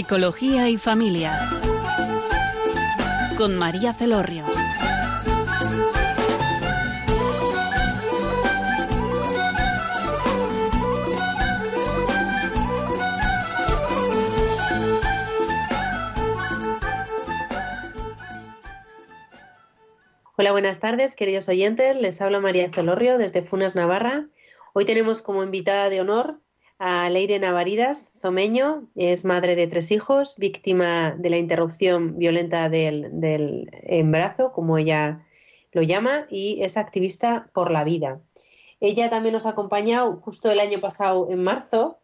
Psicología 0.00 0.70
y 0.70 0.78
Familia. 0.78 1.38
Con 3.36 3.54
María 3.54 3.92
Celorrio. 3.92 4.46
Hola, 20.38 20.52
buenas 20.52 20.80
tardes, 20.80 21.14
queridos 21.14 21.46
oyentes. 21.50 21.94
Les 22.00 22.22
habla 22.22 22.40
María 22.40 22.72
Celorrio 22.72 23.18
desde 23.18 23.42
Funas, 23.42 23.76
Navarra. 23.76 24.28
Hoy 24.72 24.86
tenemos 24.86 25.20
como 25.20 25.42
invitada 25.42 25.90
de 25.90 26.00
honor 26.00 26.40
a 26.80 27.10
Leire 27.10 27.38
Navaridas 27.38 28.10
Zomeño. 28.22 28.88
Es 28.96 29.26
madre 29.26 29.54
de 29.54 29.66
tres 29.66 29.92
hijos, 29.92 30.34
víctima 30.38 31.14
de 31.16 31.28
la 31.28 31.36
interrupción 31.36 32.18
violenta 32.18 32.70
del, 32.70 33.68
embarazo, 33.82 34.52
como 34.52 34.78
ella 34.78 35.24
lo 35.72 35.82
llama, 35.82 36.26
y 36.30 36.62
es 36.62 36.78
activista 36.78 37.50
por 37.52 37.70
la 37.70 37.84
vida. 37.84 38.20
Ella 38.80 39.10
también 39.10 39.34
nos 39.34 39.44
ha 39.44 39.50
acompañado 39.50 40.16
justo 40.22 40.50
el 40.50 40.58
año 40.58 40.80
pasado, 40.80 41.28
en 41.30 41.42
marzo, 41.42 41.98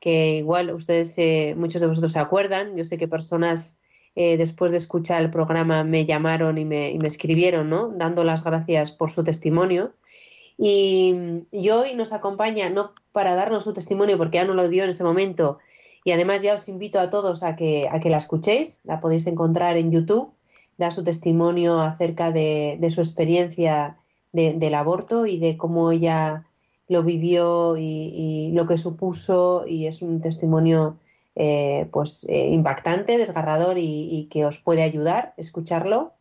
que 0.00 0.36
igual 0.38 0.72
ustedes, 0.72 1.16
eh, 1.18 1.54
muchos 1.54 1.82
de 1.82 1.86
vosotros 1.86 2.12
se 2.12 2.18
acuerdan. 2.18 2.76
Yo 2.78 2.84
sé 2.84 2.96
que 2.96 3.06
personas 3.06 3.78
eh, 4.16 4.38
después 4.38 4.72
de 4.72 4.78
escuchar 4.78 5.20
el 5.20 5.30
programa 5.30 5.84
me 5.84 6.06
llamaron 6.06 6.56
y 6.56 6.64
me, 6.64 6.90
y 6.92 6.98
me 6.98 7.08
escribieron, 7.08 7.68
¿no? 7.68 7.88
Dando 7.88 8.24
las 8.24 8.42
gracias 8.42 8.90
por 8.90 9.10
su 9.10 9.22
testimonio. 9.22 9.92
Y, 10.56 11.14
hoy 11.70 11.94
nos 11.94 12.12
acompaña, 12.12 12.70
no 12.70 12.92
para 13.12 13.34
darnos 13.34 13.64
su 13.64 13.72
testimonio, 13.72 14.18
porque 14.18 14.38
ya 14.38 14.44
no 14.44 14.54
lo 14.54 14.68
dio 14.68 14.84
en 14.84 14.90
ese 14.90 15.04
momento, 15.04 15.58
y 16.04 16.12
además 16.12 16.42
ya 16.42 16.54
os 16.54 16.68
invito 16.68 17.00
a 17.00 17.10
todos 17.10 17.42
a 17.42 17.56
que, 17.56 17.88
a 17.90 17.98
que 17.98 18.10
la 18.10 18.18
escuchéis, 18.18 18.80
la 18.84 19.00
podéis 19.00 19.26
encontrar 19.26 19.76
en 19.76 19.90
YouTube, 19.90 20.32
da 20.76 20.90
su 20.90 21.04
testimonio 21.04 21.80
acerca 21.80 22.30
de, 22.30 22.78
su 22.90 23.00
experiencia 23.00 23.98
del 24.32 24.74
aborto 24.74 25.26
y 25.26 25.38
de 25.38 25.56
cómo 25.56 25.92
ella 25.92 26.44
lo 26.88 27.02
vivió 27.02 27.76
y, 27.76 28.50
lo 28.52 28.66
que 28.66 28.76
supuso, 28.76 29.64
y 29.66 29.86
es 29.86 30.02
un 30.02 30.20
testimonio 30.20 30.98
eh, 31.36 31.88
pues 31.92 32.26
eh, 32.28 32.50
impactante, 32.50 33.18
desgarrador 33.18 33.78
y, 33.78 34.28
que 34.30 34.44
os 34.44 34.58
puede 34.58 34.82
ayudar 34.82 35.34
escucharlo. 35.36 36.12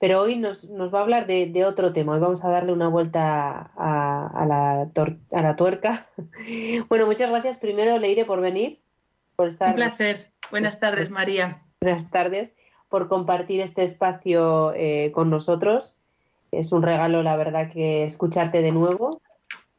Pero 0.00 0.20
hoy 0.20 0.36
nos, 0.36 0.64
va 0.64 1.00
a 1.00 1.02
hablar 1.02 1.26
de, 1.26 1.64
otro 1.64 1.92
tema. 1.92 2.14
Hoy 2.14 2.20
vamos 2.20 2.44
a 2.44 2.50
darle 2.50 2.72
una 2.72 2.88
vuelta 2.88 3.72
a, 3.76 4.46
la, 4.46 5.56
tuerca. 5.56 6.06
bueno, 6.88 7.06
muchas 7.06 7.30
gracias 7.30 7.58
primero, 7.58 7.98
Leire, 7.98 8.24
por 8.24 8.40
venir. 8.40 8.80
Por 9.36 9.48
estar... 9.48 9.70
Un 9.70 9.76
placer. 9.76 10.30
Buenas 10.50 10.78
tardes, 10.78 11.10
María. 11.10 11.62
Buenas 11.80 12.10
tardes. 12.10 12.56
Por 12.88 13.08
compartir 13.08 13.60
este 13.60 13.82
espacio 13.82 14.72
eh, 14.74 15.10
con 15.12 15.30
nosotros. 15.30 15.96
Es 16.52 16.72
un 16.72 16.82
regalo, 16.82 17.22
la 17.22 17.36
verdad, 17.36 17.70
que 17.70 18.04
escucharte 18.04 18.62
de 18.62 18.72
nuevo. 18.72 19.20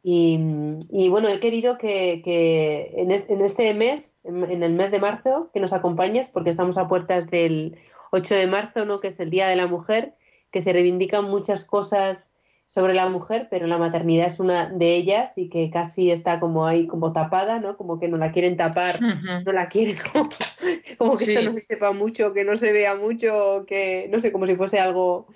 Y, 0.02 1.10
bueno, 1.10 1.28
he 1.28 1.40
querido 1.40 1.78
que, 1.78 2.94
en, 2.96 3.12
este 3.12 3.74
mes, 3.74 4.20
en, 4.24 4.64
el 4.64 4.74
mes 4.74 4.92
de 4.92 5.00
marzo, 5.00 5.50
que 5.54 5.60
nos 5.60 5.74
acompañes, 5.74 6.30
porque 6.30 6.50
estamos 6.50 6.78
a 6.78 6.88
puertas 6.88 7.30
del 7.30 7.78
8 8.12 8.36
de 8.36 8.48
marzo, 8.48 8.86
¿no? 8.86 9.00
que 9.00 9.10
es 9.10 9.20
el 9.20 9.30
Día 9.30 9.48
de 9.48 9.56
la 9.56 9.68
Mujer, 9.68 10.14
que 10.52 10.62
se 10.62 10.74
reivindican 10.74 11.26
muchas 11.26 11.64
cosas 11.64 12.34
sobre 12.70 12.94
la 12.94 13.10
mujer, 13.10 13.48
pero 13.50 13.66
la 13.66 13.80
maternidad 13.80 14.28
es 14.28 14.40
una 14.40 14.70
de 14.70 14.96
ellas 14.96 15.36
y 15.38 15.50
que 15.50 15.72
casi 15.72 16.12
está 16.12 16.40
como 16.40 16.68
ahí, 16.68 16.86
como 16.86 17.14
tapada, 17.14 17.60
¿no? 17.60 17.76
Como 17.78 18.00
que 18.00 18.08
no 18.08 18.18
la 18.18 18.32
quieren 18.32 18.58
tapar, 18.58 19.00
no 19.02 19.52
la 19.52 19.68
quieren, 19.68 19.98
como, 20.98 21.18
que 21.18 21.26
esto 21.26 21.42
no 21.42 21.54
se 21.54 21.62
sepa 21.62 21.94
mucho, 21.94 22.32
que 22.32 22.44
no 22.44 22.58
se 22.58 22.72
vea 22.72 22.94
mucho, 22.94 23.66
que 23.68 24.08
no 24.12 24.20
sé, 24.20 24.32
como 24.32 24.46
si 24.46 24.56
fuese 24.56 24.80
algo 24.80 25.28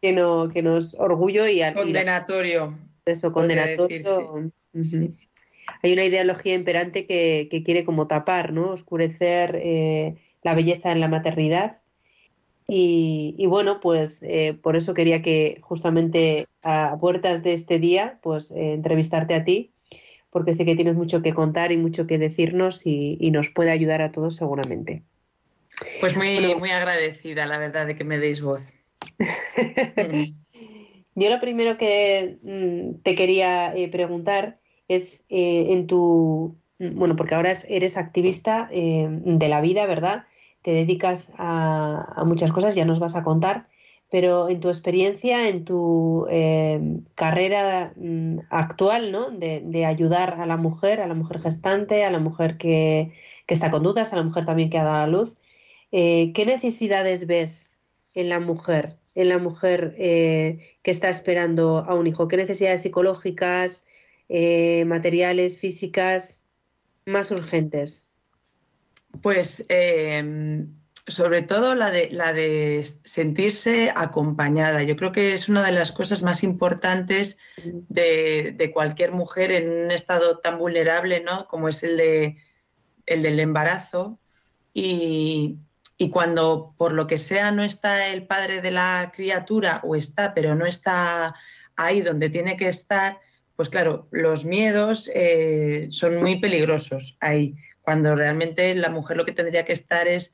que 0.00 0.12
no 0.12 0.48
que 0.48 0.62
nos 0.62 0.94
orgullo 0.94 1.48
y 1.48 1.60
condenatorio. 1.74 2.78
eso, 3.04 3.32
condenatorio. 3.32 4.52
Hay 5.82 5.92
una 5.92 6.04
ideología 6.04 6.54
imperante 6.54 7.04
que, 7.04 7.48
que, 7.50 7.64
quiere 7.64 7.84
como 7.84 8.06
tapar, 8.06 8.52
¿no? 8.52 8.70
Oscurecer 8.70 9.58
eh, 9.60 10.14
la 10.42 10.54
belleza 10.54 10.92
en 10.92 11.00
la 11.00 11.08
maternidad 11.08 11.78
y, 12.68 13.46
bueno, 13.46 13.80
pues 13.80 14.24
eh, 14.24 14.58
por 14.60 14.74
eso 14.76 14.92
quería 14.92 15.22
que 15.22 15.60
justamente 15.62 16.48
a 16.62 16.96
puertas 17.00 17.44
de 17.44 17.52
este 17.52 17.78
día, 17.78 18.18
pues 18.22 18.50
eh, 18.50 18.72
entrevistarte 18.72 19.34
a 19.34 19.44
ti, 19.44 19.70
porque 20.30 20.52
sé 20.52 20.64
que 20.64 20.74
tienes 20.74 20.96
mucho 20.96 21.22
que 21.22 21.32
contar 21.32 21.70
y 21.70 21.76
mucho 21.76 22.08
que 22.08 22.18
decirnos 22.18 22.84
y, 22.84 23.30
nos 23.30 23.50
puede 23.50 23.70
ayudar 23.70 24.02
a 24.02 24.10
todos 24.10 24.34
seguramente. 24.34 25.02
Pues 26.00 26.16
muy, 26.16 26.54
muy 26.56 26.70
agradecida, 26.70 27.46
la 27.46 27.58
verdad, 27.58 27.86
de 27.86 27.94
que 27.94 28.04
me 28.04 28.18
deis 28.18 28.42
voz. 28.42 28.62
Yo 31.14 31.30
lo 31.30 31.40
primero 31.40 31.78
que 31.78 32.38
mm, 32.42 33.02
te 33.02 33.14
quería 33.14 33.74
eh, 33.76 33.88
preguntar 33.88 34.58
es 34.88 35.24
en 35.28 35.86
tu, 35.86 36.56
bueno, 36.78 37.16
porque 37.16 37.34
ahora 37.34 37.52
eres 37.68 37.96
activista 37.96 38.68
de 38.70 39.48
la 39.48 39.60
vida, 39.60 39.86
¿verdad? 39.86 40.24
Te 40.66 40.72
dedicas 40.72 41.32
a, 41.38 42.24
muchas 42.26 42.50
cosas, 42.50 42.74
ya 42.74 42.84
nos 42.84 42.98
vas 42.98 43.14
a 43.14 43.22
contar, 43.22 43.68
pero 44.10 44.48
en 44.48 44.58
tu 44.58 44.68
experiencia, 44.68 45.48
en 45.48 45.64
tu 45.64 46.26
eh, 46.28 46.80
carrera 47.14 47.92
mm, 47.94 48.38
actual, 48.50 49.12
¿no? 49.12 49.30
De, 49.30 49.86
ayudar 49.86 50.40
a 50.40 50.44
la 50.44 50.56
mujer, 50.56 51.00
a 51.00 51.06
la 51.06 51.14
mujer 51.14 51.40
gestante, 51.40 52.04
a 52.04 52.10
la 52.10 52.18
mujer 52.18 52.58
que, 52.58 53.12
está 53.46 53.70
con 53.70 53.84
dudas, 53.84 54.12
a 54.12 54.16
la 54.16 54.24
mujer 54.24 54.44
también 54.44 54.68
que 54.68 54.78
ha 54.78 54.82
dado 54.82 55.04
a 55.04 55.06
luz, 55.06 55.38
eh, 55.92 56.32
¿qué 56.34 56.44
necesidades 56.44 57.28
ves 57.28 57.72
en 58.14 58.28
la 58.28 58.40
mujer, 58.40 58.96
en 59.14 59.28
la 59.28 59.38
mujer 59.38 59.94
eh, 59.98 60.78
que 60.82 60.90
está 60.90 61.10
esperando 61.10 61.84
a 61.88 61.94
un 61.94 62.08
hijo? 62.08 62.26
¿Qué 62.26 62.36
necesidades 62.36 62.82
psicológicas, 62.82 63.86
materiales, 64.28 65.58
físicas 65.58 66.42
más 67.04 67.30
urgentes? 67.30 68.05
Pues 69.22 69.64
em, 69.68 70.68
sobre 71.06 71.42
todo 71.42 71.74
la 71.74 71.90
de, 71.90 72.10
la 72.10 72.32
de 72.32 72.86
sentirse 73.04 73.92
acompañada. 73.94 74.82
Yo 74.82 74.96
creo 74.96 75.12
que 75.12 75.34
es 75.34 75.48
una 75.48 75.64
de 75.64 75.72
las 75.72 75.92
cosas 75.92 76.22
más 76.22 76.42
importantes 76.42 77.38
de, 77.62 78.70
cualquier 78.74 79.12
mujer 79.12 79.52
en 79.52 79.70
un 79.70 79.90
estado 79.90 80.38
tan 80.38 80.58
vulnerable 80.58 81.20
¿no? 81.20 81.46
como 81.46 81.68
es 81.68 81.82
el, 81.82 81.96
de, 81.96 82.36
el 83.06 83.22
del 83.22 83.38
embarazo. 83.38 84.18
Y, 84.74 85.58
y 85.96 86.10
cuando 86.10 86.74
por 86.76 86.92
lo 86.92 87.06
que 87.06 87.18
sea 87.18 87.52
no 87.52 87.62
está 87.62 88.08
el 88.08 88.26
padre 88.26 88.60
de 88.60 88.72
la 88.72 89.12
criatura 89.14 89.80
o 89.84 89.94
está, 89.94 90.34
pero 90.34 90.54
no 90.54 90.66
está 90.66 91.34
ahí 91.76 92.00
donde 92.00 92.30
tiene 92.30 92.56
que 92.56 92.68
estar, 92.68 93.18
pues 93.54 93.68
claro, 93.68 94.08
los 94.10 94.44
miedos 94.44 95.10
eh, 95.14 95.86
son 95.90 96.16
muy 96.16 96.40
peligrosos 96.40 97.16
ahí 97.20 97.54
cuando 97.86 98.16
realmente 98.16 98.74
la 98.74 98.90
mujer 98.90 99.16
lo 99.16 99.24
que 99.24 99.30
tendría 99.30 99.64
que 99.64 99.72
estar 99.72 100.08
es 100.08 100.32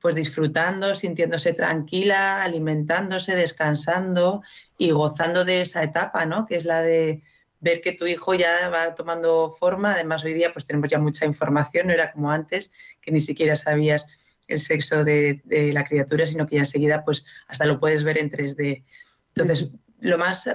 pues 0.00 0.14
disfrutando, 0.14 0.94
sintiéndose 0.94 1.52
tranquila, 1.52 2.44
alimentándose, 2.44 3.34
descansando 3.34 4.44
y 4.78 4.92
gozando 4.92 5.44
de 5.44 5.62
esa 5.62 5.82
etapa, 5.82 6.26
¿no? 6.26 6.46
Que 6.46 6.54
es 6.54 6.64
la 6.64 6.80
de 6.80 7.24
ver 7.58 7.80
que 7.80 7.90
tu 7.90 8.06
hijo 8.06 8.34
ya 8.34 8.68
va 8.68 8.94
tomando 8.94 9.50
forma. 9.50 9.94
Además, 9.94 10.22
hoy 10.22 10.32
día 10.32 10.52
pues 10.52 10.64
tenemos 10.64 10.90
ya 10.90 11.00
mucha 11.00 11.26
información, 11.26 11.88
no 11.88 11.92
era 11.92 12.12
como 12.12 12.30
antes, 12.30 12.70
que 13.00 13.10
ni 13.10 13.20
siquiera 13.20 13.56
sabías 13.56 14.06
el 14.46 14.60
sexo 14.60 15.02
de, 15.02 15.40
de 15.42 15.72
la 15.72 15.84
criatura, 15.84 16.28
sino 16.28 16.46
que 16.46 16.54
ya 16.54 16.60
enseguida 16.60 17.04
pues 17.04 17.24
hasta 17.48 17.64
lo 17.64 17.80
puedes 17.80 18.04
ver 18.04 18.18
en 18.18 18.30
3D. 18.30 18.84
Entonces, 19.34 19.72
lo 19.98 20.18
más 20.18 20.48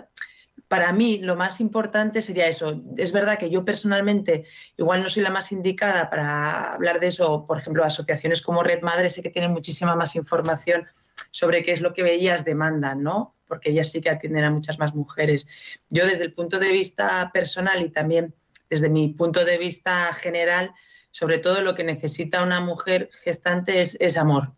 para 0.67 0.91
mí 0.91 1.19
lo 1.19 1.35
más 1.35 1.61
importante 1.61 2.21
sería 2.21 2.47
eso. 2.47 2.81
Es 2.97 3.11
verdad 3.11 3.37
que 3.37 3.49
yo 3.49 3.63
personalmente 3.63 4.45
igual 4.77 5.01
no 5.01 5.09
soy 5.09 5.23
la 5.23 5.29
más 5.29 5.51
indicada 5.51 6.09
para 6.09 6.73
hablar 6.73 6.99
de 6.99 7.07
eso. 7.07 7.45
Por 7.47 7.59
ejemplo, 7.59 7.83
asociaciones 7.83 8.41
como 8.41 8.63
Red 8.63 8.81
Madre 8.81 9.09
sé 9.09 9.21
que 9.21 9.29
tienen 9.29 9.51
muchísima 9.51 9.95
más 9.95 10.15
información 10.15 10.87
sobre 11.31 11.63
qué 11.63 11.71
es 11.71 11.81
lo 11.81 11.93
que 11.93 12.11
ellas 12.11 12.43
demandan, 12.43 13.01
¿no? 13.01 13.35
Porque 13.47 13.71
ellas 13.71 13.91
sí 13.91 14.01
que 14.01 14.09
atienden 14.09 14.43
a 14.43 14.51
muchas 14.51 14.77
más 14.77 14.93
mujeres. 14.93 15.47
Yo 15.89 16.05
desde 16.05 16.25
el 16.25 16.33
punto 16.33 16.59
de 16.59 16.71
vista 16.71 17.31
personal 17.33 17.81
y 17.81 17.89
también 17.89 18.33
desde 18.69 18.89
mi 18.89 19.09
punto 19.09 19.45
de 19.45 19.57
vista 19.57 20.13
general, 20.13 20.73
sobre 21.11 21.37
todo 21.37 21.61
lo 21.61 21.75
que 21.75 21.83
necesita 21.83 22.43
una 22.43 22.59
mujer 22.59 23.09
gestante 23.23 23.81
es, 23.81 24.17
amor. 24.17 24.51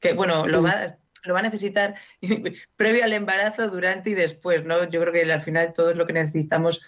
Que 0.00 0.12
bueno, 0.12 0.46
lo 0.46 0.62
va, 0.62 0.98
lo 1.26 1.34
va 1.34 1.40
a 1.40 1.44
necesitar 1.44 1.94
previo 2.76 3.04
al 3.04 3.12
embarazo, 3.12 3.68
durante 3.68 4.10
y 4.10 4.14
después, 4.14 4.64
¿no? 4.64 4.84
Yo 4.88 5.00
creo 5.00 5.12
que 5.12 5.30
al 5.30 5.42
final 5.42 5.72
todo 5.72 5.94
lo 5.94 6.06
que 6.06 6.12
necesitamos 6.12 6.80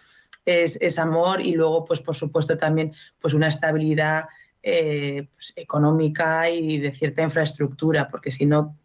es, 0.44 0.98
amor 0.98 1.40
y 1.40 1.52
luego, 1.52 1.84
pues 1.84 2.00
por 2.00 2.14
supuesto, 2.14 2.56
también 2.56 2.94
pues 3.20 3.34
una 3.34 3.48
estabilidad 3.48 4.26
eh, 4.62 5.28
pues, 5.34 5.52
económica 5.56 6.48
y 6.48 6.78
de 6.78 6.92
cierta 6.92 7.22
infraestructura, 7.22 8.08
porque 8.08 8.30
si 8.30 8.46
no, 8.46 8.76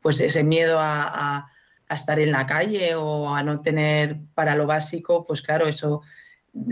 pues 0.00 0.20
ese 0.20 0.42
miedo 0.42 0.78
a, 0.80 1.48
estar 1.88 2.18
en 2.18 2.32
la 2.32 2.46
calle 2.46 2.94
o 2.94 3.34
a 3.34 3.42
no 3.42 3.60
tener 3.60 4.16
para 4.32 4.54
lo 4.54 4.66
básico, 4.66 5.26
pues 5.26 5.42
claro, 5.42 5.68
eso 5.68 6.00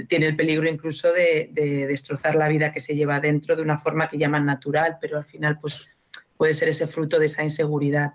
tiene 0.09 0.29
el 0.29 0.37
peligro 0.37 0.67
incluso 0.67 1.13
de, 1.13 1.51
destrozar 1.87 2.37
la 2.37 2.49
vida 2.49 2.73
que 2.73 2.81
se 2.81 2.95
lleva 2.95 3.21
dentro 3.21 3.55
de 3.55 3.61
una 3.61 3.77
forma 3.77 4.09
que 4.09 4.17
llaman 4.17 4.47
natural, 4.47 4.97
pero 4.99 5.19
al 5.19 5.27
final 5.27 5.59
pues 5.61 5.91
puede 6.39 6.55
ser 6.55 6.71
ese 6.71 6.87
fruto 6.87 7.19
de 7.19 7.27
esa 7.27 7.45
inseguridad. 7.45 8.15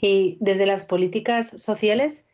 Y 0.00 0.36
desde 0.40 0.66
las 0.66 0.84
políticas 0.84 1.48
sociales, 1.48 2.26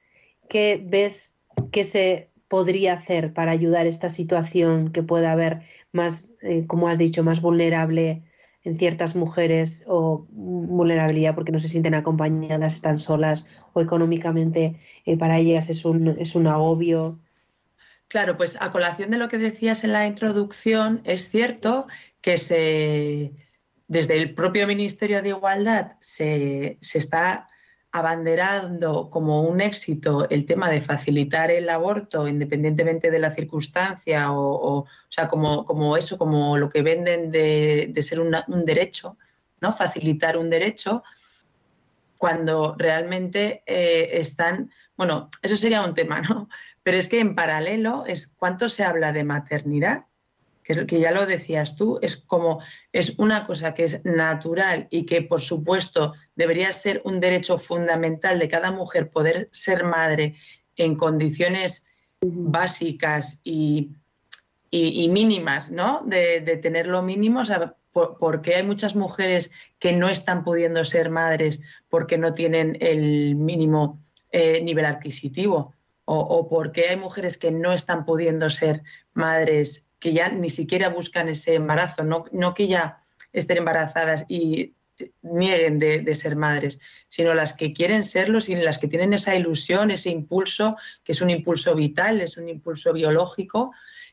¿qué 0.49 0.83
ves 0.85 1.35
que 1.73 1.85
se 1.85 2.29
podría 2.49 2.95
hacer 2.95 3.33
para 3.33 3.53
ayudar 3.53 3.87
esta 3.87 4.11
situación 4.11 4.91
que 4.91 5.03
pueda 5.03 5.33
haber 5.33 5.63
más, 5.93 6.29
eh, 6.43 6.65
como 6.67 6.89
has 6.89 6.99
dicho, 6.99 7.23
más 7.23 7.43
vulnerable 7.43 8.23
en 8.65 8.77
ciertas 8.77 9.15
mujeres 9.15 9.85
o 9.87 10.27
vulnerabilidad 10.31 11.35
porque 11.35 11.53
no 11.53 11.61
se 11.61 11.69
sienten 11.69 11.95
acompañadas, 11.95 12.75
están 12.75 12.99
solas 12.99 13.49
o 13.73 13.81
económicamente 13.81 14.81
eh, 15.07 15.17
para 15.17 15.39
ellas 15.39 15.69
es 15.71 15.85
un, 15.85 16.09
es 16.19 16.35
un 16.35 16.47
agobio. 16.47 17.19
Claro, 18.09 18.37
pues 18.37 18.57
a 18.61 18.73
colación 18.73 19.11
de 19.11 19.19
lo 19.19 19.29
que 19.29 19.39
decías 19.39 19.85
en 19.85 19.93
la 19.93 20.07
introducción, 20.07 21.03
es 21.05 21.29
cierto 21.29 21.87
que 22.21 22.39
se, 22.39 23.33
desde 23.89 24.17
el 24.19 24.35
propio 24.35 24.67
Ministerio 24.67 25.23
de 25.23 25.31
Igualdad 25.31 25.93
se, 26.01 26.79
se 26.81 26.99
está 26.99 27.49
abanderando 27.91 29.09
como 29.09 29.43
un 29.43 29.63
éxito 29.63 30.29
el 30.29 30.45
tema 30.45 30.69
de 30.69 30.83
facilitar 30.83 31.51
el 31.51 31.71
aborto 31.71 32.29
independientemente 32.29 33.11
de 33.11 33.19
la 33.19 33.35
circunstancia 33.35 34.31
o, 34.31 34.79
o, 34.79 34.87
sea, 35.09 35.27
como, 35.27 35.65
como, 35.65 35.97
eso, 35.97 36.19
como 36.19 36.59
lo 36.59 36.69
que 36.69 36.83
venden 36.83 37.31
de, 37.31 37.95
ser 38.03 38.21
un 38.21 38.65
derecho, 38.67 39.17
¿no? 39.63 39.73
Facilitar 39.73 40.37
un 40.37 40.51
derecho 40.51 41.03
cuando 42.19 42.75
realmente 42.77 43.63
eh, 43.65 44.11
están, 44.21 44.71
bueno, 44.97 45.31
eso 45.41 45.57
sería 45.57 45.83
un 45.83 45.95
tema, 45.95 46.21
¿no? 46.21 46.49
Pero 46.83 46.99
es 46.99 47.09
que 47.09 47.21
en 47.21 47.35
paralelo 47.35 48.05
es 48.07 48.29
cuánto 48.29 48.69
se 48.69 48.85
habla 48.85 49.13
de 49.13 49.25
maternidad 49.25 50.05
que, 50.87 51.01
ya 51.01 51.11
lo 51.11 51.25
decías 51.27 51.77
tú, 51.77 51.99
es 52.03 52.17
como 52.17 52.61
es 52.93 53.15
una 53.19 53.45
cosa 53.45 53.75
que 53.75 53.85
es 53.85 54.05
natural 54.05 54.87
y 54.91 55.07
que 55.07 55.23
por 55.23 55.41
supuesto 55.41 56.15
debería 56.37 56.73
ser 56.73 57.01
un 57.05 57.21
derecho 57.21 57.57
fundamental 57.57 58.39
de 58.39 58.49
cada 58.49 58.71
mujer 58.71 59.11
poder 59.11 59.49
ser 59.51 59.85
madre 59.85 60.37
en 60.77 60.97
condiciones 60.97 61.87
básicas 62.21 63.41
y, 63.45 63.93
mínimas, 64.71 65.71
¿no? 65.71 66.03
De, 66.05 66.41
tener 66.61 66.87
lo 66.87 67.03
mínimo, 67.03 67.43
porque 68.21 68.57
hay 68.57 68.63
muchas 68.63 68.95
mujeres 68.95 69.51
que 69.79 69.93
no 69.93 70.11
están 70.11 70.45
pudiendo 70.45 70.85
ser 70.85 71.09
madres 71.09 71.61
porque 71.89 72.19
no 72.19 72.35
tienen 72.35 72.77
el 72.81 73.35
mínimo 73.35 74.03
eh, 74.31 74.61
nivel 74.63 74.85
adquisitivo 74.85 75.73
o, 76.05 76.19
o, 76.19 76.49
porque 76.49 76.89
hay 76.89 76.97
mujeres 76.97 77.39
que 77.39 77.51
no 77.51 77.73
están 77.73 78.05
pudiendo 78.05 78.51
ser 78.51 78.83
madres 79.15 79.88
que 79.99 80.13
ya 80.13 80.29
ni 80.29 80.51
siquiera 80.51 80.89
buscan 80.89 81.29
ese 81.29 81.55
embarazo, 81.55 82.05
no, 82.05 82.25
no 82.33 82.55
que 82.55 82.69
ya 82.69 83.03
estén 83.33 83.59
embarazadas 83.59 84.25
y 84.29 84.75
nieguen 85.23 85.79
de, 85.79 86.17
ser 86.17 86.37
madres, 86.37 86.81
sino 87.09 87.35
las 87.35 87.53
que 87.53 87.73
quieren 87.73 88.05
serlo, 88.05 88.41
sino 88.41 88.63
las 88.63 88.79
que 88.79 88.89
tienen 88.89 89.13
esa 89.13 89.35
ilusión, 89.35 89.91
ese 89.91 90.11
impulso, 90.11 90.77
que 91.05 91.13
es 91.13 91.21
un 91.21 91.31
impulso 91.31 91.75
vital, 91.75 92.21
es 92.21 92.37
un 92.37 92.49
impulso 92.49 92.93
biológico, 92.93 93.73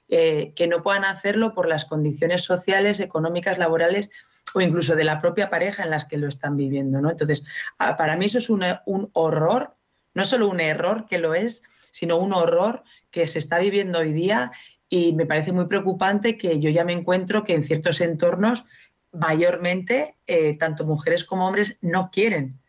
eh, 0.09 0.53
que 0.55 0.67
no 0.67 0.83
puedan 0.83 1.03
hacerlo 1.03 1.55
por 1.55 1.67
las 1.67 1.85
condiciones 1.85 2.43
sociales, 2.43 2.99
económicas, 2.99 3.57
laborales 3.57 4.11
o 4.53 4.61
incluso 4.61 4.95
de 4.95 5.03
la 5.03 5.19
propia 5.19 5.49
pareja 5.49 5.83
en 5.83 5.89
las 5.89 6.05
que 6.05 6.17
lo 6.17 6.27
están 6.27 6.55
viviendo. 6.55 7.01
¿no? 7.01 7.09
Entonces, 7.09 7.43
para 7.77 8.15
mí 8.15 8.25
eso 8.25 8.37
es 8.37 8.49
un 8.49 9.09
horror, 9.13 9.75
no 10.13 10.23
solo 10.23 10.47
un 10.47 10.59
error 10.59 11.07
que 11.09 11.17
lo 11.17 11.33
es, 11.33 11.63
sino 11.91 12.17
un 12.17 12.33
horror 12.33 12.83
que 13.09 13.27
se 13.27 13.39
está 13.39 13.57
viviendo 13.59 13.99
hoy 13.99 14.13
día 14.13 14.51
y 14.89 15.13
me 15.13 15.25
parece 15.25 15.51
muy 15.51 15.65
preocupante 15.65 16.37
que 16.37 16.59
yo 16.59 16.69
ya 16.69 16.83
me 16.83 16.93
encuentro 16.93 17.43
que 17.43 17.55
en 17.55 17.63
ciertos 17.63 18.01
entornos 18.01 18.65
mayormente 19.11 20.15
eh, 20.27 20.57
tanto 20.57 20.85
mujeres 20.85 21.23
como 21.23 21.47
hombres 21.47 21.77
no 21.81 22.09
quieren 22.11 22.59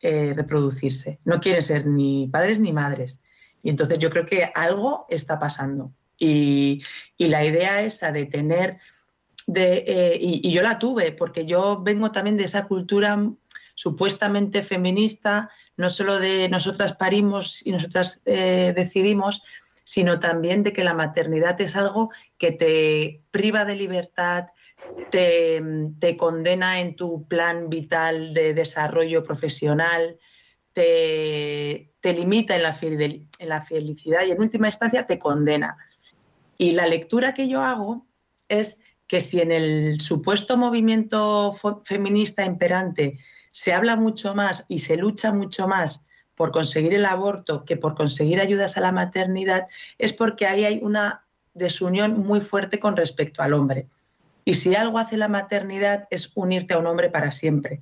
eh, 0.00 0.32
reproducirse, 0.36 1.18
no 1.24 1.40
quieren 1.40 1.62
ser 1.62 1.86
ni 1.86 2.28
padres 2.28 2.60
ni 2.60 2.72
madres. 2.72 3.20
Y 3.62 3.70
entonces 3.70 3.98
yo 3.98 4.10
creo 4.10 4.26
que 4.26 4.50
algo 4.54 5.06
está 5.08 5.38
pasando. 5.38 5.92
Y, 6.18 6.82
la 7.18 7.44
idea 7.44 7.82
esa 7.82 8.12
de 8.12 8.26
tener, 8.26 8.78
de, 9.46 9.84
eh, 9.86 10.18
y, 10.20 10.52
yo 10.52 10.62
la 10.62 10.78
tuve, 10.78 11.12
porque 11.12 11.46
yo 11.46 11.82
vengo 11.82 12.12
también 12.12 12.36
de 12.36 12.44
esa 12.44 12.66
cultura 12.66 13.18
supuestamente 13.74 14.62
feminista, 14.62 15.50
no 15.76 15.90
solo 15.90 16.20
de 16.20 16.48
nosotras 16.48 16.94
parimos 16.94 17.66
y 17.66 17.72
nosotras 17.72 18.22
decidimos, 18.24 19.42
sino 19.84 20.18
también 20.18 20.62
de 20.62 20.72
que 20.72 20.82
la 20.82 20.94
maternidad 20.94 21.60
es 21.60 21.76
algo 21.76 22.10
que 22.38 22.52
te 22.52 23.22
priva 23.30 23.64
de 23.64 23.76
libertad, 23.76 24.46
te, 25.10 26.16
condena 26.18 26.80
en 26.80 26.96
tu 26.96 27.26
plan 27.28 27.68
vital 27.68 28.34
de 28.34 28.54
desarrollo 28.54 29.22
profesional, 29.22 30.18
te, 30.72 31.92
limita 32.02 32.56
en 32.56 32.62
la, 32.62 32.76
en 32.80 33.48
la 33.48 33.62
felicidad 33.62 34.26
y 34.26 34.32
en 34.32 34.40
última 34.40 34.68
instancia 34.68 35.06
te 35.06 35.18
condena. 35.18 35.76
Y 36.58 36.72
la 36.72 36.86
lectura 36.86 37.34
que 37.34 37.48
yo 37.48 37.62
hago 37.62 38.06
es 38.48 38.80
que 39.06 39.20
si 39.20 39.40
en 39.40 39.52
el 39.52 40.00
supuesto 40.00 40.56
movimiento 40.56 41.54
feminista 41.84 42.44
imperante 42.44 43.18
se 43.50 43.72
habla 43.72 43.96
mucho 43.96 44.34
más 44.34 44.64
y 44.68 44.80
se 44.80 44.96
lucha 44.96 45.32
mucho 45.32 45.68
más 45.68 46.06
por 46.34 46.50
conseguir 46.50 46.94
el 46.94 47.06
aborto 47.06 47.64
que 47.64 47.76
por 47.76 47.94
conseguir 47.94 48.40
ayudas 48.40 48.76
a 48.76 48.80
la 48.80 48.92
maternidad, 48.92 49.66
es 49.98 50.12
porque 50.12 50.46
ahí 50.46 50.64
hay 50.64 50.80
una 50.82 51.24
desunión 51.54 52.18
muy 52.18 52.40
fuerte 52.40 52.78
con 52.78 52.96
respecto 52.96 53.42
al 53.42 53.54
hombre. 53.54 53.86
Y 54.44 54.54
si 54.54 54.74
algo 54.74 54.98
hace 54.98 55.16
la 55.16 55.28
maternidad 55.28 56.06
es 56.10 56.32
unirte 56.34 56.74
a 56.74 56.78
un 56.78 56.86
hombre 56.86 57.08
para 57.08 57.32
siempre. 57.32 57.80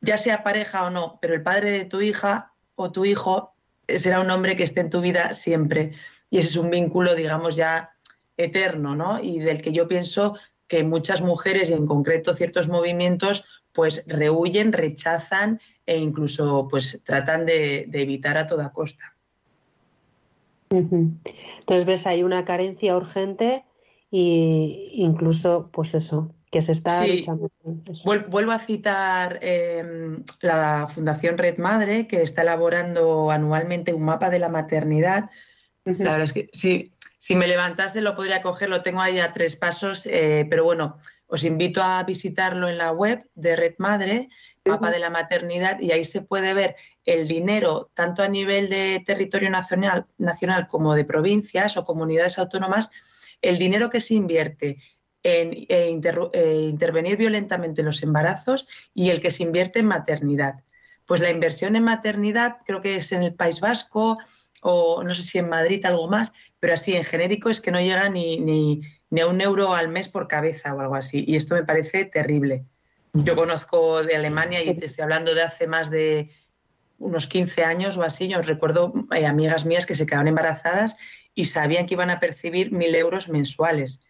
Ya 0.00 0.16
sea 0.16 0.42
pareja 0.42 0.84
o 0.84 0.90
no, 0.90 1.18
pero 1.20 1.34
el 1.34 1.42
padre 1.42 1.70
de 1.70 1.84
tu 1.84 2.00
hija 2.00 2.52
o 2.76 2.92
tu 2.92 3.04
hijo 3.04 3.54
será 3.88 4.20
un 4.20 4.30
hombre 4.30 4.56
que 4.56 4.64
esté 4.64 4.80
en 4.80 4.90
tu 4.90 5.00
vida 5.00 5.34
siempre. 5.34 5.92
Y 6.30 6.38
ese 6.38 6.48
es 6.48 6.56
un 6.56 6.70
vínculo, 6.70 7.14
digamos, 7.14 7.56
ya 7.56 7.90
eterno, 8.36 8.94
¿no? 8.94 9.20
Y 9.22 9.38
del 9.38 9.62
que 9.62 9.72
yo 9.72 9.88
pienso 9.88 10.36
que 10.68 10.82
muchas 10.84 11.22
mujeres 11.22 11.70
y 11.70 11.72
en 11.72 11.86
concreto 11.86 12.34
ciertos 12.34 12.68
movimientos 12.68 13.44
pues 13.72 14.04
rehuyen, 14.06 14.72
rechazan 14.72 15.60
e 15.86 15.98
incluso 15.98 16.68
pues 16.70 17.00
tratan 17.04 17.46
de, 17.46 17.88
evitar 17.92 18.38
a 18.38 18.46
toda 18.46 18.72
costa. 18.72 19.14
Entonces 20.70 21.84
ves 21.84 22.06
hay 22.06 22.22
una 22.22 22.44
carencia 22.44 22.96
urgente 22.96 23.64
e 24.10 24.90
incluso 24.94 25.70
pues 25.72 25.94
eso 25.94 26.34
que 26.50 26.62
se 26.62 26.72
está 26.72 27.04
luchando. 27.04 27.50
Vuelvo 28.04 28.52
a 28.52 28.58
citar 28.60 29.38
em, 29.42 30.22
la 30.40 30.86
Fundación 30.88 31.36
Red 31.36 31.58
Madre 31.58 32.06
que 32.06 32.22
está 32.22 32.42
elaborando 32.42 33.30
anualmente 33.30 33.92
un 33.92 34.04
mapa 34.04 34.30
de 34.30 34.38
la 34.38 34.48
maternidad. 34.48 35.30
La 35.84 36.12
verdad 36.12 36.22
es 36.22 36.32
que 36.32 36.48
si, 36.52 36.92
si 37.18 37.34
me 37.34 37.48
levantase 37.48 38.00
lo 38.00 38.14
podría 38.14 38.40
coger, 38.40 38.68
lo 38.68 38.82
tengo 38.82 39.00
ahí 39.00 39.18
a 39.18 39.32
tres 39.32 39.56
pasos, 39.56 40.06
eh, 40.06 40.46
pero 40.48 40.62
bueno, 40.62 40.98
os 41.26 41.42
invito 41.42 41.82
a 41.82 42.02
visitarlo 42.04 42.68
en 42.68 42.78
la 42.78 42.92
web 42.92 43.28
de 43.34 43.56
Red 43.56 43.74
Madre 43.78 44.28
mapa 44.64 44.90
de 44.90 44.98
la 44.98 45.10
maternidad 45.10 45.78
y 45.80 45.92
ahí 45.92 46.04
se 46.04 46.22
puede 46.22 46.54
ver 46.54 46.76
el 47.04 47.28
dinero 47.28 47.90
tanto 47.94 48.22
a 48.22 48.28
nivel 48.28 48.68
de 48.68 49.02
territorio 49.04 49.50
nacional, 49.50 50.06
nacional 50.16 50.68
como 50.68 50.94
de 50.94 51.04
provincias 51.04 51.76
o 51.76 51.84
comunidades 51.84 52.38
autónomas, 52.38 52.90
el 53.42 53.58
dinero 53.58 53.90
que 53.90 54.00
se 54.00 54.14
invierte 54.14 54.78
en 55.22 55.52
eh, 55.52 55.66
eh, 55.68 56.66
intervenir 56.68 57.16
violentamente 57.16 57.82
en 57.82 57.86
los 57.86 58.02
embarazos 58.02 58.66
y 58.94 59.10
el 59.10 59.20
que 59.20 59.30
se 59.30 59.42
invierte 59.42 59.80
en 59.80 59.86
maternidad. 59.86 60.64
Pues 61.04 61.20
la 61.20 61.30
inversión 61.30 61.76
en 61.76 61.84
maternidad 61.84 62.58
creo 62.64 62.80
que 62.80 62.96
es 62.96 63.12
en 63.12 63.22
el 63.22 63.34
País 63.34 63.60
Vasco 63.60 64.18
o 64.62 65.04
no 65.04 65.14
sé 65.14 65.22
si 65.22 65.38
en 65.38 65.50
Madrid 65.50 65.84
algo 65.84 66.08
más, 66.08 66.32
pero 66.58 66.72
así 66.72 66.94
en 66.96 67.04
genérico 67.04 67.50
es 67.50 67.60
que 67.60 67.70
no 67.70 67.80
llega 67.80 68.08
ni, 68.08 68.38
ni, 68.38 68.80
ni 69.10 69.20
a 69.20 69.26
un 69.26 69.42
euro 69.42 69.74
al 69.74 69.88
mes 69.88 70.08
por 70.08 70.26
cabeza 70.26 70.74
o 70.74 70.80
algo 70.80 70.94
así. 70.94 71.22
Y 71.26 71.36
esto 71.36 71.54
me 71.54 71.64
parece 71.64 72.06
terrible. 72.06 72.64
Yo 73.14 73.36
conozco 73.36 74.02
de 74.02 74.16
Alemania 74.16 74.60
y 74.64 74.70
estoy 74.70 75.02
hablando 75.02 75.34
de 75.34 75.42
hace 75.42 75.68
más 75.68 75.88
de 75.88 76.32
unos 76.98 77.28
15 77.28 77.62
años 77.62 77.96
o 77.96 78.02
así. 78.02 78.26
Yo 78.26 78.42
recuerdo 78.42 78.92
hay 79.10 79.24
amigas 79.24 79.64
mías 79.64 79.86
que 79.86 79.94
se 79.94 80.04
quedaron 80.04 80.26
embarazadas 80.26 80.96
y 81.32 81.44
sabían 81.44 81.86
que 81.86 81.94
iban 81.94 82.10
a 82.10 82.18
percibir 82.18 82.72
mil 82.72 82.92
euros 82.94 83.28
mensuales. 83.28 84.00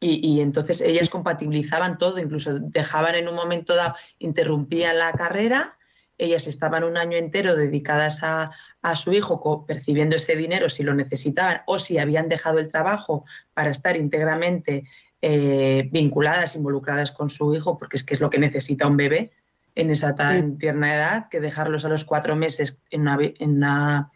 Y, 0.00 0.40
entonces 0.42 0.82
ellas 0.82 1.08
compatibilizaban 1.08 1.96
todo, 1.96 2.18
incluso 2.18 2.58
dejaban 2.58 3.14
en 3.14 3.26
un 3.26 3.36
momento 3.36 3.74
dado, 3.74 3.94
interrumpían 4.18 4.98
la 4.98 5.12
carrera, 5.12 5.78
ellas 6.18 6.46
estaban 6.46 6.84
un 6.84 6.98
año 6.98 7.16
entero 7.16 7.56
dedicadas 7.56 8.22
a, 8.22 8.50
a 8.82 8.96
su 8.96 9.14
hijo 9.14 9.64
percibiendo 9.64 10.16
ese 10.16 10.36
dinero 10.36 10.68
si 10.68 10.82
lo 10.82 10.92
necesitaban 10.92 11.62
o 11.66 11.78
si 11.78 11.96
habían 11.96 12.28
dejado 12.28 12.58
el 12.58 12.70
trabajo 12.70 13.24
para 13.54 13.70
estar 13.70 13.96
íntegramente 13.96 14.84
eh, 15.26 15.88
vinculadas, 15.90 16.54
involucradas 16.54 17.10
con 17.10 17.30
su 17.30 17.54
hijo, 17.54 17.78
porque 17.78 17.96
es 17.96 18.04
que 18.04 18.12
es 18.12 18.20
lo 18.20 18.28
que 18.28 18.38
necesita 18.38 18.86
un 18.86 18.98
bebé 18.98 19.32
en 19.74 19.88
esa 19.88 20.14
tan 20.14 20.58
tierna 20.58 20.94
edad, 20.94 21.28
que 21.30 21.40
dejarlos 21.40 21.86
a 21.86 21.88
los 21.88 22.04
cuatro 22.04 22.36
meses 22.36 22.76
en 22.90 23.08
una, 23.48 24.10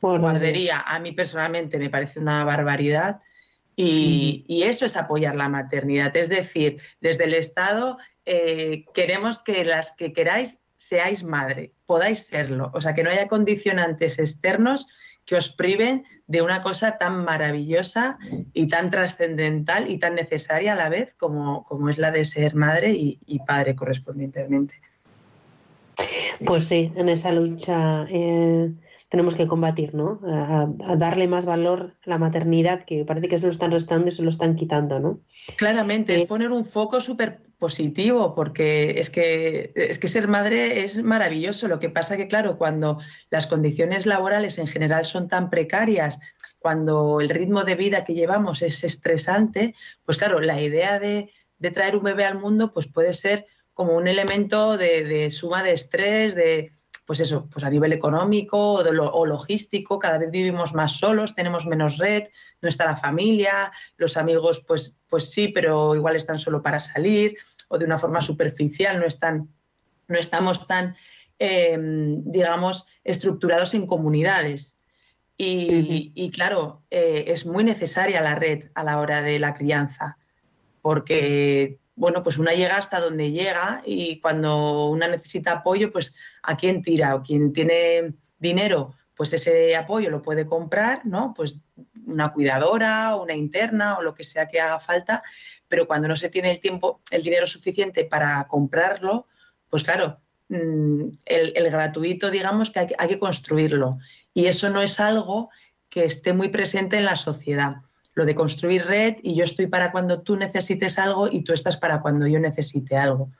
guardería, 0.00 0.82
a 0.86 1.00
mí 1.00 1.10
personalmente 1.10 1.76
me 1.80 1.90
parece 1.90 2.20
una 2.20 2.44
barbaridad. 2.44 3.20
Y, 3.74 4.44
y, 4.46 4.62
eso 4.62 4.86
es 4.86 4.96
apoyar 4.96 5.34
la 5.34 5.48
maternidad. 5.48 6.16
Es 6.16 6.28
decir, 6.28 6.80
desde 7.00 7.24
el 7.24 7.34
Estado 7.34 7.98
eh, 8.24 8.84
queremos 8.94 9.40
que 9.40 9.64
las 9.64 9.90
que 9.90 10.12
queráis 10.12 10.60
seáis 10.76 11.24
madre, 11.24 11.72
podáis 11.84 12.28
serlo. 12.28 12.70
O 12.74 12.80
sea, 12.80 12.94
que 12.94 13.02
no 13.02 13.10
haya 13.10 13.26
condicionantes 13.26 14.20
externos 14.20 14.86
que 15.28 15.36
os 15.36 15.50
priven 15.50 16.04
de 16.26 16.40
una 16.40 16.62
cosa 16.62 16.96
tan 16.96 17.22
maravillosa 17.22 18.16
y 18.54 18.66
tan 18.68 18.88
trascendental 18.88 19.90
y 19.90 19.98
tan 19.98 20.14
necesaria 20.14 20.72
a 20.72 20.76
la 20.76 20.88
vez 20.88 21.12
como, 21.18 21.64
como 21.64 21.90
es 21.90 21.98
la 21.98 22.10
de 22.10 22.24
ser 22.24 22.54
madre 22.54 22.92
y, 22.96 23.38
padre 23.46 23.76
correspondientemente. 23.76 24.80
Pues 26.46 26.64
sí, 26.64 26.90
en 26.96 27.10
esa 27.10 27.30
lucha 27.30 28.06
eh, 28.08 28.72
tenemos 29.08 29.34
que 29.34 29.46
combatir, 29.46 29.94
¿no? 29.94 30.20
A, 30.26 30.68
darle 30.96 31.28
más 31.28 31.46
valor 31.46 31.94
a 32.04 32.10
la 32.10 32.18
maternidad, 32.18 32.84
que 32.84 33.04
parece 33.04 33.28
que 33.28 33.38
se 33.38 33.46
lo 33.46 33.52
están 33.52 33.70
restando 33.70 34.08
y 34.08 34.12
se 34.12 34.22
lo 34.22 34.30
están 34.30 34.54
quitando, 34.54 35.00
¿no? 35.00 35.20
Claramente, 35.56 36.14
es 36.14 36.22
eh, 36.22 36.26
poner 36.26 36.50
un 36.50 36.64
foco 36.64 37.00
súper 37.00 37.40
positivo, 37.58 38.34
porque 38.34 39.00
es 39.00 39.08
que, 39.08 39.72
es 39.74 39.98
que 39.98 40.08
ser 40.08 40.28
madre 40.28 40.84
es 40.84 41.02
maravilloso. 41.02 41.68
Lo 41.68 41.80
que 41.80 41.88
pasa 41.88 42.16
que, 42.16 42.28
claro, 42.28 42.58
cuando 42.58 42.98
las 43.30 43.46
condiciones 43.46 44.04
laborales 44.04 44.58
en 44.58 44.66
general 44.66 45.06
son 45.06 45.28
tan 45.28 45.48
precarias, 45.48 46.18
cuando 46.58 47.20
el 47.20 47.30
ritmo 47.30 47.64
de 47.64 47.76
vida 47.76 48.04
que 48.04 48.14
llevamos 48.14 48.60
es 48.60 48.84
estresante, 48.84 49.74
pues 50.04 50.18
claro, 50.18 50.40
la 50.40 50.60
idea 50.60 50.98
de, 50.98 51.32
traer 51.72 51.96
un 51.96 52.04
bebé 52.04 52.24
al 52.24 52.38
mundo 52.38 52.72
pues 52.72 52.86
puede 52.86 53.12
ser 53.12 53.46
como 53.74 53.96
un 53.96 54.06
elemento 54.06 54.76
de, 54.76 55.02
de 55.04 55.30
suma 55.30 55.62
de 55.62 55.72
estrés, 55.72 56.34
de, 56.34 56.72
pues 57.08 57.20
eso, 57.20 57.48
pues 57.50 57.64
a 57.64 57.70
nivel 57.70 57.94
económico 57.94 58.74
o, 58.74 59.24
logístico, 59.24 59.98
cada 59.98 60.18
vez 60.18 60.30
vivimos 60.30 60.74
más 60.74 60.98
solos, 60.98 61.34
tenemos 61.34 61.64
menos 61.64 61.96
red, 61.96 62.24
no 62.60 62.68
está 62.68 62.84
la 62.84 62.98
familia, 62.98 63.72
los 63.96 64.18
amigos, 64.18 64.60
pues, 64.60 64.94
pues 65.08 65.30
sí, 65.30 65.48
pero 65.48 65.94
igual 65.94 66.16
están 66.16 66.36
solo 66.36 66.60
para 66.60 66.80
salir 66.80 67.38
o 67.68 67.78
de 67.78 67.86
una 67.86 67.98
forma 67.98 68.20
superficial, 68.20 69.00
no, 69.00 69.06
están, 69.06 69.48
no 70.06 70.18
estamos 70.18 70.66
tan, 70.66 70.96
em, 71.38 72.22
digamos, 72.30 72.84
estructurados 73.04 73.72
en 73.72 73.86
comunidades. 73.86 74.76
Y, 75.38 76.30
claro, 76.34 76.82
eh, 76.90 77.24
es 77.28 77.46
muy 77.46 77.64
necesaria 77.64 78.20
la 78.20 78.34
red 78.34 78.64
a 78.74 78.84
la 78.84 79.00
hora 79.00 79.22
de 79.22 79.38
la 79.38 79.54
crianza, 79.54 80.18
porque 80.82 81.78
bueno, 81.98 82.22
pues 82.22 82.38
una 82.38 82.52
llega 82.52 82.76
hasta 82.76 83.00
donde 83.00 83.32
llega 83.32 83.82
y 83.84 84.20
cuando 84.20 84.88
una 84.88 85.08
necesita 85.08 85.52
apoyo, 85.52 85.90
pues 85.90 86.14
a 86.42 86.56
quién 86.56 86.80
tira 86.80 87.16
o 87.16 87.22
quien 87.22 87.52
tiene 87.52 88.14
dinero, 88.38 88.94
pues 89.16 89.32
ese 89.32 89.74
apoyo 89.74 90.08
lo 90.08 90.22
puede 90.22 90.46
comprar, 90.46 91.04
¿no? 91.04 91.34
Pues 91.36 91.60
una 92.06 92.32
cuidadora 92.32 93.16
o 93.16 93.24
una 93.24 93.34
interna 93.34 93.98
o 93.98 94.02
lo 94.02 94.14
que 94.14 94.22
sea 94.22 94.46
que 94.46 94.60
haga 94.60 94.78
falta, 94.78 95.24
pero 95.66 95.88
cuando 95.88 96.06
no 96.06 96.14
se 96.14 96.28
tiene 96.28 96.52
el 96.52 96.60
tiempo, 96.60 97.00
el 97.10 97.24
dinero 97.24 97.46
suficiente 97.46 98.04
para 98.04 98.46
comprarlo, 98.46 99.26
pues 99.68 99.82
claro, 99.82 100.20
mm, 100.50 101.08
el, 101.24 101.70
gratuito, 101.70 102.30
digamos 102.30 102.70
que 102.70 102.94
hay 102.96 103.08
que 103.08 103.18
construirlo. 103.18 103.98
Y 104.32 104.46
eso 104.46 104.70
no 104.70 104.82
es 104.82 105.00
algo 105.00 105.50
que 105.88 106.04
esté 106.04 106.32
muy 106.32 106.48
presente 106.48 106.96
en 106.96 107.06
la 107.06 107.16
sociedad 107.16 107.82
lo 108.18 108.26
de 108.26 108.34
construir 108.34 108.84
red 108.84 109.18
y 109.22 109.36
yo 109.36 109.44
estoy 109.44 109.68
para 109.68 109.92
cuando 109.92 110.22
tú 110.22 110.34
necesites 110.34 110.98
algo 110.98 111.28
y 111.30 111.42
tú 111.42 111.52
estás 111.52 111.76
para 111.76 112.00
cuando 112.00 112.26
yo 112.26 112.40
necesite 112.40 112.96
algo. 112.96 113.30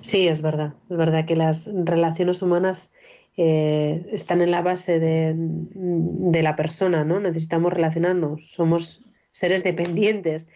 Sí, 0.00 0.26
es 0.26 0.42
verdad. 0.42 0.74
Es 0.90 0.96
verdad 0.96 1.26
que 1.26 1.36
las 1.36 1.70
relaciones 1.72 2.42
humanas 2.42 2.92
eh, 3.36 4.04
están 4.10 4.42
en 4.42 4.50
la 4.50 4.62
base 4.62 4.98
de, 4.98 5.32
de, 5.36 6.42
la 6.42 6.56
persona, 6.56 7.04
¿no? 7.04 7.20
Necesitamos 7.20 7.72
relacionarnos, 7.72 8.50
somos 8.50 9.04
seres 9.30 9.62
dependientes. 9.62 10.50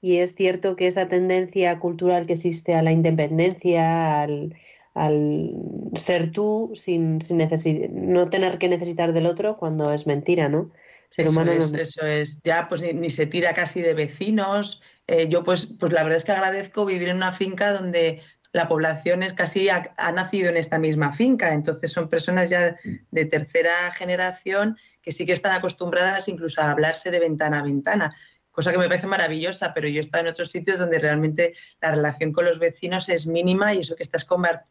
Y 0.00 0.18
es 0.18 0.36
cierto 0.36 0.76
que 0.76 0.86
esa 0.86 1.08
tendencia 1.08 1.80
cultural 1.80 2.26
que 2.26 2.34
existe 2.34 2.74
a 2.74 2.82
la 2.82 2.92
independencia, 2.92 4.22
al, 4.22 4.54
ser 5.96 6.30
tú 6.30 6.70
sin, 6.76 7.20
sin 7.22 7.38
no 8.12 8.30
tener 8.30 8.58
que 8.58 8.68
necesitar 8.68 9.12
del 9.12 9.26
otro, 9.26 9.56
cuando 9.56 9.92
es 9.92 10.06
mentira, 10.06 10.48
¿no? 10.48 10.70
Eso, 11.16 11.42
es, 11.42 11.72
eso 11.72 12.06
es, 12.06 12.40
ya 12.42 12.68
pues 12.68 12.80
ni, 12.80 13.10
se 13.10 13.26
tira 13.26 13.54
casi 13.54 13.82
de 13.82 13.94
vecinos. 13.94 14.80
Eh, 15.06 15.28
yo 15.28 15.42
pues, 15.42 15.66
pues 15.78 15.92
la 15.92 16.02
verdad 16.02 16.18
es 16.18 16.24
que 16.24 16.32
agradezco 16.32 16.84
vivir 16.84 17.08
en 17.08 17.16
una 17.16 17.32
finca 17.32 17.72
donde 17.72 18.22
la 18.52 18.68
población 18.68 19.22
es 19.22 19.32
casi 19.32 19.68
ha, 19.68 20.12
nacido 20.12 20.48
en 20.48 20.56
esta 20.56 20.78
misma 20.78 21.12
finca, 21.12 21.52
entonces 21.52 21.92
son 21.92 22.08
personas 22.08 22.48
ya 22.50 22.76
de 23.10 23.24
tercera 23.26 23.90
generación 23.90 24.76
que 25.02 25.12
sí 25.12 25.26
que 25.26 25.32
están 25.32 25.52
acostumbradas 25.52 26.28
incluso 26.28 26.60
a 26.60 26.70
hablarse 26.70 27.10
de 27.10 27.20
ventana 27.20 27.58
a 27.60 27.62
ventana, 27.62 28.16
cosa 28.50 28.72
que 28.72 28.78
me 28.78 28.88
parece 28.88 29.06
maravillosa, 29.06 29.74
pero 29.74 29.88
yo 29.88 29.98
he 29.98 30.00
estado 30.00 30.24
en 30.24 30.30
otros 30.30 30.50
sitios 30.50 30.78
donde 30.78 30.98
realmente 30.98 31.54
la 31.80 31.90
relación 31.90 32.32
con 32.32 32.44
los 32.44 32.58
vecinos 32.58 33.08
es 33.08 33.26
mínima 33.26 33.74
y 33.74 33.80
eso 33.80 33.96
que 33.96 34.02
estás 34.02 34.26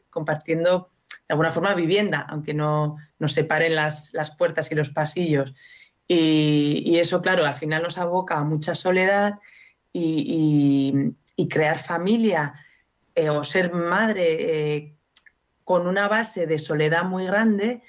compartiendo 0.09 0.91
de 1.09 1.33
alguna 1.33 1.51
forma 1.51 1.73
vivienda, 1.73 2.25
aunque 2.29 2.53
no 2.53 2.97
nos 3.19 3.33
separen 3.33 3.75
las, 3.75 4.13
las 4.13 4.31
puertas 4.31 4.71
y 4.71 4.75
los 4.75 4.89
pasillos. 4.89 5.53
Y, 6.07 6.97
eso, 6.97 7.21
claro, 7.21 7.45
al 7.45 7.55
final 7.55 7.83
nos 7.83 7.97
aboca 7.97 8.37
a 8.37 8.43
mucha 8.43 8.75
soledad 8.75 9.39
y, 9.91 11.13
crear 11.49 11.79
familia 11.79 12.53
eh, 13.15 13.29
o 13.29 13.43
ser 13.43 13.71
madre 13.71 14.75
eh, 14.75 14.93
con 15.63 15.87
una 15.87 16.07
base 16.07 16.47
de 16.47 16.57
soledad 16.57 17.03
muy 17.03 17.25
grande 17.25 17.81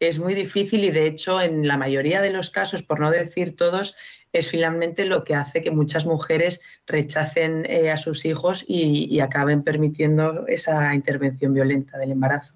es 0.00 0.18
muy 0.18 0.34
difícil 0.34 0.84
y 0.84 0.90
de 0.90 1.06
hecho 1.06 1.40
en 1.40 1.66
la 1.66 1.76
mayoría 1.76 2.20
de 2.20 2.30
los 2.30 2.50
casos, 2.50 2.82
por 2.82 3.00
no 3.00 3.10
decir 3.10 3.56
todos, 3.56 3.94
es 4.32 4.50
finalmente 4.50 5.04
lo 5.04 5.24
que 5.24 5.34
hace 5.34 5.62
que 5.62 5.70
muchas 5.70 6.06
mujeres 6.06 6.60
rechacen 6.86 7.64
eh, 7.66 7.90
a 7.90 7.96
sus 7.96 8.24
hijos 8.24 8.64
y, 8.66 9.20
acaben 9.20 9.62
permitiendo 9.62 10.46
esa 10.48 10.94
intervención 10.94 11.54
violenta 11.54 11.98
del 11.98 12.12
embarazo. 12.12 12.54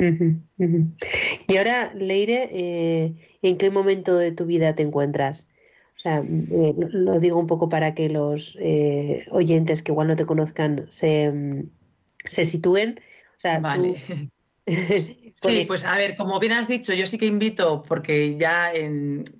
Y 0.00 1.56
ahora, 1.56 1.94
Leire, 1.94 3.14
en 3.42 3.58
qué 3.58 3.70
momento 3.70 4.16
de 4.16 4.32
tu 4.32 4.46
vida 4.46 4.74
te 4.74 4.82
encuentras. 4.82 5.48
O 5.96 6.00
sea, 6.00 6.18
eh, 6.18 6.74
lo 6.76 7.20
digo 7.20 7.38
un 7.38 7.46
poco 7.46 7.68
para 7.68 7.94
que 7.94 8.08
los 8.08 8.56
eh, 8.60 9.26
oyentes 9.30 9.82
que 9.82 9.92
igual 9.92 10.08
no 10.08 10.16
te 10.16 10.26
conozcan 10.26 10.86
se, 10.90 11.30
mm, 11.30 11.70
se 12.24 12.44
sitúen. 12.44 13.00
vale. 13.60 14.02
sí, 15.34 15.64
pues 15.66 15.84
a 15.84 15.96
ver, 15.96 16.16
como 16.16 16.38
bien 16.38 16.52
has 16.52 16.68
dicho, 16.68 16.92
yo 16.92 17.06
sí 17.06 17.18
que 17.18 17.26
invito, 17.26 17.82
porque 17.82 18.36
ya 18.36 18.72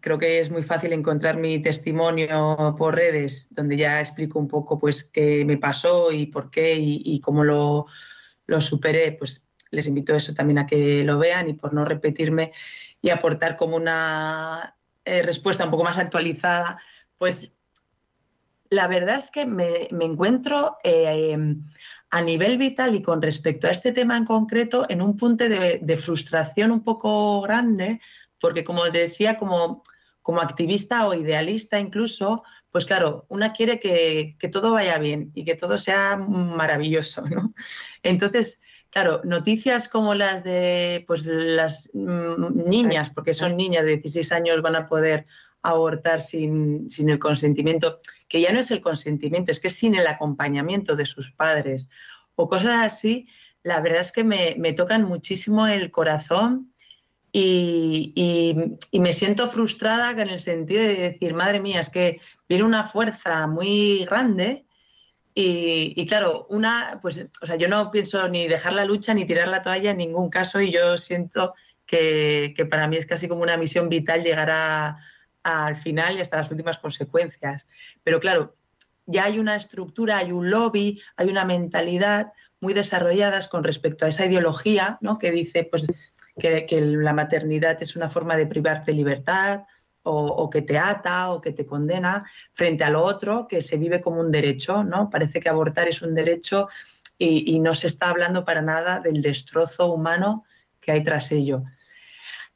creo 0.00 0.18
que 0.18 0.40
es 0.40 0.50
muy 0.50 0.62
fácil 0.62 0.92
encontrar 0.92 1.36
mi 1.36 1.60
testimonio 1.60 2.74
por 2.76 2.96
redes, 2.96 3.46
donde 3.50 3.76
ya 3.76 4.00
explico 4.00 4.38
un 4.38 4.48
poco 4.48 4.78
pues 4.78 5.04
qué 5.04 5.44
me 5.44 5.58
pasó 5.58 6.10
y 6.12 6.26
por 6.26 6.50
qué 6.50 6.76
y, 6.76 7.20
cómo 7.20 7.44
lo, 7.44 7.86
lo 8.46 8.60
superé, 8.60 9.12
pues 9.12 9.46
les 9.70 9.86
invito 9.86 10.12
a 10.12 10.16
eso 10.18 10.34
también 10.34 10.58
a 10.58 10.66
que 10.66 11.02
lo 11.04 11.18
vean 11.18 11.48
y 11.48 11.54
por 11.54 11.72
no 11.72 11.84
repetirme, 11.84 12.52
y 13.02 13.10
aportar 13.10 13.56
como 13.56 13.76
una 13.76 14.76
eh, 15.04 15.22
respuesta 15.22 15.64
un 15.64 15.72
poco 15.72 15.84
más 15.84 15.98
actualizada, 15.98 16.80
pues 17.18 17.52
la 18.70 18.86
verdad 18.86 19.16
es 19.16 19.30
que 19.30 19.44
me, 19.44 19.88
encuentro 19.90 20.78
eh, 20.82 21.36
a 22.10 22.22
nivel 22.22 22.56
vital 22.56 22.94
y 22.94 23.02
con 23.02 23.20
respecto 23.20 23.66
a 23.66 23.70
este 23.70 23.92
tema 23.92 24.16
en 24.16 24.24
concreto 24.24 24.86
en 24.88 25.02
un 25.02 25.16
punto 25.16 25.46
de, 25.48 25.96
frustración 25.98 26.70
un 26.70 26.84
poco 26.84 27.42
grande, 27.42 28.00
porque 28.40 28.64
como 28.64 28.84
decía, 28.84 29.36
como, 29.36 29.82
como 30.22 30.40
activista 30.40 31.06
o 31.06 31.14
idealista 31.14 31.78
incluso, 31.80 32.44
pues 32.70 32.86
claro, 32.86 33.26
una 33.28 33.52
quiere 33.52 33.78
que, 33.78 34.36
que, 34.38 34.48
todo 34.48 34.72
vaya 34.72 34.98
bien 34.98 35.32
y 35.34 35.44
que 35.44 35.56
todo 35.56 35.76
sea 35.76 36.16
maravilloso, 36.16 37.22
¿no? 37.22 37.52
Entonces, 38.02 38.58
Claro, 38.92 39.22
noticias 39.24 39.88
como 39.88 40.14
las 40.14 40.44
de 40.44 41.02
pues 41.06 41.24
las 41.24 41.88
mm, 41.94 42.68
niñas, 42.68 43.08
porque 43.08 43.32
son 43.32 43.56
niñas 43.56 43.86
de 43.86 43.96
16 43.96 44.32
años, 44.32 44.60
van 44.60 44.76
a 44.76 44.86
poder 44.86 45.24
abortar 45.62 46.20
sin, 46.20 46.90
el 46.98 47.18
consentimiento, 47.18 48.00
que 48.28 48.42
ya 48.42 48.52
no 48.52 48.60
es 48.60 48.70
el 48.70 48.82
consentimiento, 48.82 49.50
es 49.50 49.60
que 49.60 49.68
es 49.68 49.76
sin 49.76 49.94
el 49.94 50.06
acompañamiento 50.06 50.94
de 50.94 51.06
sus 51.06 51.30
padres, 51.32 51.88
o 52.34 52.50
cosas 52.50 52.82
así, 52.82 53.28
la 53.62 53.80
verdad 53.80 54.00
es 54.00 54.12
que 54.12 54.24
me, 54.24 54.72
tocan 54.74 55.04
muchísimo 55.04 55.66
el 55.66 55.90
corazón 55.90 56.74
y, 57.32 58.12
y, 58.90 59.00
me 59.00 59.14
siento 59.14 59.48
frustrada 59.48 60.10
en 60.10 60.28
el 60.28 60.40
sentido 60.40 60.82
de 60.82 60.96
decir, 60.96 61.32
madre 61.32 61.60
mía, 61.60 61.80
es 61.80 61.88
que 61.88 62.20
viene 62.46 62.64
una 62.64 62.84
fuerza 62.84 63.46
muy 63.46 64.04
grande 64.04 64.66
y, 65.34 66.06
claro, 66.06 66.46
una, 66.50 66.98
pues, 67.00 67.24
o 67.40 67.46
sea, 67.46 67.56
yo 67.56 67.66
no 67.68 67.90
pienso 67.90 68.28
ni 68.28 68.48
dejar 68.48 68.74
la 68.74 68.84
lucha 68.84 69.14
ni 69.14 69.24
tirar 69.24 69.48
la 69.48 69.62
toalla 69.62 69.92
en 69.92 69.96
ningún 69.96 70.28
caso 70.28 70.60
y 70.60 70.70
yo 70.70 70.98
siento 70.98 71.54
que, 71.86 72.54
para 72.70 72.86
mí 72.88 72.96
es 72.96 73.06
casi 73.06 73.28
como 73.28 73.42
una 73.42 73.56
misión 73.56 73.88
vital 73.88 74.22
llegar 74.22 74.98
al 75.42 75.76
final 75.76 76.16
y 76.16 76.20
hasta 76.20 76.36
las 76.38 76.50
últimas 76.50 76.78
consecuencias. 76.78 77.66
Pero 78.04 78.20
claro, 78.20 78.56
ya 79.06 79.24
hay 79.24 79.38
una 79.38 79.56
estructura, 79.56 80.18
hay 80.18 80.32
un 80.32 80.50
lobby, 80.50 81.00
hay 81.16 81.28
una 81.28 81.44
mentalidad 81.44 82.32
muy 82.60 82.74
desarrolladas 82.74 83.48
con 83.48 83.64
respecto 83.64 84.04
a 84.04 84.08
esa 84.08 84.26
ideología, 84.26 84.98
¿no? 85.00 85.18
Que 85.18 85.30
dice, 85.30 85.64
pues, 85.64 85.86
que, 86.38 86.66
la 86.80 87.12
maternidad 87.12 87.82
es 87.82 87.96
una 87.96 88.10
forma 88.10 88.36
de 88.36 88.46
privarte 88.46 88.92
libertad 88.92 89.62
o, 90.04 90.50
que 90.50 90.62
te 90.62 90.78
ata 90.78 91.30
o 91.30 91.40
que 91.40 91.52
te 91.52 91.66
condena, 91.66 92.24
frente 92.52 92.84
a 92.84 92.90
lo 92.90 93.02
otro 93.02 93.46
que 93.48 93.62
se 93.62 93.76
vive 93.76 94.00
como 94.00 94.20
un 94.20 94.30
derecho, 94.30 94.84
¿no? 94.84 95.10
Parece 95.10 95.40
que 95.40 95.48
abortar 95.48 95.88
es 95.88 96.02
un 96.02 96.14
derecho 96.14 96.68
y, 97.18 97.60
no 97.60 97.72
se 97.74 97.86
está 97.86 98.10
hablando 98.10 98.44
para 98.44 98.62
nada 98.62 98.98
del 98.98 99.22
destrozo 99.22 99.92
humano 99.92 100.44
que 100.80 100.90
hay 100.92 101.04
tras 101.04 101.30
ello. 101.30 101.62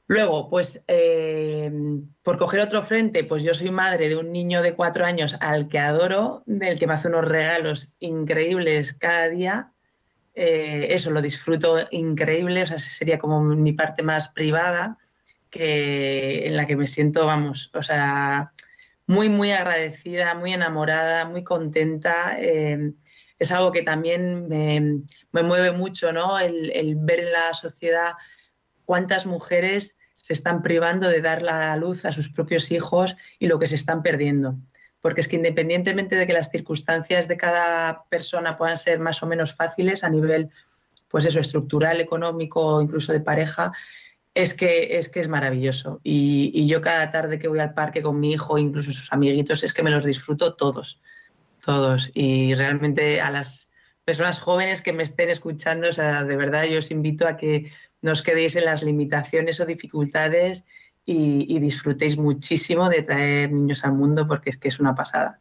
Luego, 0.08 0.48
pues 0.48 0.84
eh, 0.88 1.70
por 2.22 2.38
coger 2.38 2.60
otro 2.60 2.82
frente, 2.82 3.24
pues 3.24 3.42
yo 3.42 3.54
soy 3.54 3.70
madre 3.70 4.08
de 4.08 4.16
un 4.16 4.32
niño 4.32 4.62
de 4.62 4.74
cuatro 4.74 5.04
años 5.04 5.36
al 5.40 5.68
que 5.68 5.78
adoro, 5.78 6.42
del 6.46 6.78
que 6.78 6.86
me 6.86 6.94
hace 6.94 7.08
unos 7.08 7.24
regalos 7.24 7.90
increíbles 8.00 8.94
cada 8.94 9.28
día. 9.28 9.72
Eh, 10.34 10.88
eso 10.90 11.10
lo 11.10 11.22
disfruto 11.22 11.86
increíble, 11.90 12.62
o 12.62 12.66
sea, 12.66 12.78
sería 12.78 13.18
como 13.18 13.40
mi 13.40 13.72
parte 13.72 14.02
más 14.02 14.28
privada, 14.28 14.98
que, 15.50 16.46
en 16.46 16.56
la 16.56 16.66
que 16.66 16.76
me 16.76 16.86
siento, 16.86 17.26
vamos, 17.26 17.70
o 17.74 17.82
sea, 17.82 18.52
muy, 19.06 19.28
muy 19.28 19.52
agradecida, 19.52 20.34
muy 20.34 20.52
enamorada, 20.52 21.24
muy 21.24 21.44
contenta. 21.44 22.36
Eh, 22.38 22.92
es 23.38 23.52
algo 23.52 23.72
que 23.72 23.82
también 23.82 24.48
me, 24.48 25.42
mueve 25.42 25.72
mucho, 25.72 26.12
¿no? 26.12 26.38
El, 26.38 26.96
ver 26.96 27.20
en 27.20 27.32
la 27.32 27.52
sociedad 27.54 28.12
cuántas 28.84 29.26
mujeres 29.26 29.96
se 30.16 30.32
están 30.32 30.62
privando 30.62 31.08
de 31.08 31.20
dar 31.20 31.42
la 31.42 31.76
luz 31.76 32.04
a 32.04 32.12
sus 32.12 32.30
propios 32.30 32.72
hijos 32.72 33.16
y 33.38 33.46
lo 33.46 33.58
que 33.58 33.66
se 33.66 33.76
están 33.76 34.02
perdiendo. 34.02 34.56
Porque 35.00 35.20
es 35.20 35.28
que 35.28 35.36
independientemente 35.36 36.16
de 36.16 36.26
que 36.26 36.32
las 36.32 36.50
circunstancias 36.50 37.28
de 37.28 37.36
cada 37.36 38.04
persona 38.08 38.56
puedan 38.56 38.76
ser 38.76 38.98
más 38.98 39.22
o 39.22 39.26
menos 39.26 39.54
fáciles 39.54 40.02
a 40.02 40.08
nivel, 40.08 40.50
pues 41.08 41.26
eso, 41.26 41.38
estructural, 41.38 42.00
económico 42.00 42.80
incluso 42.80 43.12
de 43.12 43.20
pareja, 43.20 43.72
es 44.36 44.54
que 44.54 44.98
es, 44.98 45.08
que 45.08 45.20
es 45.20 45.28
maravilloso. 45.28 46.00
Y, 46.04 46.52
y, 46.54 46.66
yo 46.68 46.80
cada 46.80 47.10
tarde 47.10 47.38
que 47.38 47.48
voy 47.48 47.58
al 47.58 47.74
parque 47.74 48.02
con 48.02 48.20
mi 48.20 48.32
hijo, 48.32 48.58
incluso 48.58 48.92
sus 48.92 49.12
amiguitos, 49.12 49.64
es 49.64 49.72
que 49.72 49.82
me 49.82 49.90
los 49.90 50.04
disfruto 50.04 50.54
todos 50.54 51.00
todos. 51.66 52.10
Y 52.14 52.54
realmente 52.54 53.20
a 53.20 53.30
las 53.30 53.68
personas 54.06 54.38
jóvenes 54.38 54.80
que 54.80 54.94
me 54.94 55.02
estén 55.02 55.28
escuchando, 55.28 55.88
o 55.90 55.92
sea, 55.92 56.24
de 56.24 56.36
verdad 56.36 56.64
yo 56.64 56.78
os 56.78 56.90
invito 56.90 57.26
a 57.26 57.36
que 57.36 57.70
no 58.00 58.12
os 58.12 58.22
quedéis 58.22 58.56
en 58.56 58.64
las 58.64 58.82
limitaciones 58.82 59.60
o 59.60 59.66
dificultades 59.66 60.64
y, 61.04 61.58
disfrutéis 61.58 62.16
muchísimo 62.16 62.88
de 62.88 63.02
traer 63.02 63.52
niños 63.52 63.84
al 63.84 63.92
mundo 63.92 64.26
porque 64.26 64.50
es 64.50 64.56
que 64.56 64.68
es 64.68 64.80
una 64.80 64.94
pasada. 64.94 65.40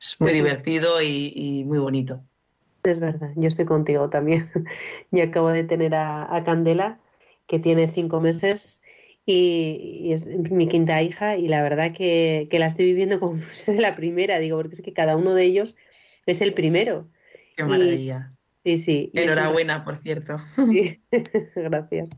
Es 0.00 0.16
muy 0.20 0.32
divertido 0.32 1.02
y, 1.02 1.64
muy 1.66 1.78
bonito. 1.78 2.22
Es 2.82 2.98
verdad, 3.00 3.30
yo 3.36 3.48
estoy 3.48 3.66
contigo 3.66 4.08
también. 4.08 4.50
yo 5.10 5.24
acabo 5.24 5.50
de 5.50 5.64
tener 5.64 5.94
a, 5.94 6.42
Candela, 6.44 6.98
que 7.48 7.58
tiene 7.58 7.88
cinco 7.88 8.20
meses 8.20 8.80
y, 9.26 10.12
es 10.12 10.26
mi 10.26 10.68
quinta 10.68 11.02
hija 11.02 11.36
y 11.36 11.48
la 11.48 11.62
verdad 11.62 11.92
que, 11.92 12.48
la 12.52 12.66
estoy 12.66 12.86
viviendo 12.86 13.18
como 13.18 13.40
si 13.52 13.76
la 13.76 13.96
primera, 13.96 14.38
digo, 14.38 14.58
porque 14.58 14.76
es 14.76 14.82
que 14.82 14.92
cada 14.92 15.16
uno 15.16 15.34
de 15.34 15.44
ellos 15.44 15.74
es 16.26 16.40
el 16.40 16.54
primero. 16.54 17.08
Qué 17.56 17.64
maravilla. 17.64 18.32
sí, 18.64 18.78
sí. 18.78 19.10
Enhorabuena, 19.14 19.84
por 19.84 19.96
cierto. 19.96 20.36
Gracias. 21.56 22.08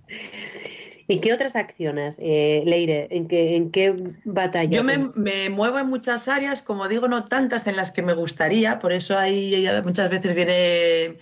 ¿Y 1.09 1.19
qué 1.19 1.33
otras 1.33 1.57
acciones, 1.57 2.17
eh, 2.21 2.63
Leire? 2.67 3.09
¿En 3.11 3.27
qué, 3.27 3.57
¿En 3.57 3.73
qué 3.73 3.95
batalla? 4.25 4.71
Yo 4.71 4.85
me, 4.85 5.11
me, 5.17 5.50
muevo 5.50 5.81
en 5.81 5.89
muchas 5.89 6.28
áreas, 6.28 6.63
como 6.63 6.87
digo, 6.87 7.09
no 7.09 7.25
tantas 7.25 7.67
en 7.67 7.75
las 7.75 7.91
que 7.91 8.02
me 8.02 8.15
gustaría, 8.15 8.78
por 8.78 8.93
eso 8.93 9.19
ahí 9.19 9.67
muchas 9.83 10.09
veces 10.09 10.37
viene 10.37 11.19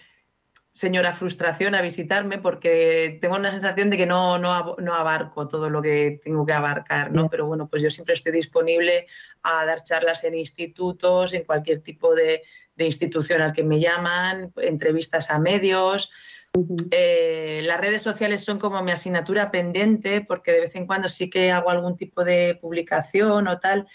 señora 0.78 1.12
frustración 1.12 1.74
a 1.74 1.82
visitarme 1.82 2.38
porque 2.38 3.18
tengo 3.20 3.34
una 3.34 3.50
sensación 3.50 3.90
de 3.90 3.96
que 3.96 4.06
no, 4.06 4.38
no, 4.38 4.94
abarco 4.94 5.48
todo 5.48 5.68
lo 5.68 5.82
que 5.82 6.20
tengo 6.22 6.46
que 6.46 6.52
abarcar, 6.52 7.10
¿no? 7.10 7.28
Pero 7.28 7.48
bueno, 7.48 7.66
pues 7.68 7.82
yo 7.82 7.90
siempre 7.90 8.14
estoy 8.14 8.30
disponible 8.30 9.08
a 9.42 9.66
dar 9.66 9.82
charlas 9.82 10.22
en 10.22 10.36
institutos, 10.36 11.32
en 11.32 11.42
cualquier 11.42 11.80
tipo 11.80 12.14
de, 12.14 12.42
institución 12.76 13.42
al 13.42 13.52
que 13.52 13.64
me 13.64 13.80
llaman, 13.80 14.52
entrevistas 14.58 15.32
a 15.32 15.40
medios. 15.40 16.12
Eh, 16.92 17.60
las 17.64 17.80
redes 17.80 18.02
sociales 18.02 18.44
son 18.44 18.60
como 18.60 18.80
mi 18.84 18.92
asignatura 18.92 19.50
pendiente 19.50 20.20
porque 20.20 20.52
de 20.52 20.60
vez 20.60 20.76
en 20.76 20.86
cuando 20.86 21.08
sí 21.08 21.28
que 21.28 21.50
hago 21.50 21.70
algún 21.70 21.96
tipo 21.96 22.22
de 22.22 22.56
publicación 22.60 23.48
o 23.48 23.58
tal, 23.58 23.88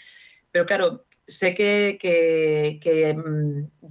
pero 0.50 0.66
claro, 0.66 1.06
sé 1.26 1.54
que, 1.54 1.96
que 1.98 3.14
mm, 3.14 3.86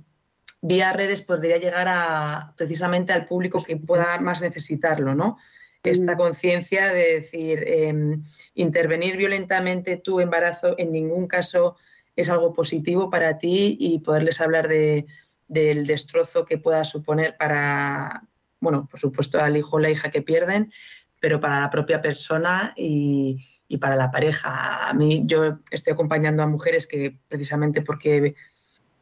vía 0.64 0.94
redes 0.94 1.22
podría 1.22 1.58
llegar 1.58 1.88
a 1.90 2.54
precisamente 2.56 3.12
al 3.12 3.28
público 3.28 3.62
que 3.62 3.76
pueda 3.76 4.18
más 4.20 4.42
necesitarlo, 4.42 5.14
¿no? 5.14 5.38
Esta 5.84 6.16
conciencia 6.16 6.94
de 6.94 7.16
decir, 7.16 7.62
em, 7.68 8.24
intervenir 8.56 9.18
violentamente 9.18 9.98
tu 9.98 10.22
embarazo 10.22 10.76
en 10.78 10.94
ningún 10.94 11.28
caso 11.28 11.76
es 12.16 12.30
algo 12.30 12.54
positivo 12.54 13.10
para 13.10 13.38
ti 13.38 13.76
y 13.78 14.00
poderles 14.00 14.40
hablar 14.40 14.70
de, 14.70 15.06
del 15.50 15.86
destrozo 15.86 16.46
que 16.46 16.58
pueda 16.58 16.86
suponer 16.86 17.36
para, 17.38 18.24
bueno, 18.62 18.88
por 18.90 18.98
supuesto 18.98 19.42
al 19.42 19.58
hijo 19.58 19.76
o 19.76 19.80
la 19.80 19.90
hija 19.90 20.12
que 20.12 20.22
pierden, 20.22 20.72
pero 21.20 21.42
para 21.42 21.60
la 21.60 21.70
propia 21.70 22.02
persona 22.02 22.74
y, 22.78 23.46
y 23.68 23.80
para 23.80 23.98
la 23.98 24.12
pareja. 24.12 24.88
A 24.88 24.94
mí 24.94 25.24
yo 25.26 25.60
estoy 25.72 25.92
acompañando 25.92 26.42
a 26.42 26.48
mujeres 26.48 26.88
que 26.88 27.18
precisamente 27.28 27.82
porque 27.82 28.36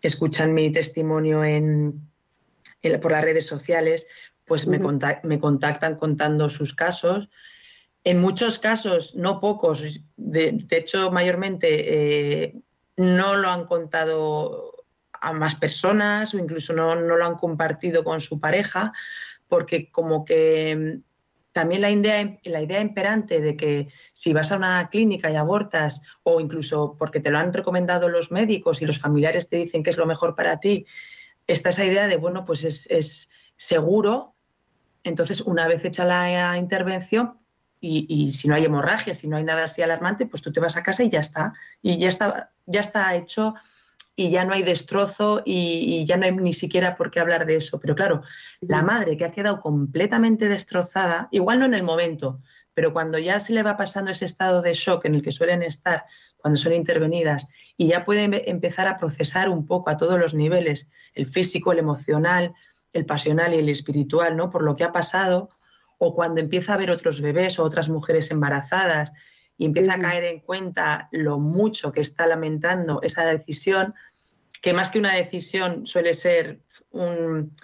escuchan 0.07 0.53
mi 0.53 0.71
testimonio 0.71 1.43
en, 1.43 2.01
por 3.01 3.11
las 3.11 3.23
redes 3.23 3.45
sociales, 3.45 4.07
pues 4.45 4.67
me, 4.67 4.79
contactan 4.79 5.95
contando 5.95 6.49
sus 6.49 6.73
casos. 6.73 7.29
En 8.03 8.19
muchos 8.19 8.59
casos, 8.59 9.15
no 9.15 9.39
pocos, 9.39 10.01
de, 10.17 10.65
hecho 10.71 11.11
mayormente 11.11 12.43
eh, 12.43 12.55
no 12.97 13.35
lo 13.35 13.49
han 13.49 13.65
contado 13.65 14.83
a 15.13 15.33
más 15.33 15.55
personas 15.55 16.33
o 16.33 16.39
incluso 16.39 16.73
no, 16.73 16.95
no, 16.95 17.15
lo 17.15 17.25
han 17.25 17.35
compartido 17.35 18.03
con 18.03 18.19
su 18.21 18.39
pareja, 18.39 18.91
porque 19.47 19.91
como 19.91 20.25
que 20.25 21.01
también 21.51 21.81
la 21.81 21.91
idea, 21.91 22.81
imperante 22.81 23.41
de 23.41 23.57
que 23.57 23.89
si 24.13 24.33
vas 24.33 24.51
a 24.51 24.57
una 24.57 24.89
clínica 24.89 25.29
y 25.29 25.35
abortas, 25.35 26.01
o 26.23 26.39
incluso 26.39 26.95
porque 26.97 27.19
te 27.19 27.29
lo 27.29 27.39
han 27.39 27.53
recomendado 27.53 28.09
los 28.09 28.31
médicos 28.31 28.81
y 28.81 28.85
los 28.85 28.99
familiares 28.99 29.49
te 29.49 29.57
dicen 29.57 29.83
que 29.83 29.89
es 29.89 29.97
lo 29.97 30.05
mejor 30.05 30.35
para 30.35 30.59
ti, 30.59 30.85
está 31.47 31.69
esa 31.69 31.85
idea 31.85 32.07
de, 32.07 32.17
bueno, 32.17 32.45
pues 32.45 32.63
es, 32.63 33.29
seguro. 33.57 34.33
Entonces, 35.03 35.41
una 35.41 35.67
vez 35.67 35.85
hecha 35.85 36.05
la 36.05 36.57
intervención, 36.57 37.37
y, 37.83 38.05
y, 38.07 38.31
si 38.31 38.47
no 38.47 38.53
hay 38.53 38.65
hemorragia, 38.65 39.15
si 39.15 39.27
no 39.27 39.37
hay 39.37 39.43
nada 39.43 39.63
así 39.63 39.81
alarmante, 39.81 40.27
pues 40.27 40.43
tú 40.43 40.51
te 40.51 40.59
vas 40.59 40.77
a 40.77 40.83
casa 40.83 41.03
y 41.03 41.09
ya 41.09 41.19
está. 41.19 41.53
Y 41.81 41.97
ya 41.97 42.09
está, 42.09 42.51
ya 42.67 42.79
está 42.79 43.15
hecho 43.15 43.55
y 44.15 44.29
ya 44.29 44.45
no 44.45 44.53
hay 44.53 44.63
destrozo 44.63 45.41
y, 45.45 46.05
ya 46.05 46.17
no 46.17 46.25
hay 46.25 46.31
ni 46.31 46.53
siquiera 46.53 46.95
por 46.95 47.11
qué 47.11 47.19
hablar 47.19 47.45
de 47.45 47.55
eso. 47.55 47.79
Pero 47.79 47.95
claro, 47.95 48.21
la 48.59 48.83
madre 48.83 49.17
que 49.17 49.25
ha 49.25 49.31
quedado 49.31 49.61
completamente 49.61 50.49
destrozada, 50.49 51.27
igual 51.31 51.59
no 51.59 51.65
en 51.65 51.73
el 51.73 51.83
momento, 51.83 52.41
pero 52.73 52.93
cuando 52.93 53.17
ya 53.17 53.39
se 53.39 53.53
le 53.53 53.63
va 53.63 53.77
pasando 53.77 54.11
ese 54.11 54.25
estado 54.25 54.61
de 54.61 54.73
shock 54.73 55.05
en 55.05 55.15
el 55.15 55.21
que 55.21 55.31
suelen 55.31 55.63
estar 55.63 56.05
cuando 56.37 56.59
son 56.59 56.73
intervenidas 56.73 57.47
y 57.77 57.87
ya 57.87 58.05
puede 58.05 58.49
empezar 58.49 58.87
a 58.87 58.97
procesar 58.97 59.49
un 59.49 59.65
poco 59.65 59.89
a 59.89 59.97
todos 59.97 60.19
los 60.19 60.33
niveles, 60.33 60.89
el 61.13 61.27
físico, 61.27 61.71
el 61.71 61.79
emocional, 61.79 62.53
el 62.93 63.05
pasional 63.05 63.53
y 63.53 63.59
el 63.59 63.69
espiritual, 63.69 64.35
¿no? 64.35 64.49
Por 64.49 64.63
lo 64.63 64.75
que 64.75 64.83
ha 64.83 64.91
pasado, 64.91 65.49
o 65.97 66.15
cuando 66.15 66.41
empieza 66.41 66.73
a 66.73 66.77
ver 66.77 66.91
otros 66.91 67.21
bebés 67.21 67.59
o 67.59 67.63
otras 67.63 67.87
mujeres 67.89 68.31
embarazadas 68.31 69.11
y 69.61 69.65
empieza 69.65 69.93
a 69.93 69.99
caer 69.99 70.23
en 70.23 70.39
cuenta 70.39 71.07
lo 71.11 71.37
mucho 71.37 71.91
que 71.91 72.01
está 72.01 72.25
lamentando 72.25 72.99
esa 73.03 73.27
decisión, 73.27 73.93
que 74.59 74.73
más 74.73 74.89
que 74.89 74.97
una 74.97 75.13
decisión 75.13 75.85
suele 75.85 76.15
ser 76.15 76.61
un, 76.89 77.55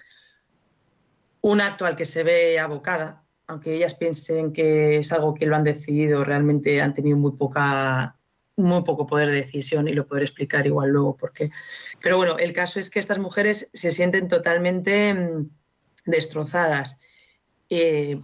un 1.42 1.60
acto 1.60 1.88
al 1.88 1.96
que 1.96 2.06
se 2.06 2.22
ve 2.22 2.60
abocada, 2.60 3.24
aunque 3.48 3.74
ellas 3.74 3.96
piensen 3.96 4.54
que 4.54 4.98
es 4.98 5.12
algo 5.12 5.34
que 5.34 5.48
lo 5.48 5.56
han 5.56 5.64
decidido, 5.64 6.24
realmente 6.24 6.84
han 6.84 6.94
tenido 6.94 7.18
muy 7.18 7.32
poca 7.32 8.16
muy 8.58 8.84
poco 8.84 9.08
poder 9.08 9.30
de 9.30 9.46
decisión 9.46 9.88
y 9.88 9.94
lo 9.94 10.06
podré 10.06 10.26
explicar 10.26 10.68
igual 10.68 10.92
luego 10.92 11.18
por 11.18 11.34
qué. 11.34 11.50
Pero 12.00 12.18
bueno, 12.18 12.38
el 12.38 12.54
caso 12.54 12.80
es 12.80 12.92
que 12.92 13.00
estas 13.00 13.18
mujeres 13.18 13.72
se 13.74 13.90
sienten 13.90 14.28
totalmente 14.28 15.16
mm, 15.16 15.50
destrozadas. 16.06 17.00
Eh, 17.72 18.22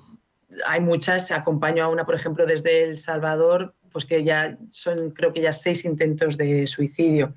hay 0.66 0.82
muchas, 0.82 1.32
acompaño 1.32 1.84
a 1.84 1.90
una, 1.90 2.06
por 2.06 2.16
ejemplo, 2.16 2.46
desde 2.46 2.84
El 2.84 2.98
Salvador, 2.98 3.76
pues 3.92 4.06
que 4.06 4.24
ya 4.24 4.58
son, 4.70 5.12
creo 5.12 5.34
que 5.34 5.42
ya 5.42 5.54
seis 5.54 5.86
intentos 5.86 6.38
de 6.38 6.66
suicidio 6.68 7.34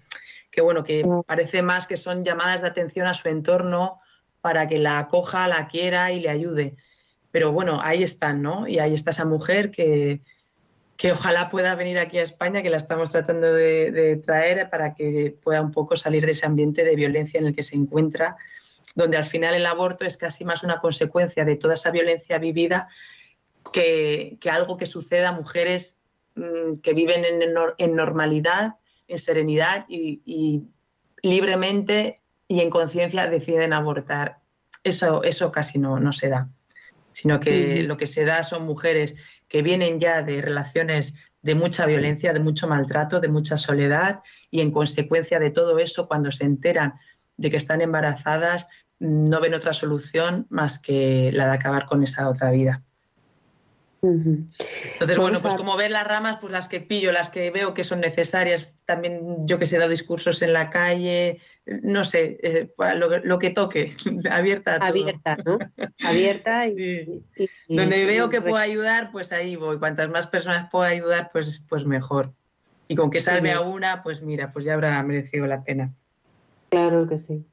que 0.57 0.62
bueno, 0.62 0.83
que 0.83 1.05
parece 1.26 1.61
más 1.61 1.87
que 1.87 1.98
son 1.98 2.24
llamadas 2.24 2.62
de 2.62 2.68
atención 2.68 3.07
a 3.07 3.12
su 3.12 3.29
entorno 3.29 4.00
para 4.40 4.66
que 4.66 4.79
la 4.79 4.98
acoja, 4.98 5.46
la 5.48 5.68
quiera 5.68 6.12
y 6.12 6.20
le 6.20 6.31
ayude. 6.31 6.76
Pero 7.31 7.52
bueno, 7.52 7.79
ahí 7.83 8.02
están, 8.02 8.40
¿no? 8.40 8.66
Y 8.66 8.79
ahí 8.79 8.94
está 8.94 9.11
esa 9.11 9.26
mujer 9.26 9.70
que, 9.70 10.22
que 10.96 11.12
ojalá 11.12 11.50
pueda 11.50 11.74
venir 11.74 11.98
aquí 11.98 12.18
a 12.18 12.22
España, 12.22 12.62
que 12.62 12.70
la 12.70 12.79
estamos 12.79 13.12
tratando 13.12 13.52
de, 13.52 14.18
traer 14.24 14.70
para 14.70 14.94
que 14.94 15.37
pueda 15.42 15.61
un 15.61 15.72
poco 15.72 15.94
salir 15.94 16.24
de 16.24 16.33
ese 16.33 16.46
ambiente 16.46 16.85
de 16.85 16.96
violencia 16.96 17.38
en 17.38 17.48
el 17.48 17.55
que 17.55 17.62
se 17.62 17.76
encuentra, 17.76 18.38
donde 18.94 19.16
al 19.16 19.25
final 19.25 19.55
el 19.55 19.66
aborto 19.66 20.05
es 20.05 20.16
casi 20.16 20.44
más 20.44 20.62
una 20.62 20.81
consecuencia 20.81 21.44
de 21.44 21.57
toda 21.57 21.75
esa 21.75 21.90
violencia 21.90 22.38
vivida 22.38 22.88
que, 23.72 24.38
algo 24.51 24.77
que 24.77 24.87
suceda 24.87 25.31
a 25.31 25.33
mujeres 25.33 25.99
mm, 26.35 26.79
que 26.83 26.94
viven 26.94 27.25
en, 27.25 27.94
normalidad, 27.94 28.77
en 29.09 29.18
serenidad 29.18 29.85
y, 29.88 30.62
libremente 31.22 32.20
y 32.46 32.61
en 32.61 32.70
conciencia 32.70 33.29
deciden 33.29 33.72
abortar. 33.72 34.38
Eso, 34.85 35.25
eso 35.25 35.51
casi 35.51 35.79
no, 35.79 35.99
no 35.99 36.12
se 36.12 36.29
da, 36.29 36.49
sino 37.12 37.40
que 37.40 37.83
lo 37.83 37.96
que 37.96 38.07
se 38.07 38.25
da 38.25 38.44
son 38.44 38.64
mujeres 38.64 39.16
que 39.49 39.62
vienen 39.62 39.99
ya 39.99 40.22
de 40.22 40.40
relaciones 40.40 41.14
de 41.42 41.55
mucha 41.55 41.87
violencia, 41.87 42.33
de 42.33 42.40
mucho 42.40 42.68
maltrato, 42.68 43.20
de 43.20 43.29
mucha 43.29 43.57
soledad 43.57 44.20
y 44.51 44.61
en 44.61 44.70
consecuencia 44.70 45.38
de 45.38 45.51
todo 45.51 45.79
eso, 45.79 46.09
cuando 46.09 46.31
se 46.31 46.44
enteran 46.44 46.94
de 47.37 47.51
que 47.51 47.57
están 47.57 47.81
embarazadas, 47.81 48.66
no 48.99 49.40
ven 49.40 49.55
otra 49.55 49.75
solución 49.75 50.46
más 50.49 50.79
que 50.79 51.31
la 51.33 51.46
de 51.46 51.55
acabar 51.55 51.87
con 51.87 52.03
esa 52.03 52.29
otra 52.29 52.51
vida. 52.51 52.83
Entonces, 54.03 55.18
bueno, 55.18 55.38
pues 55.40 55.55
como 55.55 55.77
ver 55.77 55.90
las 55.90 56.07
ramas, 56.07 56.38
pues 56.40 56.53
las 56.53 56.68
que 56.68 56.81
pillo, 56.81 57.12
las 57.12 57.31
que 57.31 57.51
veo 57.51 57.75
que 57.75 57.85
son 57.85 58.01
necesarias, 58.01 58.68
también 58.85 59.46
yo 59.46 59.59
que 59.59 59.66
sé, 59.66 59.77
he 59.77 59.79
dado 59.79 59.90
discursos 59.90 60.42
en 60.42 60.53
la 60.53 60.70
calle, 60.70 61.40
no 61.66 62.05
sé, 62.05 62.38
eh, 62.42 62.72
lo, 62.94 63.38
que 63.38 63.51
toque, 63.51 63.96
abierta. 64.31 64.77
Abierta, 64.77 65.37
¿no? 65.44 65.59
Abierta 66.05 66.68
y, 66.68 67.22
Donde 67.68 68.05
veo 68.05 68.29
que 68.29 68.40
puedo 68.40 68.57
ayudar, 68.57 69.11
pues 69.11 69.33
ahí 69.33 69.57
voy. 69.57 69.79
Cuantas 69.79 70.09
más 70.09 70.27
personas 70.27 70.68
puedo 70.70 70.85
ayudar, 70.85 71.31
pues, 71.33 71.62
pues 71.68 71.85
mejor. 71.85 72.33
Y 72.88 72.94
con 72.94 73.11
que 73.11 73.18
salve 73.18 73.51
a 73.51 73.61
una, 73.61 74.03
pues 74.03 74.22
mira, 74.22 74.53
pues 74.53 74.64
ya 74.64 74.75
habrá 74.75 75.03
merecido 75.03 75.46
la 75.46 75.64
pena. 75.64 75.92
Claro 76.68 77.07
que 77.07 77.18
sí. 77.18 77.44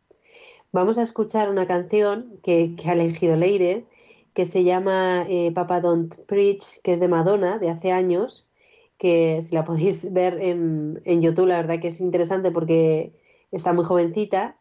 Vamos 0.71 0.97
a 0.97 1.03
escuchar 1.03 1.49
una 1.49 1.67
canción 1.67 2.39
que, 2.43 2.75
que 2.75 2.89
ha 2.89 2.93
elegido 2.93 3.35
Leire, 3.35 3.85
que 4.33 4.45
se 4.45 4.63
llama 4.63 5.25
eh, 5.29 5.51
Papa 5.53 5.79
Don't 5.81 6.15
Preach, 6.25 6.81
que 6.83 6.93
es 6.93 6.99
de 6.99 7.07
Madonna, 7.07 7.59
de 7.59 7.69
hace 7.69 7.91
años, 7.91 8.47
que 8.97 9.41
si 9.43 9.53
la 9.53 9.63
podéis 9.65 10.11
ver 10.11 10.41
en, 10.41 11.01
en 11.05 11.21
YouTube, 11.21 11.47
la 11.47 11.57
verdad 11.57 11.79
que 11.79 11.89
es 11.89 11.99
interesante 11.99 12.51
porque 12.51 13.13
está 13.51 13.73
muy 13.73 13.85
jovencita 13.85 14.57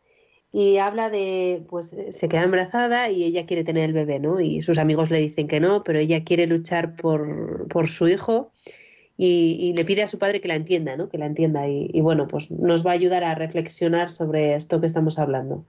y 0.53 0.77
habla 0.77 1.09
de, 1.09 1.65
pues 1.71 1.97
se 2.11 2.29
queda 2.29 2.43
embarazada 2.43 3.09
y 3.09 3.25
ella 3.25 3.47
quiere 3.47 3.65
tener 3.65 3.85
el 3.85 3.95
bebé, 3.95 4.19
¿no? 4.19 4.39
Y 4.41 4.61
sus 4.61 4.77
amigos 4.77 5.11
le 5.11 5.19
dicen 5.19 5.49
que 5.49 5.61
no, 5.61 5.83
pero 5.83 5.99
ella 5.99 6.25
quiere 6.25 6.47
luchar 6.47 6.95
por, 6.97 7.67
por 7.69 7.89
su 7.89 8.09
hijo 8.09 8.53
y, 9.25 9.73
le 9.77 9.85
pide 9.85 10.03
a 10.03 10.09
su 10.09 10.19
padre 10.19 10.41
que 10.41 10.49
la 10.49 10.57
entienda, 10.57 10.97
¿no? 10.97 11.09
Que 11.09 11.19
la 11.19 11.27
entienda 11.27 11.69
y, 11.69 11.91
y 11.93 12.01
bueno, 12.01 12.27
pues 12.27 12.51
nos 12.51 12.85
va 12.85 12.91
a 12.91 12.95
ayudar 12.95 13.25
a 13.25 13.35
reflexionar 13.35 14.11
sobre 14.11 14.55
esto 14.55 14.81
que 14.81 14.87
estamos 14.87 15.19
hablando. 15.19 15.65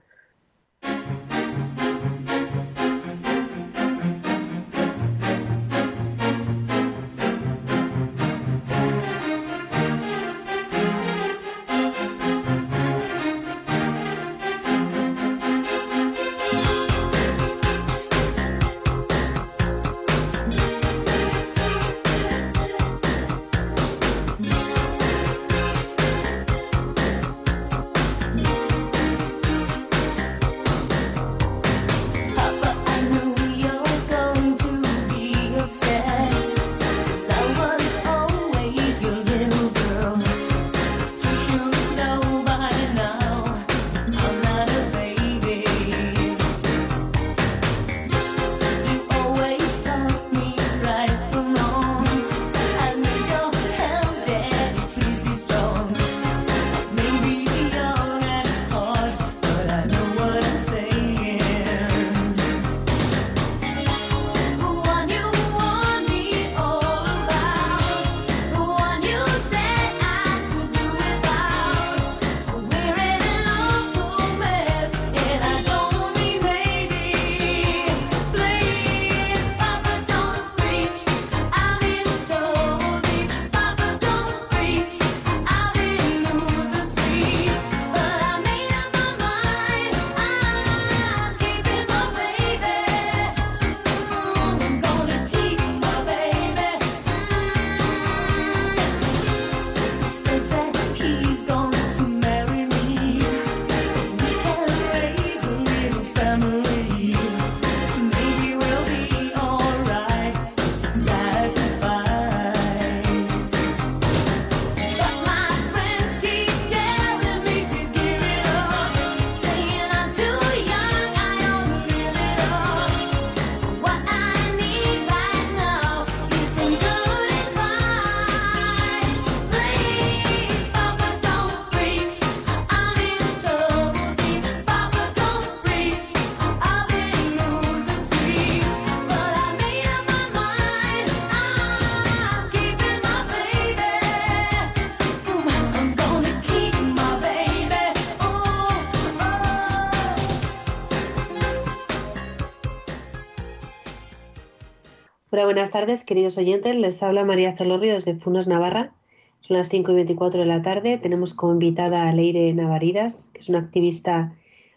Tardes, 155.84 156.04
queridos 156.06 156.38
oyentes. 156.38 156.74
Les 156.76 157.02
habla 157.02 157.26
María 157.26 157.54
Celorrio 157.54 157.92
desde 157.92 158.14
Funas, 158.14 158.46
Navarra. 158.46 158.94
Son 159.42 159.58
las 159.58 159.68
5 159.68 159.92
y 159.92 159.94
24 159.96 160.40
de 160.40 160.46
la 160.46 160.62
tarde. 160.62 160.96
Tenemos 160.96 161.34
como 161.34 161.52
invitada 161.52 162.08
a 162.08 162.12
Leire 162.14 162.54
Navaridas, 162.54 163.28
que 163.34 163.40
es 163.40 163.50
una 163.50 163.58
activista 163.58 164.34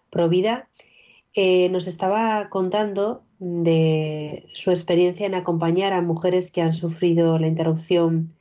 pro 0.10 0.28
vida. 0.28 0.68
Eh, 1.34 1.70
nos 1.70 1.88
estaba 1.88 2.50
contando 2.50 3.24
de 3.40 4.50
su 4.54 4.70
experiencia 4.72 5.26
en 5.26 5.36
acompañar 5.36 5.94
a 5.94 6.02
mujeres 6.02 6.52
que 6.52 6.62
han 6.62 6.74
sufrido 6.74 7.40
la 7.40 7.48
interrupción 7.48 8.36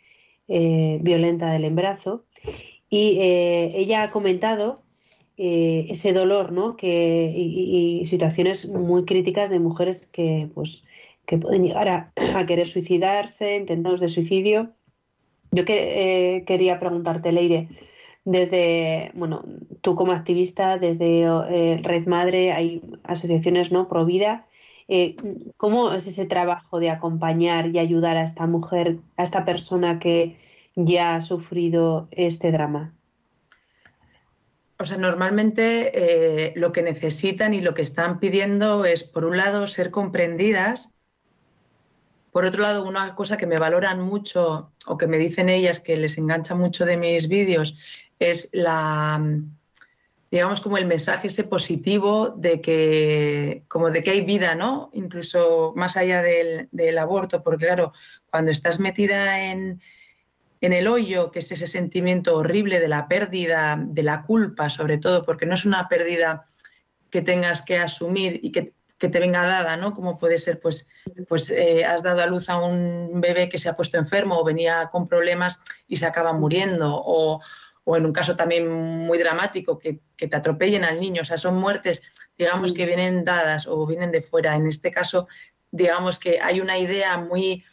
eh, 0.49 0.99
violenta 1.03 1.53
del 1.53 1.67
embarazo. 1.67 2.25
Y 2.91 3.21
eh, 3.21 3.75
ella 3.77 4.03
ha 4.03 4.11
comentado 4.11 4.83
ese 5.37 6.13
dolor 6.13 6.51
¿no? 6.51 6.77
que, 6.77 7.33
y, 7.33 8.01
y, 8.01 8.07
situaciones 8.07 8.69
muy 8.69 9.05
críticas 9.05 9.51
de 9.51 9.61
mujeres 9.61 10.07
que 10.07 10.51
pues, 10.53 10.83
que 11.27 11.39
pueden 11.39 11.65
llegar 11.65 11.89
a, 11.89 12.47
querer 12.47 12.67
suicidarse, 12.67 13.57
intentos 13.57 14.01
de 14.01 14.09
suicidio. 14.09 14.71
Yo 15.51 15.65
que, 15.65 16.37
eh, 16.37 16.45
quería 16.45 16.79
preguntarte, 16.79 17.33
Leire, 17.33 17.69
desde, 18.25 19.11
bueno, 19.15 19.45
tú 19.81 19.95
como 19.95 20.13
activista, 20.13 20.79
desde 20.79 21.23
eh, 21.23 21.81
Red 21.83 22.07
Madre, 22.07 22.53
hay 22.53 22.83
asociaciones, 23.05 23.71
¿no? 23.73 23.89
Pro 23.89 24.05
vida. 24.05 24.47
Eh, 24.89 25.17
¿Cómo 25.57 25.93
es 25.93 26.07
ese 26.07 26.27
trabajo 26.27 26.79
de 26.79 26.91
acompañar 26.91 27.69
y 27.69 27.79
ayudar 27.79 28.17
a 28.17 28.23
esta 28.23 28.47
mujer, 28.47 28.99
a 29.17 29.25
esta 29.25 29.45
persona 29.45 29.99
que 29.99 30.37
ya 30.77 31.17
ha 31.17 31.21
sufrido 31.21 32.09
este 32.13 32.53
drama? 32.53 32.95
O 34.79 34.85
sea, 34.85 34.99
normalmente 34.99 36.53
lo 36.55 36.71
que 36.71 36.83
necesitan 36.83 37.55
y 37.55 37.63
lo 37.63 37.73
que 37.73 37.81
están 37.81 38.21
pidiendo 38.21 38.85
es, 38.85 39.05
por 39.05 39.25
un 39.25 39.39
lado, 39.39 39.67
ser 39.69 39.91
comprendidas 39.91 40.96
Por 42.37 42.45
otro 42.45 42.65
lado, 42.65 42.85
una 42.85 43.15
cosa 43.15 43.39
que 43.39 43.47
me 43.47 43.57
valoran 43.57 44.03
mucho 44.03 44.71
o 44.85 44.99
que 44.99 45.07
me 45.07 45.17
dicen 45.17 45.49
ellas 45.49 45.81
que 45.81 45.97
les 45.97 46.19
engancha 46.19 46.55
mucho 46.55 46.85
de 46.85 46.99
mis 46.99 47.29
vídeos 47.29 47.79
es 48.19 48.51
la, 48.53 49.19
digamos, 50.31 50.61
como 50.61 50.77
el 50.77 50.85
mensaje 50.85 51.29
ese 51.29 51.45
positivo 51.45 52.35
de 52.37 52.61
que, 52.61 53.63
como 53.69 53.91
de 53.91 54.03
que 54.03 54.11
hay 54.11 54.21
vida, 54.21 54.55
¿no? 54.55 54.91
Incluso 54.93 55.73
más 55.77 55.97
allá 55.97 56.21
del, 56.21 56.99
aborto, 56.99 57.43
porque 57.43 57.65
claro, 57.65 57.95
cuando 58.31 58.51
estás 58.51 58.81
metida 58.81 59.47
en, 59.47 59.81
en 60.61 60.75
el 60.75 60.89
hoyo, 60.89 61.31
que 61.31 61.39
es 61.39 61.51
ese 61.53 61.67
sentimiento 61.67 62.37
horrible 62.37 62.81
de 62.81 62.89
la 62.89 63.09
pérdida, 63.09 63.83
de 63.83 64.03
la 64.03 64.25
culpa 64.25 64.69
sobre 64.69 64.99
todo, 64.99 65.25
porque 65.25 65.47
no 65.47 65.55
es 65.55 65.65
una 65.65 65.89
pérdida 65.89 66.43
que 67.09 67.23
tengas 67.23 67.63
que 67.63 67.79
asumir 67.79 68.41
y 68.43 68.53
que, 68.53 68.75
te 68.99 69.09
venga 69.09 69.45
dada, 69.45 69.77
¿no? 69.77 69.93
Como 69.95 70.19
puede 70.19 70.39
ser, 70.39 70.61
pues, 70.61 70.87
pues 71.29 71.51
eh, 71.51 71.85
has 71.85 72.03
dado 72.03 72.23
a 72.23 72.27
luz 72.27 72.49
a 72.49 72.57
un 72.59 73.21
bebé 73.21 73.49
que 73.49 73.59
se 73.59 73.69
ha 73.69 73.77
puesto 73.77 73.99
enfermo 73.99 74.39
o 74.39 74.45
venía 74.45 74.89
con 74.91 75.07
problemas 75.07 75.61
y 75.87 75.97
se 75.97 76.07
acaba 76.07 76.33
muriendo, 76.33 76.93
o, 76.95 77.41
o 77.85 77.97
en 77.97 78.07
un 78.07 78.13
caso 78.13 78.37
también 78.37 78.69
muy 78.69 79.19
dramático, 79.19 79.79
que, 79.79 80.01
que, 80.17 80.29
te 80.29 80.37
atropellen 80.37 80.85
al 80.85 81.01
niño, 81.01 81.23
o 81.23 81.25
sea, 81.25 81.37
son 81.37 81.57
muertes, 81.57 82.03
digamos, 82.37 82.73
que 82.73 82.87
vienen 82.87 83.25
dadas 83.25 83.67
o 83.67 83.87
vienen 83.87 84.13
de 84.13 84.23
fuera. 84.23 84.55
En 84.55 84.67
este 84.67 84.91
caso, 84.91 85.29
digamos 85.71 86.19
que 86.19 86.41
hay 86.41 86.61
una 86.61 86.79
idea 86.79 87.19
muy 87.19 87.65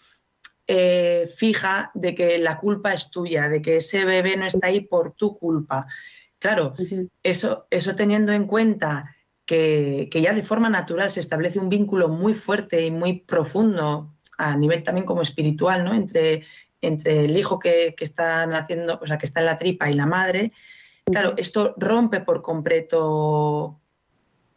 eh, 0.68 1.30
fija 1.36 1.92
de 1.94 2.16
que 2.16 2.38
la 2.38 2.58
culpa 2.58 2.94
es 2.94 3.12
tuya, 3.12 3.50
de 3.50 3.62
que 3.62 3.78
ese 3.78 4.06
bebé 4.06 4.38
no 4.38 4.46
está 4.46 4.68
ahí 4.68 4.82
por 4.82 5.14
tu 5.14 5.38
culpa. 5.38 5.88
Claro, 6.40 6.74
eso, 7.22 7.68
eso 7.70 7.96
teniendo 7.96 8.34
en 8.34 8.48
cuenta 8.48 9.16
que, 9.46 10.10
ya 10.14 10.34
de 10.34 10.44
forma 10.44 10.70
natural 10.70 11.12
se 11.12 11.20
establece 11.20 11.60
un 11.60 11.70
vínculo 11.70 12.10
muy 12.10 12.34
fuerte 12.34 12.86
y 12.86 12.92
muy 12.92 13.20
profundo 13.20 14.14
a 14.38 14.56
nivel 14.56 14.84
también 14.84 15.06
como 15.06 15.22
espiritual, 15.22 15.84
¿no? 15.84 15.94
Entre, 15.94 16.44
entre 16.82 17.26
el 17.26 17.38
hijo 17.38 17.60
que, 17.60 17.94
que 17.96 18.04
está 18.04 18.46
naciendo, 18.46 19.00
o 19.02 19.08
sea, 19.08 19.18
que 19.18 19.26
está 19.26 19.42
en 19.42 19.46
la 19.48 19.58
tripa 19.58 19.90
y 19.90 19.96
la 19.96 20.06
madre. 20.06 20.52
Claro, 21.06 21.34
esto 21.38 21.76
rompe 21.78 22.22
por 22.22 22.42
completo 22.42 23.80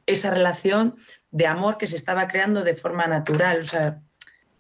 esa 0.07 0.31
relación 0.31 0.97
de 1.31 1.47
amor 1.47 1.77
que 1.77 1.89
se 1.89 1.97
estaba 1.97 2.29
creando 2.29 2.63
de 2.63 2.77
forma 2.77 3.07
natural. 3.07 3.61
O 3.61 3.65
sea, 3.65 4.01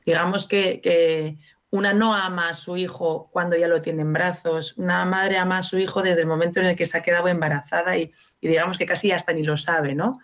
Digamos 0.06 0.46
que, 0.46 1.36
una 1.76 1.92
no 1.92 2.14
ama 2.14 2.48
a 2.48 2.54
su 2.54 2.76
hijo 2.76 3.28
cuando 3.32 3.56
ya 3.56 3.68
lo 3.68 3.80
tiene 3.80 4.02
en 4.02 4.12
brazos, 4.12 4.74
una 4.76 5.04
madre 5.04 5.38
ama 5.38 5.58
a 5.58 5.62
su 5.62 5.78
hijo 5.78 6.02
desde 6.02 6.22
el 6.22 6.26
momento 6.26 6.60
en 6.60 6.66
el 6.66 6.76
que 6.76 6.86
se 6.86 6.98
ha 6.98 7.02
quedado 7.02 7.28
embarazada 7.28 7.96
y, 7.96 8.12
digamos 8.40 8.78
que 8.78 8.86
casi 8.86 9.12
hasta 9.12 9.32
ni 9.32 9.42
lo 9.42 9.56
sabe, 9.56 9.94
¿no? 9.94 10.18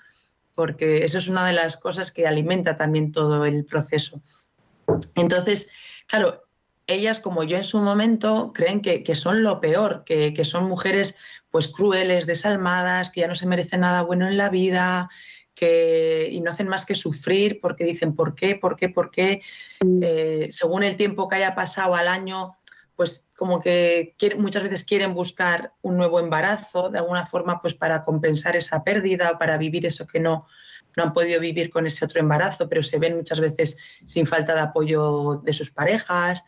Porque 0.55 1.05
eso 1.05 1.19
es 1.19 1.29
una 1.29 1.47
de 1.47 1.53
las 1.53 1.77
cosas 1.77 2.13
que 2.13 2.27
alimenta 2.27 2.77
también 2.77 3.13
todo 3.13 3.45
el 3.45 3.65
proceso. 3.65 4.23
Entonces, 5.15 5.71
claro, 6.07 6.45
ellas 6.87 7.21
como 7.21 7.43
yo 7.45 7.57
en 7.57 7.65
su 7.65 7.81
momento 7.81 8.53
creen 8.55 8.81
que, 8.83 9.15
son 9.15 9.43
lo 9.43 9.61
peor, 9.61 10.03
que, 10.05 10.35
que, 10.35 10.45
son 10.45 10.65
mujeres 10.65 11.17
pues 11.51 11.69
crueles, 11.69 12.27
desalmadas, 12.27 13.11
que 13.11 13.21
ya 13.21 13.29
no 13.29 13.35
se 13.35 13.47
merecen 13.47 13.81
nada 13.81 14.03
bueno 14.03 14.27
en 14.27 14.37
la 14.37 14.49
vida, 14.49 15.09
que, 15.55 16.29
y 16.31 16.41
no 16.41 16.51
hacen 16.51 16.69
más 16.69 16.85
que 16.85 16.95
sufrir 16.95 17.61
porque 17.61 17.85
dicen 17.85 18.15
por 18.15 18.35
qué, 18.35 18.57
por 18.57 18.77
qué, 18.77 18.89
por 18.89 19.11
qué. 19.11 19.43
Eh, 20.03 20.49
según 20.51 20.83
el 20.83 20.97
tiempo 20.97 21.29
que 21.29 21.37
haya 21.37 21.55
pasado 21.55 21.95
al 21.95 22.09
año, 22.09 22.57
pues 22.97 23.25
como 23.37 23.61
que 23.61 24.15
muchas 24.37 24.63
veces 24.63 24.85
quieren 24.85 25.15
buscar 25.15 25.73
un 25.83 25.97
nuevo 25.97 26.21
embarazo, 26.21 26.91
de 26.91 26.99
alguna 26.99 27.27
forma, 27.27 27.61
pues 27.61 27.75
para 27.75 28.05
compensar 28.05 28.57
esa 28.57 28.85
pérdida 28.85 29.33
o 29.33 29.39
para 29.39 29.59
vivir 29.59 29.87
eso 29.87 30.07
que 30.07 30.21
no, 30.21 30.47
no 30.97 31.03
han 31.03 31.13
podido 31.13 31.41
vivir 31.41 31.71
con 31.71 31.87
ese 31.87 32.05
otro 32.05 32.21
embarazo, 32.21 32.69
pero 32.69 32.83
se 32.83 32.99
ven 32.99 33.17
muchas 33.17 33.41
veces 33.41 33.77
sin 34.05 34.27
falta 34.27 34.55
de 34.55 34.61
apoyo 34.61 35.41
de 35.45 35.53
sus 35.53 35.71
parejas 35.71 36.45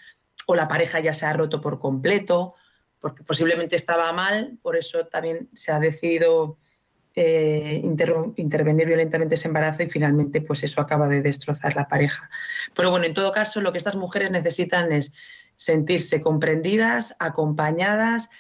o 0.46 0.54
la 0.54 0.68
pareja 0.68 1.00
ya 1.00 1.14
se 1.14 1.26
ha 1.26 1.32
roto 1.32 1.60
por 1.60 1.78
completo 1.78 2.54
porque 3.00 3.22
posiblemente 3.22 3.76
estaba 3.76 4.12
mal, 4.12 4.58
por 4.62 4.76
eso 4.76 5.06
también 5.06 5.50
se 5.52 5.72
ha 5.72 5.78
decidido 5.78 6.58
eh, 7.16 7.81
intervenir 8.37 8.87
violentamente 8.88 9.37
ese 9.37 9.48
embarazo 9.48 9.85
y 9.85 9.88
finalmente 9.88 10.40
pues 10.40 10.64
eso 10.64 10.81
acaba 10.81 11.07
de 11.07 11.22
destrozar 11.22 11.77
la 11.77 11.87
pareja. 11.87 12.29
Pero 12.74 12.90
bueno, 12.90 13.07
en 13.07 13.14
todo 13.14 13.31
caso 13.31 13.61
lo 13.61 13.72
que 13.72 13.79
estas 13.79 13.94
mujeres 13.94 14.31
necesitan 14.31 14.92
es 14.92 15.12
sentirse 15.57 16.20
comprendidas, 16.20 17.14
acompañadas 17.20 18.31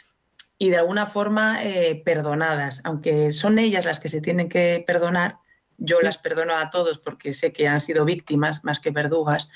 y 0.58 0.70
de 0.70 0.78
alguna 0.78 1.06
forma 1.06 1.62
eh, 1.62 2.02
perdonadas, 2.04 2.80
aunque 2.84 3.32
son 3.32 3.58
ellas 3.58 3.84
las 3.84 4.00
que 4.00 4.08
se 4.08 4.20
tienen 4.20 4.48
que 4.48 4.82
perdonar, 4.86 5.36
yo 5.78 6.00
las 6.00 6.18
perdono 6.18 6.56
a 6.56 6.70
todos 6.70 6.98
porque 6.98 7.32
sé 7.32 7.52
que 7.52 7.68
han 7.68 7.80
sido 7.80 8.04
víctimas 8.04 8.64
más 8.64 8.80
que 8.80 8.90
verdugas, 8.90 9.48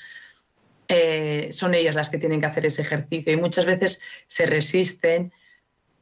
eh, 0.87 1.49
son 1.51 1.73
ellas 1.73 1.95
las 1.95 2.09
que 2.09 2.17
tienen 2.17 2.39
que 2.39 2.47
hacer 2.47 2.65
ese 2.65 2.81
ejercicio 2.81 3.33
y 3.33 3.37
muchas 3.37 3.65
veces 3.65 4.01
se 4.27 4.45
resisten 4.45 5.31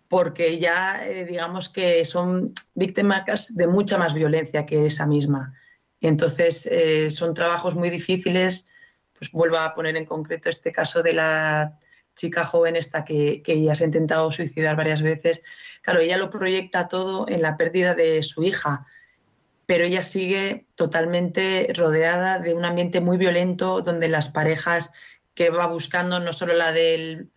porque 0.10 0.60
ya 0.60 1.06
eh, 1.08 1.26
digamos 1.26 1.70
que 1.70 2.04
son 2.06 2.54
víctimas 2.74 3.56
de 3.56 3.68
mucha 3.68 3.98
más 3.98 4.14
violencia 4.14 4.66
que 4.66 4.86
esa 4.86 5.06
misma. 5.06 5.54
Entonces 6.02 6.66
eh, 6.66 7.10
son 7.10 7.34
trabajos 7.34 7.76
muy 7.76 7.90
difíciles, 7.90 8.68
pues 9.18 9.32
vuelvo 9.32 9.58
a 9.58 9.74
poner 9.74 9.98
en 9.98 10.06
concreto 10.06 10.50
este 10.50 10.72
caso 10.72 11.04
de 11.04 11.14
la 11.14 11.78
chica 12.16 12.46
joven 12.46 12.76
esta 12.76 13.04
que, 13.04 13.42
que 13.44 13.62
ya 13.62 13.76
se 13.76 13.84
ha 13.84 13.88
intentado 13.88 14.32
suicidar 14.32 14.76
varias 14.76 15.02
veces. 15.02 15.42
Claro, 15.82 16.00
ella 16.00 16.18
lo 16.18 16.30
proyecta 16.30 16.88
todo 16.88 17.28
en 17.28 17.42
la 17.42 17.58
pérdida 17.58 17.94
de 17.94 18.24
su 18.24 18.44
hija, 18.44 18.86
pero 19.66 19.84
ella 19.84 20.04
sigue 20.04 20.66
totalmente 20.76 21.72
rodeada 21.76 22.40
de 22.40 22.54
un 22.54 22.66
ambiente 22.66 23.02
muy 23.02 23.18
violento 23.18 23.82
donde 23.82 24.08
las 24.08 24.30
parejas 24.30 24.92
que 25.34 25.50
va 25.50 25.68
buscando, 25.68 26.20
no 26.20 26.34
solo 26.34 26.54
la 26.54 26.72
del 26.72 27.30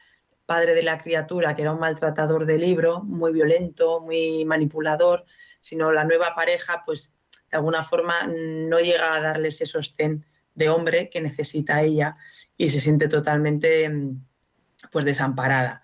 padre 0.50 0.74
de 0.74 0.82
la 0.82 0.98
criatura, 0.98 1.54
que 1.54 1.62
era 1.62 1.70
un 1.72 1.78
maltratador 1.78 2.44
de 2.44 2.58
libro, 2.58 3.04
muy 3.04 3.32
violento, 3.32 4.00
muy 4.00 4.44
manipulador, 4.44 5.24
sino 5.60 5.92
la 5.92 6.02
nueva 6.02 6.34
pareja, 6.34 6.82
pues 6.84 7.14
de 7.52 7.56
alguna 7.58 7.84
forma 7.84 8.26
no 8.26 8.80
llega 8.80 9.14
a 9.14 9.20
darle 9.20 9.46
ese 9.50 9.64
sostén 9.64 10.24
de 10.56 10.68
hombre 10.68 11.08
que 11.08 11.20
necesita 11.20 11.82
ella 11.82 12.16
y 12.56 12.68
se 12.68 12.80
siente 12.80 13.06
totalmente 13.06 13.88
pues 14.90 15.04
desamparada. 15.04 15.82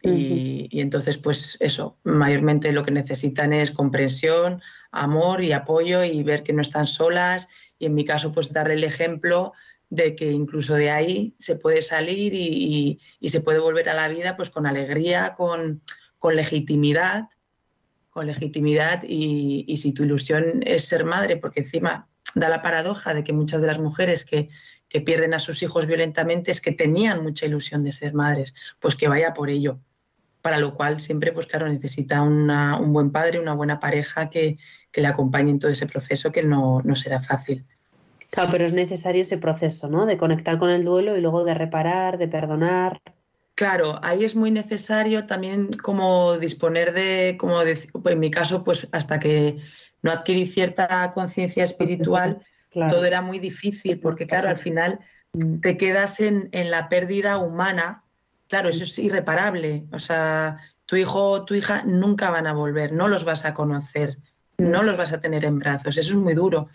y, 0.00 0.68
y, 0.70 0.80
entonces, 0.80 1.18
pues 1.18 1.58
eso, 1.60 1.98
mayormente 2.04 2.72
lo 2.72 2.84
que 2.86 2.92
necesitan 2.92 3.52
es 3.52 3.70
comprensión, 3.70 4.62
amor 4.90 5.44
y 5.44 5.52
apoyo 5.52 6.02
y 6.02 6.22
ver 6.22 6.44
que 6.44 6.54
no 6.54 6.62
están 6.62 6.86
solas 6.86 7.46
y 7.78 7.84
en 7.84 7.94
mi 7.94 8.06
caso, 8.06 8.32
pues 8.32 8.54
darle 8.54 8.72
el 8.72 8.84
ejemplo 8.84 9.52
de 9.90 10.14
que 10.14 10.30
incluso 10.30 10.74
de 10.74 10.90
ahí 10.90 11.34
se 11.38 11.56
puede 11.56 11.82
salir 11.82 12.34
y, 12.34 13.00
se 13.28 13.40
puede 13.40 13.58
volver 13.58 13.88
a 13.88 13.94
la 13.94 14.08
vida 14.08 14.36
pues 14.36 14.50
con 14.50 14.66
alegría, 14.66 15.34
con, 15.34 15.82
legitimidad, 16.22 17.28
con 18.10 18.26
legitimidad 18.26 19.02
y, 19.06 19.76
si 19.76 19.92
tu 19.92 20.04
ilusión 20.04 20.62
es 20.64 20.84
ser 20.84 21.04
madre, 21.04 21.36
porque 21.36 21.60
encima 21.60 22.08
da 22.34 22.48
la 22.48 22.62
paradoja 22.62 23.14
de 23.14 23.24
que 23.24 23.32
muchas 23.32 23.60
de 23.60 23.66
las 23.66 23.78
mujeres 23.78 24.24
que, 24.24 24.48
pierden 25.04 25.34
a 25.34 25.38
sus 25.38 25.62
hijos 25.62 25.84
violentamente 25.86 26.50
es 26.50 26.62
que 26.62 26.72
tenían 26.72 27.22
mucha 27.22 27.44
ilusión 27.44 27.84
de 27.84 27.92
ser 27.92 28.14
madres, 28.14 28.54
pues 28.80 28.96
que 28.96 29.06
vaya 29.06 29.34
por 29.34 29.50
ello. 29.50 29.78
Para 30.40 30.58
lo 30.58 30.74
cual 30.74 30.98
siempre, 30.98 31.30
pues 31.30 31.46
claro, 31.46 31.68
necesita 31.68 32.22
un 32.22 32.92
buen 32.94 33.12
padre, 33.12 33.38
una 33.38 33.52
buena 33.52 33.80
pareja 33.80 34.30
que, 34.30 34.58
le 34.94 35.06
acompañe 35.06 35.50
en 35.50 35.58
todo 35.58 35.70
ese 35.70 35.86
proceso 35.86 36.32
que 36.32 36.42
no 36.42 36.96
será 36.96 37.20
fácil. 37.20 37.66
Claro, 38.30 38.50
pero 38.52 38.66
es 38.66 38.72
necesario 38.72 39.22
ese 39.22 39.38
proceso, 39.38 39.88
¿no? 39.88 40.04
De 40.04 40.18
conectar 40.18 40.58
con 40.58 40.70
el 40.70 40.84
duelo 40.84 41.16
y 41.16 41.20
luego 41.20 41.44
de 41.44 41.54
reparar, 41.54 42.18
de 42.18 42.28
perdonar. 42.28 43.00
Claro, 43.54 43.98
ahí 44.02 44.24
es 44.24 44.36
muy 44.36 44.50
necesario 44.50 45.26
también 45.26 45.70
como 45.82 46.38
disponer 46.38 46.92
de, 46.92 47.36
como 47.38 47.60
en 47.62 48.20
mi 48.20 48.30
caso, 48.30 48.62
pues 48.64 48.86
hasta 48.92 49.18
que 49.18 49.58
no 50.02 50.12
adquirí 50.12 50.46
cierta 50.46 51.12
conciencia 51.12 51.64
espiritual, 51.64 52.42
todo 52.88 53.04
era 53.04 53.22
muy 53.22 53.38
difícil, 53.38 53.98
porque 53.98 54.26
claro, 54.26 54.48
al 54.48 54.58
final 54.58 55.00
mm. 55.32 55.60
te 55.60 55.76
quedas 55.76 56.20
en, 56.20 56.50
en, 56.52 56.70
la 56.70 56.88
pérdida 56.88 57.38
humana, 57.38 58.04
claro, 58.46 58.68
eso 58.68 58.84
es 58.84 58.96
irreparable, 58.98 59.86
o 59.90 59.98
sea, 59.98 60.58
tu 60.86 60.94
hijo 60.94 61.30
o 61.30 61.44
tu 61.44 61.54
hija 61.54 61.82
nunca 61.84 62.30
van 62.30 62.46
a 62.46 62.52
volver, 62.52 62.92
no 62.92 63.08
los 63.08 63.24
vas 63.24 63.44
a 63.44 63.54
conocer, 63.54 64.18
no 64.58 64.82
mm. 64.82 64.86
los 64.86 64.96
vas 64.96 65.12
a 65.12 65.20
tener 65.20 65.44
en 65.44 65.58
brazos, 65.58 65.96
eso 65.96 66.10
es 66.10 66.16
muy 66.16 66.34
duro 66.34 66.68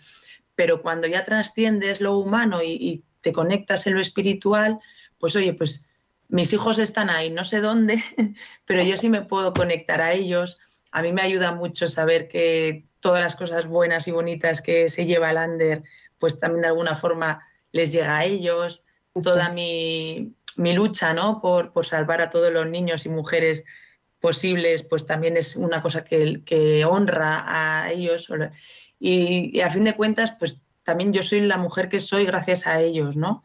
pero 0.56 0.82
cuando 0.82 1.06
ya 1.06 1.24
trasciendes 1.24 2.00
lo 2.00 2.18
humano 2.18 2.62
y, 2.62 3.02
te 3.20 3.32
conectas 3.32 3.86
en 3.86 3.94
lo 3.94 4.02
espiritual, 4.02 4.80
pues 5.18 5.34
oye, 5.34 5.54
pues 5.54 5.82
mis 6.28 6.52
hijos 6.52 6.78
están 6.78 7.08
ahí, 7.08 7.30
no 7.30 7.42
sé 7.42 7.62
dónde, 7.62 8.04
pero 8.66 8.82
yo 8.82 8.98
sí 8.98 9.08
me 9.08 9.22
puedo 9.22 9.54
conectar 9.54 10.02
a 10.02 10.12
ellos. 10.12 10.58
A 10.90 11.00
mí 11.00 11.10
me 11.10 11.22
ayuda 11.22 11.52
mucho 11.52 11.88
saber 11.88 12.28
que 12.28 12.84
todas 13.00 13.22
las 13.22 13.34
cosas 13.34 13.66
buenas 13.66 14.08
y 14.08 14.10
bonitas 14.10 14.60
que 14.60 14.90
se 14.90 15.06
lleva 15.06 15.30
el 15.30 15.38
Ander, 15.38 15.84
pues 16.18 16.38
también 16.38 16.60
de 16.60 16.68
alguna 16.68 16.96
forma 16.96 17.42
les 17.72 17.92
llega 17.92 18.18
a 18.18 18.26
ellos. 18.26 18.82
Toda 19.22 19.50
mi, 19.50 20.34
lucha 20.56 21.14
¿no? 21.14 21.40
por, 21.40 21.72
salvar 21.86 22.20
a 22.20 22.28
todos 22.28 22.52
los 22.52 22.66
niños 22.68 23.06
y 23.06 23.08
mujeres 23.08 23.64
posibles, 24.20 24.82
pues 24.82 25.06
también 25.06 25.38
es 25.38 25.56
una 25.56 25.80
cosa 25.80 26.04
que, 26.04 26.42
que 26.44 26.84
honra 26.84 27.44
a 27.46 27.90
ellos. 27.90 28.28
Y, 29.06 29.60
a 29.60 29.68
fin 29.68 29.84
de 29.84 29.94
cuentas, 29.94 30.32
pues 30.38 30.62
también 30.82 31.12
yo 31.12 31.22
soy 31.22 31.42
la 31.42 31.58
mujer 31.58 31.90
que 31.90 32.00
soy 32.00 32.24
gracias 32.24 32.66
a 32.66 32.80
ellos, 32.80 33.16
¿no? 33.16 33.44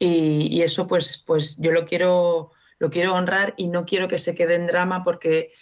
y, 0.00 0.62
eso 0.62 0.88
pues, 0.88 1.22
pues 1.24 1.56
yo 1.58 1.70
lo 1.70 1.84
quiero, 1.84 2.50
lo 2.80 2.90
quiero 2.90 3.14
honrar 3.14 3.54
y 3.56 3.68
no 3.68 3.84
quiero 3.84 4.08
que 4.08 4.18
se 4.18 4.34
quede 4.34 4.56
en 4.56 4.66
drama 4.66 5.04
porque 5.04 5.52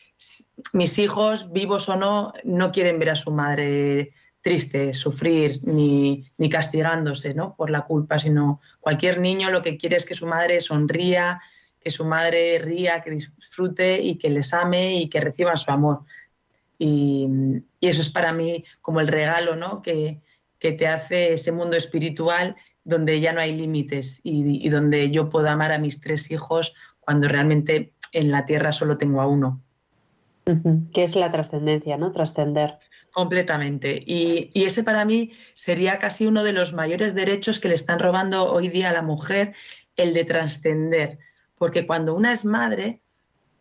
mis 0.73 0.99
hijos, 0.99 1.53
vivos 1.53 1.89
o 1.91 1.97
no, 1.97 2.33
no 2.45 2.73
quieren 2.73 2.99
ver 2.99 3.11
a 3.11 3.17
su 3.17 3.31
madre 3.31 4.15
triste, 4.41 4.95
sufrir 4.95 5.61
ni, 5.65 6.31
ni 6.39 6.49
castigándose 6.49 7.35
¿no? 7.35 7.55
por 7.55 7.69
la 7.69 7.83
culpa, 7.83 8.19
sino 8.19 8.61
cualquier 8.81 9.21
niño 9.21 9.51
lo 9.51 9.61
que 9.61 9.77
quiere 9.77 9.97
es 9.97 10.07
que 10.07 10.15
su 10.15 10.27
madre 10.27 10.61
sonría, 10.61 11.41
que 11.81 11.91
su 11.91 12.07
madre 12.07 12.59
ría, 12.61 13.03
que 13.03 13.11
disfrute 13.11 14.01
y 14.01 14.17
que 14.17 14.31
les 14.31 14.55
ame 14.55 14.95
y 14.95 15.11
que 15.11 15.21
reciban 15.21 15.59
su 15.59 15.71
amor. 15.71 16.05
Y, 16.79 17.29
eso 17.87 18.03
es 18.03 18.11
para 18.11 18.33
mí 18.33 18.65
como 18.81 19.01
el 19.01 19.09
regalo 19.09 19.57
¿no? 19.57 19.83
que, 19.83 20.21
te 20.59 20.89
hace 20.89 21.35
ese 21.35 21.53
mundo 21.53 21.77
espiritual 21.77 22.57
donde 22.83 23.21
ya 23.21 23.33
no 23.33 23.41
hay 23.41 23.55
límites 23.55 24.21
y, 24.25 24.69
donde 24.71 25.11
yo 25.11 25.29
puedo 25.29 25.49
amar 25.49 25.71
a 25.73 25.79
mis 25.79 26.01
tres 26.01 26.31
hijos 26.33 26.75
cuando 26.99 27.29
realmente 27.29 27.93
en 28.13 28.33
la 28.33 28.45
tierra 28.45 28.73
solo 28.73 28.99
tengo 28.99 29.21
a 29.21 29.27
uno. 29.27 29.63
Que 30.93 31.05
es 31.05 31.15
la 31.15 31.31
trascendencia, 31.31 31.97
¿no? 31.97 32.11
Trascender. 32.11 32.79
Completamente. 33.13 34.03
Y, 34.05 34.51
y, 34.53 34.65
ese 34.65 34.83
para 34.83 35.05
mí 35.05 35.33
sería 35.55 35.99
casi 35.99 36.27
uno 36.27 36.43
de 36.43 36.53
los 36.53 36.73
mayores 36.73 37.15
derechos 37.15 37.61
que 37.61 37.69
le 37.69 37.75
están 37.75 37.99
robando 37.99 38.51
hoy 38.51 38.69
día 38.69 38.91
a 38.91 38.95
la 38.95 39.03
mujer, 39.03 39.55
el 39.97 40.15
de 40.15 40.25
trascender. 40.25 41.19
Porque 41.57 41.87
cuando 41.87 42.15
una 42.15 42.33
es 42.33 42.45
madre, 42.45 43.03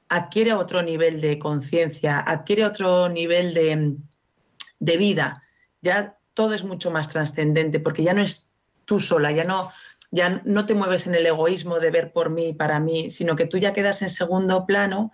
adquiere 0.10 0.54
otro 0.54 0.82
nivel 0.82 1.22
de 1.22 1.40
conciencia, 1.40 2.20
adquiere 2.20 2.66
otro 2.66 3.10
nivel 3.10 3.54
de, 3.54 4.98
vida. 4.98 5.44
Ya 5.82 6.18
todo 6.34 6.54
es 6.54 6.64
mucho 6.64 6.92
más 6.92 7.10
trascendente 7.10 7.80
porque 7.80 8.04
ya 8.04 8.14
no 8.14 8.22
es 8.22 8.50
tú 8.86 9.00
sola, 9.00 9.32
ya 9.32 9.44
no, 9.44 9.72
ya 10.12 10.42
no 10.46 10.66
te 10.66 10.74
mueves 10.74 11.08
en 11.08 11.16
el 11.16 11.26
egoísmo 11.26 11.80
de 11.80 11.92
ver 11.92 12.12
por 12.14 12.30
mí, 12.30 12.54
para 12.54 12.80
mí, 12.80 13.10
sino 13.10 13.36
que 13.36 13.46
tú 13.46 13.58
ya 13.58 13.74
quedas 13.74 14.02
en 14.02 14.10
segundo 14.10 14.66
plano. 14.66 15.12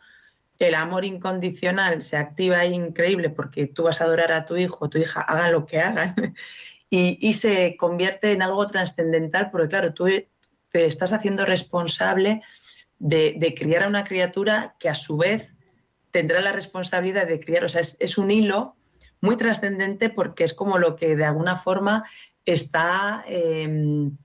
El 0.60 0.76
amor 0.76 1.04
incondicional 1.04 2.04
se 2.04 2.16
activa 2.16 2.64
increíble 2.66 3.30
porque 3.30 3.66
tú 3.68 3.84
vas 3.84 4.02
a 4.02 4.06
adorar 4.06 4.32
a 4.32 4.46
tu 4.46 4.56
hijo, 4.56 4.90
tu 4.90 5.00
hija, 5.00 5.22
hagan 5.22 5.52
lo 5.52 5.66
que 5.66 5.80
hagan, 5.80 6.16
y, 6.90 7.18
y 7.28 7.34
se 7.34 7.76
convierte 7.76 8.32
en 8.32 8.44
algo 8.44 8.68
trascendental 8.68 9.50
porque, 9.50 9.68
claro, 9.68 9.94
tú 9.94 10.06
te 10.06 10.86
estás 10.86 11.12
haciendo 11.12 11.46
responsable 11.46 12.44
de, 13.04 13.54
criar 13.58 13.84
a 13.84 13.88
una 13.88 14.06
criatura 14.06 14.76
que 14.80 14.88
a 14.88 14.96
su 14.96 15.18
vez 15.18 15.50
tendrá 16.12 16.40
la 16.42 16.54
responsabilidad 16.54 17.28
de 17.28 17.40
criar. 17.40 17.66
O 17.66 17.70
sea, 17.70 17.82
es, 17.82 18.18
un 18.18 18.32
hilo 18.32 18.76
muy 19.20 19.36
trascendente 19.36 20.10
porque 20.10 20.46
es 20.46 20.54
como 20.54 20.78
lo 20.78 20.96
que 20.96 21.16
de 21.16 21.26
alguna 21.26 21.58
forma 21.58 22.06
está 22.46 23.24
em, 23.28 24.18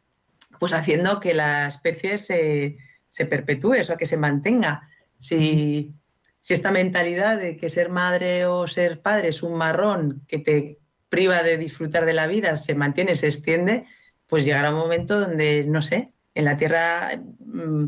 pues 0.60 0.72
haciendo 0.72 1.18
que 1.18 1.34
la 1.34 1.66
especie 1.68 2.18
se, 2.18 2.78
perpetúe, 3.26 3.80
o 3.80 3.84
sea, 3.84 3.96
que 3.96 4.06
se 4.06 4.16
mantenga. 4.16 4.88
Si, 5.18 5.92
si, 6.40 6.54
esta 6.54 6.70
mentalidad 6.70 7.38
de 7.38 7.56
que 7.56 7.70
ser 7.70 7.88
madre 7.88 8.46
o 8.46 8.68
ser 8.68 9.00
padre 9.00 9.28
es 9.28 9.42
un 9.42 9.54
marrón 9.54 10.22
que 10.28 10.38
te 10.38 10.78
priva 11.08 11.42
de 11.42 11.58
disfrutar 11.58 12.04
de 12.04 12.12
la 12.12 12.28
vida, 12.28 12.54
se 12.54 12.76
mantiene, 12.76 13.16
se 13.16 13.26
extiende, 13.26 13.86
pues 14.28 14.44
llegará 14.44 14.70
un 14.70 14.78
momento 14.78 15.18
donde, 15.18 15.64
no 15.66 15.82
sé, 15.82 16.12
en 16.34 16.44
la 16.44 16.56
Tierra 16.56 17.20
mm, 17.40 17.86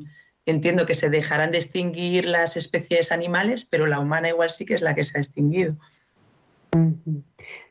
entiendo 0.50 0.86
que 0.86 0.94
se 0.94 1.10
dejarán 1.10 1.50
de 1.52 1.58
extinguir 1.58 2.26
las 2.26 2.56
especies 2.56 3.12
animales, 3.12 3.64
pero 3.64 3.86
la 3.86 4.00
humana 4.00 4.28
igual 4.28 4.50
sí 4.50 4.64
que 4.64 4.74
es 4.74 4.82
la 4.82 4.94
que 4.94 5.04
se 5.04 5.18
ha 5.18 5.20
extinguido. 5.20 5.76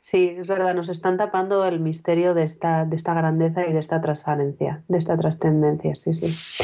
Sí, 0.01 0.35
es 0.39 0.47
verdad, 0.47 0.73
nos 0.73 0.89
están 0.89 1.17
tapando 1.17 1.65
el 1.65 1.79
misterio 1.79 2.33
de 2.33 2.43
esta, 2.43 2.85
de 2.85 2.95
esta 2.95 3.13
grandeza 3.13 3.65
y 3.67 3.73
de 3.73 3.79
esta 3.79 4.01
transparencia, 4.01 4.83
de 4.87 4.97
esta 4.97 5.17
trascendencia, 5.17 5.95
sí, 5.95 6.13
sí. 6.13 6.63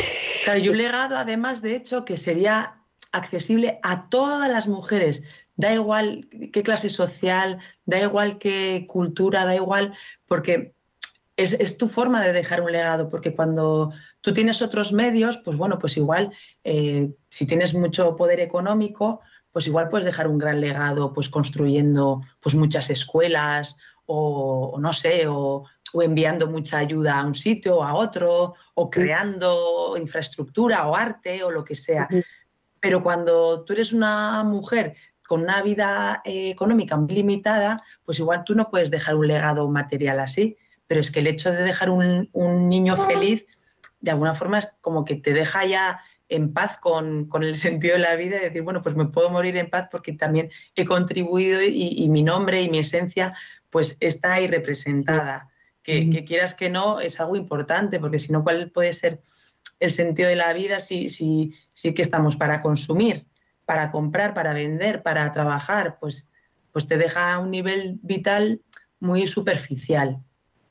y 0.60 0.70
un 0.70 0.78
legado, 0.78 1.18
además, 1.18 1.62
de 1.62 1.76
hecho, 1.76 2.06
que 2.06 2.18
sería 2.18 2.78
accesible 3.12 3.80
a 3.84 4.10
todas 4.10 4.50
las 4.50 4.68
mujeres. 4.68 5.24
Da 5.58 5.74
igual 5.74 6.28
qué 6.52 6.64
clase 6.64 6.90
social, 6.90 7.60
da 7.86 8.02
igual 8.02 8.40
qué 8.40 8.86
cultura, 8.90 9.46
da 9.46 9.56
igual, 9.56 9.94
porque 10.28 10.74
es, 11.38 11.78
tu 11.78 11.88
forma 11.88 12.24
de 12.24 12.34
dejar 12.34 12.62
un 12.62 12.72
legado, 12.72 13.10
porque 13.10 13.36
cuando 13.36 13.92
tú 14.22 14.34
tienes 14.34 14.62
otros 14.62 14.94
medios, 14.94 15.38
pues 15.38 15.58
bueno, 15.58 15.78
pues 15.78 15.98
igual, 15.98 16.32
eh, 16.64 17.12
si 17.30 17.46
tienes 17.46 17.74
mucho 17.74 18.16
poder 18.16 18.40
económico, 18.40 19.22
pues 19.52 19.68
igual 19.68 19.90
puedes 19.90 20.06
dejar 20.06 20.28
un 20.28 20.38
gran 20.38 20.62
legado, 20.62 21.12
pues 21.14 21.30
construyendo 21.30 22.22
pues 22.40 22.56
muchas 22.56 22.90
escuelas 22.90 23.76
o, 24.06 24.78
no 24.80 24.94
sé, 24.94 25.28
o, 25.28 25.66
enviando 25.94 26.48
mucha 26.48 26.80
ayuda 26.80 27.20
a 27.20 27.26
un 27.26 27.34
sitio 27.34 27.78
o 27.78 27.84
a 27.84 27.94
otro, 27.94 28.56
o 28.74 28.90
creando 28.90 29.96
infraestructura 29.98 30.88
o 30.88 30.96
arte 30.96 31.42
o 31.44 31.52
lo 31.52 31.64
que 31.64 31.76
sea. 31.76 32.08
Pero 32.82 33.02
cuando 33.02 33.64
tú 33.64 33.74
eres 33.74 33.94
una 33.94 34.44
mujer 34.44 34.96
con 35.26 35.42
una 35.42 35.62
vida 35.62 36.22
eh, 36.26 36.50
económica 36.50 36.98
muy 36.98 37.16
limitada, 37.16 37.82
pues 38.04 38.20
igual 38.20 38.44
tú 38.44 38.56
no 38.56 38.70
puedes 38.70 38.92
dejar 38.92 39.16
un 39.16 39.28
legado 39.28 39.68
material 39.70 40.20
así 40.20 40.58
pero 40.88 41.02
es 41.02 41.12
que 41.12 41.20
el 41.20 41.28
hecho 41.28 41.52
de 41.52 41.64
dejar 41.64 41.90
un, 41.90 42.30
niño 42.34 42.96
feliz, 42.96 43.46
de 44.00 44.12
alguna 44.12 44.36
forma 44.36 44.60
es 44.60 44.76
como 44.82 45.06
que 45.06 45.16
te 45.16 45.34
deja 45.34 45.66
ya 45.66 46.00
en 46.30 46.54
paz 46.54 46.78
con, 46.78 47.30
el 47.42 47.56
sentido 47.56 47.96
de 47.96 48.02
la 48.02 48.16
vida 48.16 48.38
y 48.38 48.46
decir, 48.46 48.62
bueno, 48.62 48.82
pues 48.82 48.96
me 48.96 49.06
puedo 49.06 49.30
morir 49.30 49.58
en 49.58 49.70
paz 49.70 49.88
porque 49.92 50.14
también 50.14 50.50
he 50.76 50.86
contribuido 50.86 51.62
y, 51.62 52.08
mi 52.10 52.24
nombre 52.24 52.62
y 52.62 52.70
mi 52.70 52.80
esencia 52.80 53.36
pues 53.70 53.98
está 54.00 54.34
ahí 54.34 54.48
representada. 54.48 55.50
Que, 55.84 56.26
quieras 56.26 56.56
que 56.56 56.70
no, 56.70 57.00
es 57.00 57.20
algo 57.20 57.36
importante, 57.36 58.00
porque 58.00 58.18
si 58.18 58.32
no, 58.32 58.44
¿cuál 58.44 58.72
puede 58.72 58.92
ser 58.94 59.22
el 59.80 59.92
sentido 59.92 60.30
de 60.30 60.36
la 60.36 60.52
vida 60.54 60.80
si, 60.80 61.10
si, 61.10 61.54
si 61.74 61.94
que 61.94 62.02
estamos 62.02 62.36
para 62.36 62.62
consumir, 62.62 63.28
para 63.66 63.92
comprar, 63.92 64.34
para 64.34 64.54
vender, 64.54 65.04
para 65.04 65.32
trabajar? 65.32 65.98
Pues, 66.00 66.28
pues 66.72 66.88
te 66.88 66.98
deja 66.98 67.36
a 67.36 67.40
un 67.40 67.52
nivel 67.52 68.00
vital 68.02 68.62
muy 69.00 69.28
superficial 69.28 70.25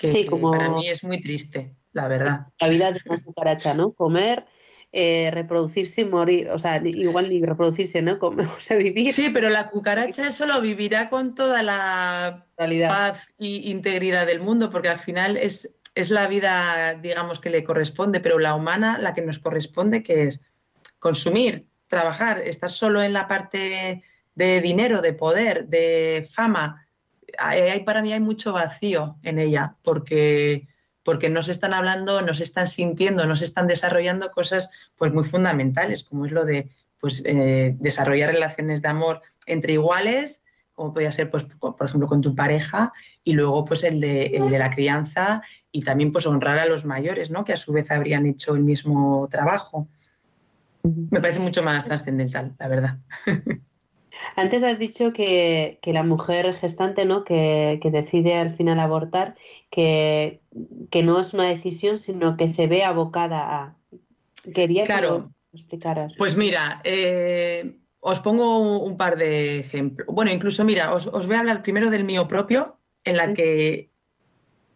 sí, 0.06 0.26
como... 0.26 0.52
para 0.52 0.70
mí 0.70 0.88
es 0.88 1.04
muy 1.04 1.20
triste, 1.20 1.74
la 1.92 2.08
verdad. 2.08 2.46
la 2.60 2.68
vida 2.68 2.92
de 2.92 3.00
una 3.06 3.22
cucaracha, 3.22 3.74
¿no? 3.74 3.92
Comer, 3.92 4.46
eh, 4.92 5.30
reproducirse 5.32 6.02
y 6.02 6.04
morir, 6.04 6.50
o 6.50 6.58
sea, 6.58 6.80
igual 6.84 7.28
ni 7.28 7.42
reproducirse, 7.42 8.00
¿no? 8.02 8.18
Comer, 8.18 8.46
o 8.46 8.60
sea, 8.60 8.76
vivir. 8.76 9.12
Sí, 9.12 9.30
pero 9.30 9.50
la 9.50 9.70
cucaracha 9.70 10.28
eso 10.28 10.46
lo 10.46 10.60
vivirá 10.60 11.08
con 11.10 11.34
toda 11.34 11.62
la 11.62 12.46
paz 12.56 13.28
y 13.38 13.70
integridad 13.70 14.26
del 14.26 14.40
mundo, 14.40 14.70
porque 14.70 14.88
al 14.88 14.98
final 14.98 15.36
es, 15.36 15.74
es 15.94 16.10
la 16.10 16.26
vida, 16.26 16.94
digamos, 16.94 17.40
que 17.40 17.50
le 17.50 17.64
corresponde, 17.64 18.20
pero 18.20 18.38
la 18.38 18.54
humana, 18.54 18.98
la 18.98 19.14
que 19.14 19.22
nos 19.22 19.38
corresponde, 19.38 20.02
que 20.02 20.24
es 20.24 20.40
consumir, 20.98 21.66
trabajar, 21.88 22.40
estar 22.40 22.70
solo 22.70 23.02
en 23.02 23.12
la 23.12 23.28
parte 23.28 24.02
de 24.34 24.60
dinero, 24.60 25.00
de 25.00 25.12
poder, 25.12 25.66
de 25.68 26.28
fama, 26.32 26.83
hay, 27.38 27.84
para 27.84 28.02
mí 28.02 28.12
hay 28.12 28.20
mucho 28.20 28.52
vacío 28.52 29.16
en 29.22 29.38
ella, 29.38 29.76
porque, 29.82 30.68
porque 31.02 31.28
no 31.28 31.42
se 31.42 31.52
están 31.52 31.74
hablando, 31.74 32.22
no 32.22 32.34
se 32.34 32.44
están 32.44 32.66
sintiendo, 32.66 33.26
no 33.26 33.36
se 33.36 33.44
están 33.44 33.66
desarrollando 33.66 34.30
cosas 34.30 34.70
pues 34.96 35.12
muy 35.12 35.24
fundamentales, 35.24 36.04
como 36.04 36.26
es 36.26 36.32
lo 36.32 36.44
de 36.44 36.70
pues, 36.98 37.22
eh, 37.24 37.76
desarrollar 37.78 38.32
relaciones 38.32 38.82
de 38.82 38.88
amor 38.88 39.22
entre 39.46 39.74
iguales, 39.74 40.42
como 40.72 40.92
podría 40.92 41.12
ser, 41.12 41.30
pues, 41.30 41.44
por 41.60 41.76
ejemplo, 41.86 42.08
con 42.08 42.20
tu 42.20 42.34
pareja, 42.34 42.92
y 43.22 43.32
luego 43.34 43.64
pues 43.64 43.84
el 43.84 44.00
de, 44.00 44.26
el 44.26 44.50
de 44.50 44.58
la 44.58 44.70
crianza 44.70 45.42
y 45.70 45.82
también 45.82 46.12
pues 46.12 46.26
honrar 46.26 46.58
a 46.58 46.66
los 46.66 46.84
mayores, 46.84 47.30
¿no? 47.30 47.44
que 47.44 47.52
a 47.52 47.56
su 47.56 47.72
vez 47.72 47.90
habrían 47.90 48.26
hecho 48.26 48.54
el 48.54 48.62
mismo 48.62 49.28
trabajo. 49.30 49.88
Me 50.82 51.20
parece 51.20 51.38
mucho 51.38 51.62
más 51.62 51.84
trascendental, 51.84 52.54
la 52.58 52.68
verdad. 52.68 52.98
Antes 54.36 54.62
has 54.62 54.78
dicho 54.78 55.12
que, 55.12 55.78
la 55.84 56.02
mujer 56.02 56.54
gestante, 56.54 57.04
¿no? 57.04 57.24
Que, 57.24 57.78
decide 57.84 58.34
al 58.34 58.56
final 58.56 58.80
abortar, 58.80 59.36
que, 59.70 60.40
no 61.02 61.20
es 61.20 61.34
una 61.34 61.48
decisión, 61.48 61.98
sino 61.98 62.36
que 62.36 62.48
se 62.48 62.66
ve 62.66 62.84
abocada 62.84 63.38
a. 63.40 63.76
Quería 64.54 64.84
que 64.84 65.00
lo 65.00 65.30
explicaras. 65.52 66.12
Pues 66.18 66.36
mira, 66.36 66.80
eh, 66.84 67.78
os 68.00 68.20
pongo 68.20 68.78
un, 68.80 68.96
par 68.96 69.16
de 69.16 69.60
ejemplos. 69.60 70.06
Bueno, 70.10 70.30
incluso 70.30 70.64
mira, 70.64 70.92
os, 70.92 71.06
voy 71.06 71.36
a 71.36 71.40
hablar 71.40 71.62
primero 71.62 71.88
del 71.90 72.04
mío 72.04 72.28
propio, 72.28 72.76
en 73.04 73.16
la 73.16 73.32
que 73.32 73.90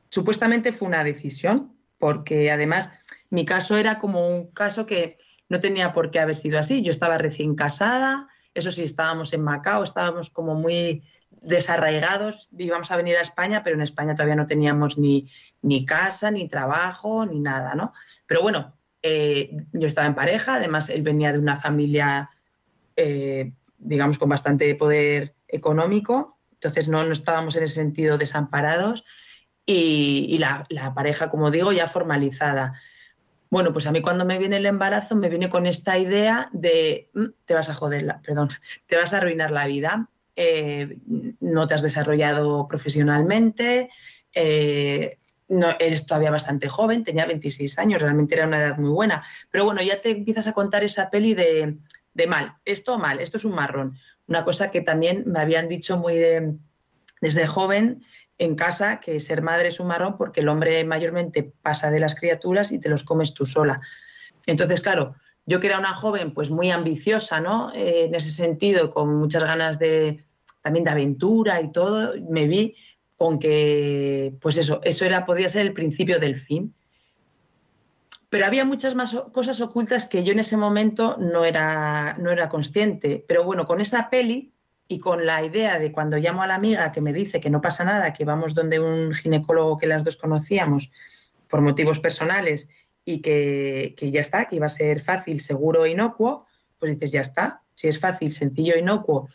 supuestamente 0.09 0.73
fue 0.73 0.89
una 0.89 1.05
decisión, 1.05 1.77
porque 1.99 2.51
además 2.51 2.91
mi 3.29 3.45
caso 3.45 3.77
era 3.77 3.99
como 3.99 4.27
un 4.29 4.51
caso 4.53 4.87
que 4.87 5.19
no 5.49 5.61
tenía 5.61 5.93
por 5.93 6.11
qué 6.11 6.21
haber 6.21 6.37
sido 6.37 6.59
así. 6.59 6.83
Yo 6.83 6.91
estaba 6.91 7.19
recién 7.19 7.55
casada, 7.55 8.29
eso 8.59 8.73
sí, 8.73 8.83
estábamos 8.83 9.33
en 9.33 9.43
Macao, 9.43 9.83
estábamos 9.83 10.31
como 10.31 10.55
muy 10.55 11.05
desarraigados, 11.31 12.49
íbamos 12.57 12.91
a 12.91 12.97
venir 12.97 13.17
a 13.17 13.23
España, 13.23 13.63
pero 13.63 13.77
en 13.77 13.83
España 13.83 14.15
todavía 14.15 14.37
no 14.37 14.47
teníamos 14.47 14.99
ni, 14.99 15.31
ni 15.63 15.85
casa, 15.87 16.31
ni 16.31 16.49
trabajo, 16.49 17.27
ni 17.27 17.41
nada, 17.41 17.75
¿no? 17.75 17.93
Pero 18.27 18.43
bueno, 18.43 18.75
eh, 19.03 19.51
yo 19.73 19.87
estaba 19.87 20.07
en 20.07 20.15
pareja, 20.15 20.57
además 20.57 20.89
él 20.89 21.03
venía 21.03 21.33
de 21.33 21.39
una 21.39 21.57
familia, 21.57 22.31
eh, 22.97 23.53
digamos, 23.79 24.19
con 24.19 24.29
bastante 24.29 24.75
poder 24.75 25.35
económico, 25.47 26.39
entonces 26.53 26.89
no, 26.89 27.03
estábamos 27.03 27.57
en 27.57 27.65
ese 27.65 27.77
sentido 27.77 28.19
desamparados 28.19 29.05
y, 29.65 30.39
la, 30.39 30.67
la, 30.71 30.95
pareja, 30.95 31.31
como 31.31 31.51
digo, 31.51 31.73
ya 31.73 31.89
formalizada. 31.89 32.81
Bueno, 33.51 33.73
pues 33.73 33.87
a 33.87 33.93
mí 33.93 34.03
cuando 34.03 34.25
me 34.25 34.39
viene 34.39 34.59
el 34.59 34.67
embarazo 34.67 35.17
me 35.17 35.29
viene 35.29 35.49
con 35.49 35.67
esta 35.67 35.99
idea 35.99 36.51
de 36.53 37.11
mm, 37.15 37.25
te 37.45 37.55
vas 37.55 37.69
a 37.69 37.75
joder, 37.75 38.17
perdón, 38.23 38.51
te 38.87 38.97
vas 38.97 39.13
a 39.13 39.19
arruinar 39.19 39.51
la 39.51 39.67
vida, 39.67 40.09
eh, 40.37 40.99
no 41.41 41.67
te 41.67 41.75
has 41.75 41.83
desarrollado 41.83 42.69
profesionalmente, 42.69 43.89
eh, 44.35 45.19
no, 45.49 45.75
eres 45.79 46.05
todavía 46.05 46.31
bastante 46.31 46.69
joven, 46.69 47.05
tenía 47.05 47.25
26 47.25 47.79
años, 47.79 48.03
realmente 48.03 48.35
era 48.35 48.47
una 48.47 48.63
edad 48.63 48.77
muy 48.77 48.91
buena, 48.91 49.25
pero 49.51 49.65
bueno, 49.65 49.83
ya 49.83 50.01
te 50.01 50.11
empiezas 50.11 50.47
a 50.47 50.53
contar 50.53 50.85
esa 50.85 51.09
peli 51.09 51.35
de, 51.35 51.79
de 52.13 52.27
mal, 52.27 52.57
esto 52.67 52.99
mal, 52.99 53.19
esto 53.21 53.39
es 53.39 53.45
un 53.47 53.55
marrón, 53.55 53.99
una 54.27 54.45
cosa 54.45 54.71
que 54.71 54.83
también 54.83 55.25
me 55.27 55.41
habían 55.41 55.69
dicho 55.69 55.97
muy 55.97 56.17
de, 56.17 56.55
desde 57.23 57.47
joven 57.47 58.05
en 58.39 58.55
casa 58.55 59.01
que 59.01 59.21
ser 59.21 59.43
madre 59.43 59.69
es 59.69 59.81
un 59.81 59.89
marrón 59.89 60.17
porque 60.17 60.41
el 60.41 60.49
hombre 60.49 60.85
mayormente 60.85 61.53
pasa 61.63 61.91
de 61.91 62.01
las 62.01 62.15
criaturas 62.15 62.73
y 62.73 62.79
te 62.79 62.89
los 62.89 63.03
comes 63.03 63.35
tú 63.35 63.45
sola. 63.45 63.81
Entonces, 64.47 64.81
claro, 64.81 65.17
yo 65.45 65.61
que 65.61 65.67
era 65.67 65.79
una 65.79 65.95
joven 65.95 66.33
pues 66.33 66.51
muy 66.51 66.71
ambiciosa, 66.71 67.41
¿no? 67.41 67.73
Eh, 67.75 68.05
en 68.05 68.15
ese 68.15 68.31
sentido, 68.31 68.91
con 68.91 69.17
muchas 69.17 69.43
ganas 69.45 69.79
de 69.79 70.25
también 70.63 70.85
de 70.85 70.91
aventura 70.91 71.61
y 71.61 71.73
todo, 71.73 72.15
me 72.29 72.47
vi 72.47 72.77
con 73.17 73.39
que, 73.39 74.35
pues 74.41 74.59
eso, 74.59 74.81
eso 74.85 75.05
era, 75.05 75.27
podía 75.27 75.49
ser 75.49 75.63
el 75.63 75.73
principio 75.73 76.21
del 76.21 76.37
fin. 76.37 76.75
Pero 78.29 78.47
había 78.47 78.65
muchas 78.65 78.95
más 78.95 79.15
cosas 79.33 79.61
ocultas 79.61 80.07
que 80.07 80.23
yo 80.23 80.33
en 80.33 80.39
ese 80.39 80.57
momento 80.57 81.17
no 81.19 81.45
era, 81.45 82.17
no 82.19 82.31
era 82.31 82.49
consciente. 82.49 83.25
Pero 83.27 83.43
bueno, 83.43 83.65
con 83.67 83.81
esa 83.81 84.11
peli 84.11 84.53
y 84.89 84.99
con 84.99 85.27
la 85.27 85.45
idea 85.45 85.79
de 85.79 85.93
cuando 85.93 86.17
llamo 86.17 86.43
a 86.43 86.47
la 86.47 86.55
amiga 86.55 86.91
que 86.93 87.03
me 87.03 87.13
dice 87.13 87.41
que 87.41 87.51
no 87.51 87.61
pasa 87.61 87.85
nada, 87.85 88.15
que 88.15 88.25
vamos 88.25 88.55
donde 88.55 88.81
un 88.81 89.13
ginecólogo 89.15 89.77
que 89.77 89.87
las 89.87 90.03
dos 90.03 90.17
conocíamos 90.17 90.91
por 91.49 91.61
motivos 91.61 92.01
personales 92.01 92.69
y 93.05 93.21
que, 93.21 93.95
ya 94.01 94.23
está, 94.23 94.47
que 94.47 94.57
iba 94.57 94.67
a 94.67 94.71
ser 94.71 95.01
fácil, 95.03 95.41
seguro, 95.41 95.87
inocuo, 95.87 96.47
pues 96.79 96.95
dices, 96.95 97.13
ya 97.13 97.21
está, 97.21 97.63
si 97.75 97.89
es 97.89 98.01
fácil, 98.01 98.33
sencillo, 98.33 98.77
inocuo 98.77 99.29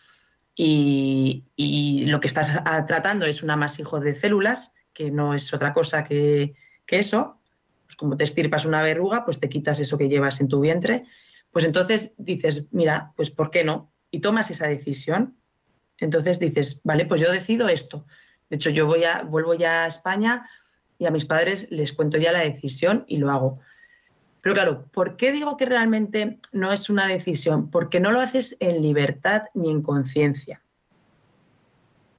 y, 0.56 2.06
lo 2.08 2.20
que 2.20 2.28
estás 2.28 2.62
tratando 2.88 3.26
es 3.26 3.43
un 3.43 3.51
amasijo 3.51 3.99
de 3.99 4.16
células, 4.16 4.74
que 4.91 5.12
no 5.12 5.34
es 5.34 5.54
otra 5.54 5.74
cosa 5.74 6.04
que, 6.04 6.56
que 6.86 6.99
eso, 6.99 7.39
pues 7.86 7.95
como 7.95 8.18
te 8.18 8.24
estirpas 8.24 8.66
una 8.66 8.82
verruga, 8.82 9.24
pues 9.24 9.39
te 9.39 9.49
quitas 9.49 9.80
eso 9.80 9.97
que 9.97 10.10
llevas 10.10 10.41
en 10.41 10.47
tu 10.47 10.60
vientre, 10.60 11.06
pues 11.51 11.66
entonces 11.66 12.14
dices, 12.18 12.66
mira, 12.72 13.14
pues 13.16 13.30
¿por 13.30 13.51
qué 13.51 13.64
no? 13.64 13.91
Y 14.10 14.20
tomas 14.20 14.49
esa 14.51 14.68
decisión 14.68 15.38
entonces 16.00 16.39
dices, 16.39 16.82
vale, 16.84 17.06
pues 17.06 17.22
yo 17.22 17.32
decido 17.32 17.70
esto. 17.70 18.06
De 18.50 18.58
hecho, 18.58 18.70
yo 18.70 18.86
voy 18.86 19.04
a, 19.04 19.24
vuelvo 19.24 19.54
ya 19.54 19.84
a 19.84 19.88
España 19.88 20.50
y 20.98 21.06
a 21.06 21.12
mis 21.12 21.26
padres 21.26 21.68
les 21.72 21.94
cuento 21.94 22.18
ya 22.18 22.32
la 22.32 22.41
decisión 22.41 23.06
y 23.08 23.18
lo 23.18 23.32
hago. 23.32 23.60
Pero 24.41 24.56
claro, 24.56 24.86
¿por 24.91 25.16
qué 25.16 25.32
digo 25.32 25.56
que 25.56 25.66
realmente 25.66 26.39
no 26.52 26.74
es 26.74 26.89
una 26.89 27.08
decisión? 27.08 27.70
Porque 27.70 28.00
no 28.00 28.12
lo 28.12 28.20
haces 28.20 28.58
en 28.60 28.82
libertad 28.82 29.44
ni 29.54 29.72
en 29.72 29.82
conciencia, 29.82 30.62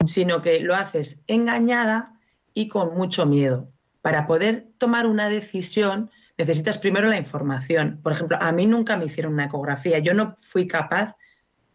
sino 0.07 0.41
que 0.41 0.59
lo 0.59 0.75
haces 0.75 1.21
engañada 1.27 2.19
y 2.53 2.67
con 2.67 2.95
mucho 2.97 3.25
miedo. 3.25 3.69
Para 4.01 4.27
poder 4.27 4.67
tomar 4.77 5.05
una 5.05 5.29
decisión 5.29 6.09
necesitas 6.37 6.77
primero 6.77 7.07
la 7.07 7.17
información. 7.17 7.99
Por 8.01 8.11
ejemplo, 8.11 8.37
a 8.41 8.51
mí 8.51 8.65
nunca 8.65 8.97
me 8.97 9.05
hicieron 9.05 9.33
una 9.33 9.45
ecografía. 9.45 9.99
Yo 9.99 10.13
no 10.13 10.35
fui 10.39 10.67
capaz, 10.67 11.15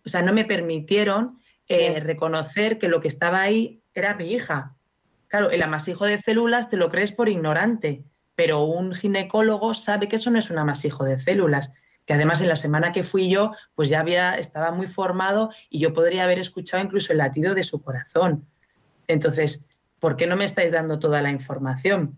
o 0.05 0.09
sea, 0.09 0.23
no 0.23 0.33
me 0.33 0.45
permitieron 0.45 1.40
eh, 1.73 2.01
reconocer 2.01 2.79
que 2.79 2.89
lo 2.89 3.01
que 3.01 3.07
estaba 3.07 3.41
ahí 3.41 3.81
era 3.95 4.17
mi 4.17 4.33
hija. 4.33 4.75
Claro, 5.29 5.51
el 5.51 5.63
amasijo 5.63 6.05
de 6.05 6.19
células 6.19 6.69
te 6.69 6.77
lo 6.77 6.91
crees 6.91 7.13
por 7.13 7.29
ignorante, 7.29 8.03
pero 8.35 8.65
un 8.65 8.93
ginecólogo 8.93 9.73
sabe 9.75 10.09
que 10.09 10.17
eso 10.17 10.33
no 10.33 10.41
es 10.41 10.51
un 10.51 10.59
amasijo 10.59 11.05
de 11.05 11.21
células, 11.21 11.71
que 12.07 12.15
además 12.15 12.41
en 12.41 12.49
la 12.49 12.57
semana 12.57 12.91
que 12.91 13.05
fui 13.05 13.31
yo, 13.31 13.53
pues 13.77 13.89
ya 13.89 14.01
había, 14.01 14.35
estaba 14.35 14.73
muy 14.73 14.89
formado 14.89 15.51
y 15.69 15.79
yo 15.79 15.95
podría 15.95 16.25
haber 16.25 16.41
escuchado 16.41 16.83
incluso 16.83 17.13
el 17.13 17.19
latido 17.19 17.55
de 17.55 17.63
su 17.63 17.81
corazón. 17.81 18.49
Entonces, 19.07 19.65
¿por 20.01 20.17
qué 20.17 20.27
no 20.27 20.35
me 20.35 20.47
estáis 20.47 20.73
dando 20.73 20.99
toda 20.99 21.23
la 21.23 21.31
información? 21.31 22.17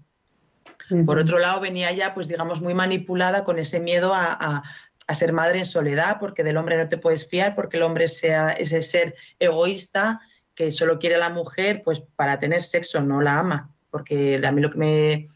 Por 1.05 1.19
otro 1.19 1.39
lado, 1.39 1.61
venía 1.61 1.93
ya, 1.93 2.15
pues 2.15 2.27
digamos, 2.27 2.63
muy 2.63 2.73
manipulada 2.73 3.45
con 3.45 3.59
ese 3.59 3.81
miedo 3.81 4.15
a, 4.15 4.33
a 4.33 4.63
ser 5.15 5.33
madre 5.33 5.59
en 5.59 5.67
soledad, 5.67 6.17
porque 6.19 6.45
del 6.45 6.57
hombre 6.57 6.77
no 6.77 6.89
te 6.89 6.99
puedes 6.99 7.29
fiar, 7.29 7.55
porque 7.55 7.77
el 7.77 7.83
hombre 7.83 8.09
sea 8.09 8.51
ese 8.51 8.83
ser 8.83 9.15
egoísta 9.39 10.21
que 10.55 10.71
solo 10.71 10.99
quiere 10.99 11.17
a 11.17 11.19
la 11.19 11.31
mujer 11.31 11.83
pues 11.85 12.01
para 12.17 12.39
tener 12.39 12.63
sexo, 12.63 13.01
no 13.01 13.21
la 13.21 13.39
ama, 13.39 13.71
porque 13.91 14.41
a 14.45 14.53
mí 14.53 14.61
lo 14.61 14.71
que 14.71 14.79
me 14.79 15.29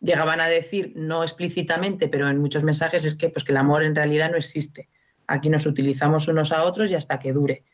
llegaban 0.00 0.40
a 0.40 0.46
decir, 0.46 0.92
no 0.94 1.22
explícitamente, 1.22 2.08
pero 2.08 2.28
en 2.28 2.38
muchos 2.38 2.62
mensajes 2.62 3.04
es 3.04 3.14
que 3.14 3.28
pues 3.28 3.44
que 3.44 3.52
el 3.52 3.58
amor 3.58 3.82
en 3.82 3.94
realidad 3.94 4.30
no 4.30 4.36
existe. 4.36 4.88
Aquí 5.26 5.48
nos 5.48 5.66
utilizamos 5.66 6.28
unos 6.28 6.52
a 6.52 6.64
otros 6.64 6.90
y 6.90 6.94
hasta 6.94 7.18
que 7.18 7.32
dure. 7.32 7.64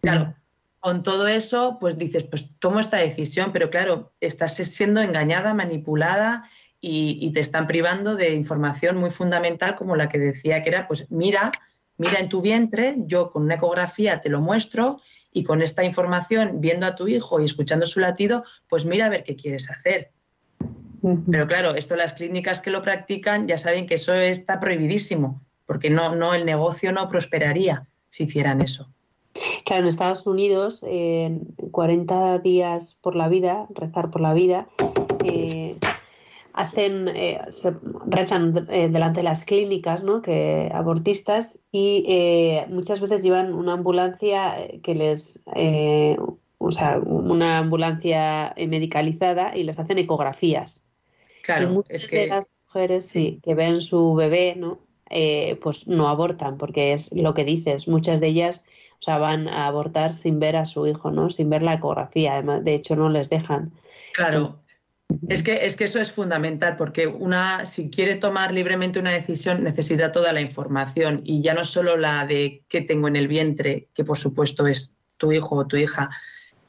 Claro, 0.00 0.34
con 0.80 1.02
todo 1.02 1.28
eso, 1.28 1.78
pues 1.80 1.96
dices, 1.96 2.24
pues 2.24 2.46
tomo 2.58 2.80
esta 2.80 2.98
decisión, 2.98 3.52
pero 3.52 3.70
claro, 3.70 4.12
estás 4.20 4.56
siendo 4.56 5.00
engañada, 5.00 5.54
manipulada 5.54 6.50
y, 6.86 7.30
te 7.32 7.40
están 7.40 7.66
privando 7.66 8.14
de 8.14 8.34
información 8.34 8.98
muy 8.98 9.10
fundamental 9.10 9.74
como 9.74 9.96
la 9.96 10.08
que 10.08 10.18
decía 10.18 10.62
que 10.62 10.68
era, 10.68 10.86
pues 10.86 11.10
mira, 11.10 11.50
mira 11.96 12.18
en 12.18 12.28
tu 12.28 12.42
vientre, 12.42 12.96
yo 13.06 13.30
con 13.30 13.44
una 13.44 13.54
ecografía 13.54 14.20
te 14.20 14.28
lo 14.28 14.40
muestro 14.40 15.00
y 15.32 15.44
con 15.44 15.62
esta 15.62 15.82
información, 15.82 16.60
viendo 16.60 16.86
a 16.86 16.94
tu 16.94 17.08
hijo 17.08 17.40
y 17.40 17.46
escuchando 17.46 17.86
su 17.86 18.00
latido, 18.00 18.44
pues 18.68 18.84
mira 18.84 19.06
a 19.06 19.08
ver 19.08 19.24
qué 19.24 19.34
quieres 19.34 19.70
hacer. 19.70 20.10
Pero 21.30 21.46
claro, 21.46 21.74
esto 21.74 21.96
las 21.96 22.12
clínicas 22.12 22.60
que 22.60 22.70
lo 22.70 22.82
practican 22.82 23.48
ya 23.48 23.58
saben 23.58 23.86
que 23.86 23.94
eso 23.94 24.12
está 24.14 24.60
prohibidísimo, 24.60 25.42
porque 25.66 25.90
no, 25.90 26.14
no 26.14 26.34
el 26.34 26.44
negocio 26.44 26.92
no 26.92 27.08
prosperaría 27.08 27.86
si 28.10 28.24
hicieran 28.24 28.62
eso. 28.62 28.90
Claro, 29.64 29.82
en 29.82 29.88
Estados 29.88 30.26
Unidos, 30.26 30.84
en 30.86 31.40
40 31.72 32.38
días 32.38 32.96
por 33.00 33.16
la 33.16 33.28
vida, 33.28 33.66
rezar 33.74 34.10
por 34.10 34.20
la 34.20 34.34
vida, 34.34 34.68
eh, 35.24 35.76
hacen, 36.54 37.08
eh, 37.08 37.40
se 37.50 37.74
rezan 38.06 38.66
eh, 38.70 38.88
delante 38.88 39.20
de 39.20 39.24
las 39.24 39.44
clínicas, 39.44 40.04
¿no? 40.04 40.22
Que 40.22 40.70
abortistas 40.72 41.60
y 41.72 42.04
eh, 42.08 42.64
muchas 42.68 43.00
veces 43.00 43.22
llevan 43.22 43.52
una 43.52 43.72
ambulancia 43.72 44.56
que 44.82 44.94
les, 44.94 45.44
o 46.58 46.72
sea, 46.72 46.98
una 46.98 47.58
ambulancia 47.58 48.54
medicalizada 48.56 49.56
y 49.56 49.64
les 49.64 49.78
hacen 49.78 49.98
ecografías. 49.98 50.80
Claro, 51.42 51.68
muchas 51.70 52.08
de 52.08 52.28
las 52.28 52.50
mujeres 52.66 53.06
sí. 53.06 53.40
que 53.42 53.54
ven 53.54 53.80
su 53.80 54.14
bebé, 54.14 54.54
¿no? 54.56 54.78
pues 55.60 55.86
no 55.86 56.08
abortan, 56.08 56.56
porque 56.56 56.92
es 56.92 57.12
lo 57.12 57.34
que 57.34 57.44
dices, 57.44 57.86
muchas 57.86 58.20
de 58.20 58.28
ellas 58.28 58.64
o 58.98 59.02
sea, 59.04 59.18
van 59.18 59.48
a 59.48 59.66
abortar 59.66 60.12
sin 60.14 60.40
ver 60.40 60.56
a 60.56 60.66
su 60.66 60.86
hijo, 60.86 61.10
¿no? 61.10 61.28
Sin 61.28 61.50
ver 61.50 61.62
la 61.62 61.74
ecografía, 61.74 62.34
además, 62.34 62.64
de 62.64 62.74
hecho 62.74 62.96
no 62.96 63.10
les 63.10 63.28
dejan. 63.28 63.70
Claro, 64.14 64.56
es 65.28 65.42
que, 65.42 65.66
es 65.66 65.76
que 65.76 65.84
eso 65.84 66.00
es 66.00 66.12
fundamental, 66.12 66.76
porque 66.76 67.06
una, 67.06 67.66
si 67.66 67.90
quiere 67.90 68.16
tomar 68.16 68.52
libremente 68.52 68.98
una 68.98 69.12
decisión, 69.12 69.62
necesita 69.62 70.12
toda 70.12 70.32
la 70.32 70.40
información 70.40 71.20
y 71.24 71.42
ya 71.42 71.54
no 71.54 71.64
solo 71.64 71.96
la 71.96 72.26
de 72.26 72.64
qué 72.68 72.80
tengo 72.80 73.08
en 73.08 73.16
el 73.16 73.28
vientre, 73.28 73.88
que 73.94 74.04
por 74.04 74.18
supuesto 74.18 74.66
es 74.66 74.94
tu 75.16 75.32
hijo 75.32 75.56
o 75.56 75.66
tu 75.66 75.76
hija, 75.76 76.10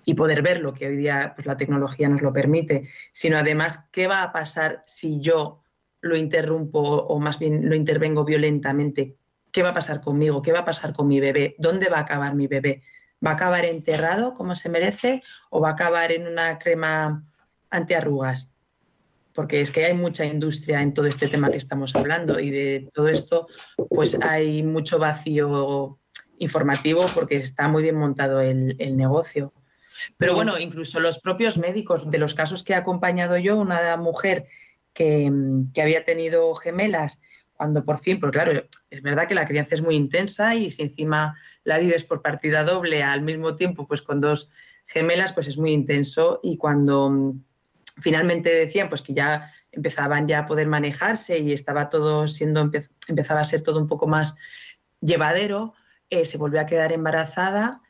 y 0.05 0.13
poder 0.13 0.41
verlo, 0.41 0.73
que 0.73 0.87
hoy 0.87 0.97
día 0.97 1.33
pues, 1.35 1.47
la 1.47 1.57
tecnología 1.57 2.07
nos 2.07 2.21
lo 2.21 2.31
permite, 2.31 2.87
sino 3.11 3.37
además 3.37 3.89
qué 3.91 4.07
va 4.07 4.21
a 4.21 4.31
pasar 4.31 4.83
si 4.85 5.19
yo 5.19 5.63
lo 5.99 6.15
interrumpo 6.15 6.79
o 6.79 7.19
más 7.19 7.39
bien 7.39 7.67
lo 7.67 7.75
intervengo 7.75 8.23
violentamente. 8.23 9.15
¿Qué 9.51 9.63
va 9.63 9.69
a 9.69 9.73
pasar 9.73 10.01
conmigo? 10.01 10.41
¿Qué 10.43 10.51
va 10.51 10.59
a 10.59 10.65
pasar 10.65 10.93
con 10.93 11.07
mi 11.07 11.19
bebé? 11.19 11.55
¿Dónde 11.57 11.89
va 11.89 11.97
a 11.97 12.01
acabar 12.01 12.35
mi 12.35 12.45
bebé? 12.45 12.83
¿Va 13.25 13.31
a 13.31 13.33
acabar 13.33 13.65
enterrado 13.65 14.35
como 14.35 14.55
se 14.55 14.69
merece 14.69 15.23
o 15.49 15.59
va 15.59 15.69
a 15.69 15.73
acabar 15.73 16.11
en 16.11 16.27
una 16.27 16.59
crema 16.59 17.23
antiarrugas, 17.75 18.49
porque 19.33 19.61
es 19.61 19.69
que 19.69 19.85
hay 19.85 19.93
mucha 19.93 20.25
industria 20.25 20.81
en 20.81 20.93
todo 20.93 21.07
este 21.07 21.27
tema 21.27 21.51
que 21.51 21.57
estamos 21.57 21.93
hablando 21.95 22.39
y 22.39 22.49
de 22.49 22.89
todo 22.93 23.09
esto, 23.09 23.47
pues 23.89 24.17
hay 24.21 24.63
mucho 24.63 24.97
vacío 24.97 25.99
informativo 26.39 27.05
porque 27.13 27.35
está 27.37 27.67
muy 27.67 27.83
bien 27.83 27.95
montado 27.95 28.39
el, 28.41 28.77
negocio. 28.95 29.53
Pero 30.17 30.35
bueno, 30.35 30.57
incluso 30.57 30.99
los 30.99 31.19
propios 31.19 31.57
médicos, 31.57 32.09
de 32.09 32.17
los 32.17 32.33
casos 32.33 32.63
que 32.63 32.73
he 32.73 32.75
acompañado 32.75 33.37
yo, 33.37 33.57
una 33.57 33.95
mujer 33.97 34.45
que, 34.93 35.31
había 35.81 36.03
tenido 36.03 36.53
gemelas, 36.55 37.21
cuando 37.53 37.85
por 37.85 37.99
fin, 37.99 38.19
porque 38.19 38.39
claro, 38.39 38.67
es 38.89 39.01
verdad 39.01 39.27
que 39.27 39.35
la 39.35 39.47
crianza 39.47 39.75
es 39.75 39.81
muy 39.81 39.95
intensa 39.95 40.55
y 40.55 40.69
si 40.69 40.81
encima 40.81 41.37
la 41.63 41.79
vives 41.79 42.03
por 42.03 42.21
partida 42.21 42.63
doble 42.63 43.03
al 43.03 43.21
mismo 43.21 43.55
tiempo, 43.55 43.87
pues 43.87 44.01
con 44.01 44.19
dos 44.19 44.49
gemelas, 44.85 45.33
pues 45.33 45.47
es 45.47 45.57
muy 45.57 45.71
intenso 45.71 46.39
y 46.43 46.57
cuando 46.57 47.35
finalmente 47.97 48.49
decían 48.49 48.89
pues 48.89 49.01
que 49.01 49.13
ya 49.13 49.51
empezaban 49.71 50.27
ya 50.27 50.39
a 50.39 50.45
poder 50.45 50.67
manejarse 50.67 51.39
y 51.39 51.51
estaba 51.51 51.89
todo 51.89 52.27
siendo, 52.27 52.71
empezaba 53.07 53.41
a 53.41 53.45
ser 53.45 53.61
todo 53.61 53.79
un 53.79 53.87
poco 53.87 54.07
más 54.07 54.35
llevadero, 55.01 55.73
eh, 56.09 56.25
se 56.25 56.37
volvió 56.37 56.61
a 56.61 56.65
quedar 56.65 56.91
embarazada 56.91 57.81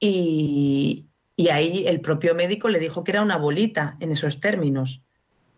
y, 0.00 1.06
ahí 1.50 1.86
el 1.86 2.00
propio 2.00 2.34
médico 2.34 2.68
le 2.68 2.78
dijo 2.78 3.04
que 3.04 3.12
era 3.12 3.22
una 3.22 3.36
bolita 3.36 3.96
en 4.00 4.12
esos 4.12 4.40
términos. 4.40 5.02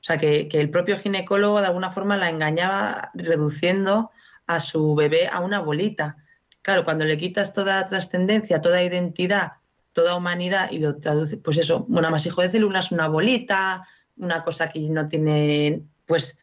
O 0.01 0.03
sea, 0.03 0.19
que, 0.19 0.49
el 0.51 0.71
propio 0.71 0.99
ginecólogo 0.99 1.61
de 1.61 1.67
alguna 1.67 1.93
forma 1.93 2.17
la 2.17 2.29
engañaba 2.29 3.11
reduciendo 3.15 4.11
a 4.47 4.61
su 4.61 4.95
bebé 4.95 5.29
a 5.29 5.41
una 5.41 5.61
bolita. 5.61 6.17
Claro, 6.63 6.85
cuando 6.85 7.05
le 7.05 7.19
quitas 7.19 7.53
toda 7.53 7.87
trascendencia, 7.87 8.61
toda 8.61 8.83
identidad, 8.83 9.53
toda 9.93 10.17
humanidad 10.17 10.71
y 10.71 10.79
lo 10.79 10.97
traduce, 10.97 11.37
pues 11.37 11.59
eso, 11.59 11.87
un 11.89 12.05
amasijo 12.05 12.43
de 12.43 12.51
células, 12.51 12.93
una 12.93 13.09
bolita, 13.09 13.87
una 14.17 14.45
cosa 14.45 14.69
que 14.69 14.81
no 14.81 15.09
tiene, 15.09 15.83
pues, 16.07 16.39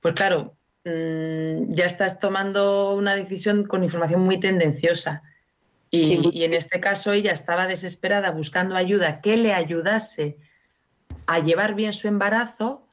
pues 0.00 0.14
claro, 0.14 0.54
mm, 0.84 1.70
ya 1.70 1.86
estás 1.86 2.20
tomando 2.20 2.94
una 2.94 3.14
decisión 3.14 3.64
con 3.64 3.84
información 3.84 4.20
muy 4.20 4.38
tendenciosa. 4.38 5.22
Y, 5.90 6.44
en 6.44 6.52
este 6.52 6.80
caso 6.80 7.12
ella 7.12 7.32
estaba 7.32 7.66
desesperada 7.66 8.30
buscando 8.30 8.76
ayuda 8.76 9.20
que 9.20 9.36
le 9.36 9.54
ayudase 9.54 10.36
a 11.26 11.38
llevar 11.38 11.74
bien 11.74 11.92
su 11.92 12.08
embarazo, 12.08 12.85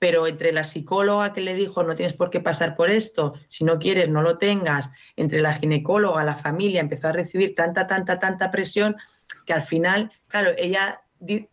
pero 0.00 0.26
entre 0.26 0.52
la 0.52 0.64
psicóloga 0.64 1.34
que 1.34 1.42
le 1.42 1.54
dijo 1.54 1.84
no 1.84 1.94
tienes 1.94 2.14
por 2.14 2.30
qué 2.30 2.40
pasar 2.40 2.74
por 2.74 2.90
esto, 2.90 3.34
si 3.48 3.64
no 3.64 3.78
quieres 3.78 4.08
no 4.08 4.22
lo 4.22 4.38
tengas, 4.38 4.90
entre 5.14 5.42
la 5.42 5.52
ginecóloga, 5.52 6.24
la 6.24 6.36
familia, 6.36 6.80
empezó 6.80 7.08
a 7.08 7.12
recibir 7.12 7.54
tanta, 7.54 7.86
tanta, 7.86 8.18
tanta 8.18 8.50
presión 8.50 8.96
que 9.44 9.52
al 9.52 9.62
final, 9.62 10.10
claro, 10.26 10.52
ella 10.56 11.02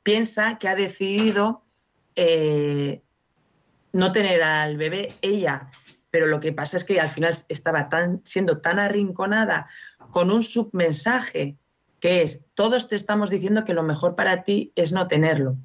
piensa 0.02 0.58
que 0.58 0.70
ha 0.70 0.76
decidido 0.76 1.66
eh, 2.16 3.02
no 3.92 4.14
tener 4.14 4.42
al 4.42 4.78
bebé 4.78 5.10
ella, 5.22 5.70
pero 6.10 6.26
lo 6.26 6.40
que 6.40 6.54
pasa 6.54 6.78
es 6.78 6.86
que 6.86 7.02
al 7.02 7.10
final 7.10 7.36
estaba 7.50 7.90
tan, 7.90 8.22
siendo 8.24 8.62
tan 8.62 8.80
arrinconada 8.80 9.68
con 10.12 10.32
un 10.32 10.42
submensaje 10.42 11.58
que 12.00 12.22
es, 12.22 12.46
todos 12.54 12.88
te 12.88 12.96
estamos 12.96 13.30
diciendo 13.30 13.66
que 13.66 13.74
lo 13.74 13.84
mejor 13.84 14.16
para 14.16 14.44
ti 14.46 14.72
es 14.76 14.94
no 14.94 15.08
tenerlo. 15.08 15.58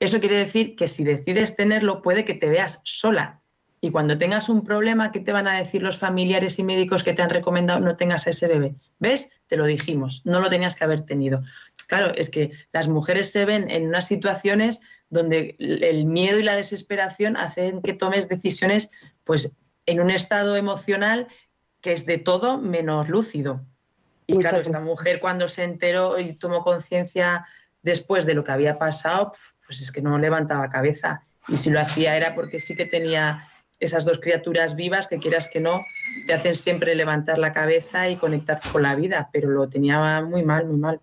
Eso 0.00 0.20
quiere 0.20 0.36
decir 0.36 0.76
que 0.76 0.88
si 0.88 1.04
decides 1.04 1.56
tenerlo, 1.56 2.02
puede 2.02 2.24
que 2.24 2.34
te 2.34 2.48
veas 2.48 2.80
sola. 2.84 3.40
Y 3.80 3.90
cuando 3.90 4.18
tengas 4.18 4.48
un 4.48 4.64
problema, 4.64 5.12
¿qué 5.12 5.20
te 5.20 5.32
van 5.32 5.46
a 5.46 5.58
decir 5.58 5.82
los 5.82 5.98
familiares 5.98 6.58
y 6.58 6.64
médicos 6.64 7.04
que 7.04 7.12
te 7.12 7.22
han 7.22 7.30
recomendado 7.30 7.80
no 7.80 7.96
tengas 7.96 8.26
a 8.26 8.30
ese 8.30 8.48
bebé? 8.48 8.74
¿Ves? 8.98 9.30
Te 9.46 9.56
lo 9.56 9.66
dijimos, 9.66 10.22
no 10.24 10.40
lo 10.40 10.48
tenías 10.48 10.74
que 10.74 10.84
haber 10.84 11.04
tenido. 11.04 11.42
Claro, 11.86 12.12
es 12.14 12.28
que 12.28 12.52
las 12.72 12.88
mujeres 12.88 13.30
se 13.30 13.44
ven 13.44 13.70
en 13.70 13.86
unas 13.86 14.06
situaciones 14.06 14.80
donde 15.10 15.56
el 15.58 16.04
miedo 16.06 16.38
y 16.38 16.42
la 16.42 16.56
desesperación 16.56 17.36
hacen 17.36 17.80
que 17.82 17.94
tomes 17.94 18.28
decisiones 18.28 18.90
pues 19.24 19.52
en 19.86 20.00
un 20.00 20.10
estado 20.10 20.56
emocional 20.56 21.28
que 21.80 21.92
es 21.92 22.04
de 22.04 22.18
todo 22.18 22.58
menos 22.58 23.08
lúcido. 23.08 23.64
Y 24.26 24.36
claro, 24.36 24.60
esta 24.60 24.80
mujer 24.80 25.20
cuando 25.20 25.48
se 25.48 25.64
enteró 25.64 26.18
y 26.18 26.34
tomó 26.34 26.62
conciencia 26.62 27.46
después 27.82 28.26
de 28.26 28.34
lo 28.34 28.44
que 28.44 28.52
había 28.52 28.78
pasado, 28.78 29.32
pues 29.66 29.80
es 29.80 29.92
que 29.92 30.02
no 30.02 30.18
levantaba 30.18 30.70
cabeza. 30.70 31.22
Y 31.48 31.56
si 31.56 31.70
lo 31.70 31.80
hacía 31.80 32.16
era 32.16 32.34
porque 32.34 32.60
sí 32.60 32.76
que 32.76 32.86
tenía 32.86 33.48
esas 33.80 34.04
dos 34.04 34.18
criaturas 34.18 34.74
vivas 34.74 35.06
que 35.06 35.18
quieras 35.18 35.48
que 35.52 35.60
no, 35.60 35.80
te 36.26 36.34
hacen 36.34 36.54
siempre 36.54 36.94
levantar 36.94 37.38
la 37.38 37.52
cabeza 37.52 38.08
y 38.10 38.16
conectar 38.16 38.60
con 38.72 38.82
la 38.82 38.94
vida, 38.94 39.30
pero 39.32 39.50
lo 39.50 39.68
tenía 39.68 40.22
muy 40.22 40.42
mal, 40.44 40.66
muy 40.66 40.78
mal. 40.78 41.00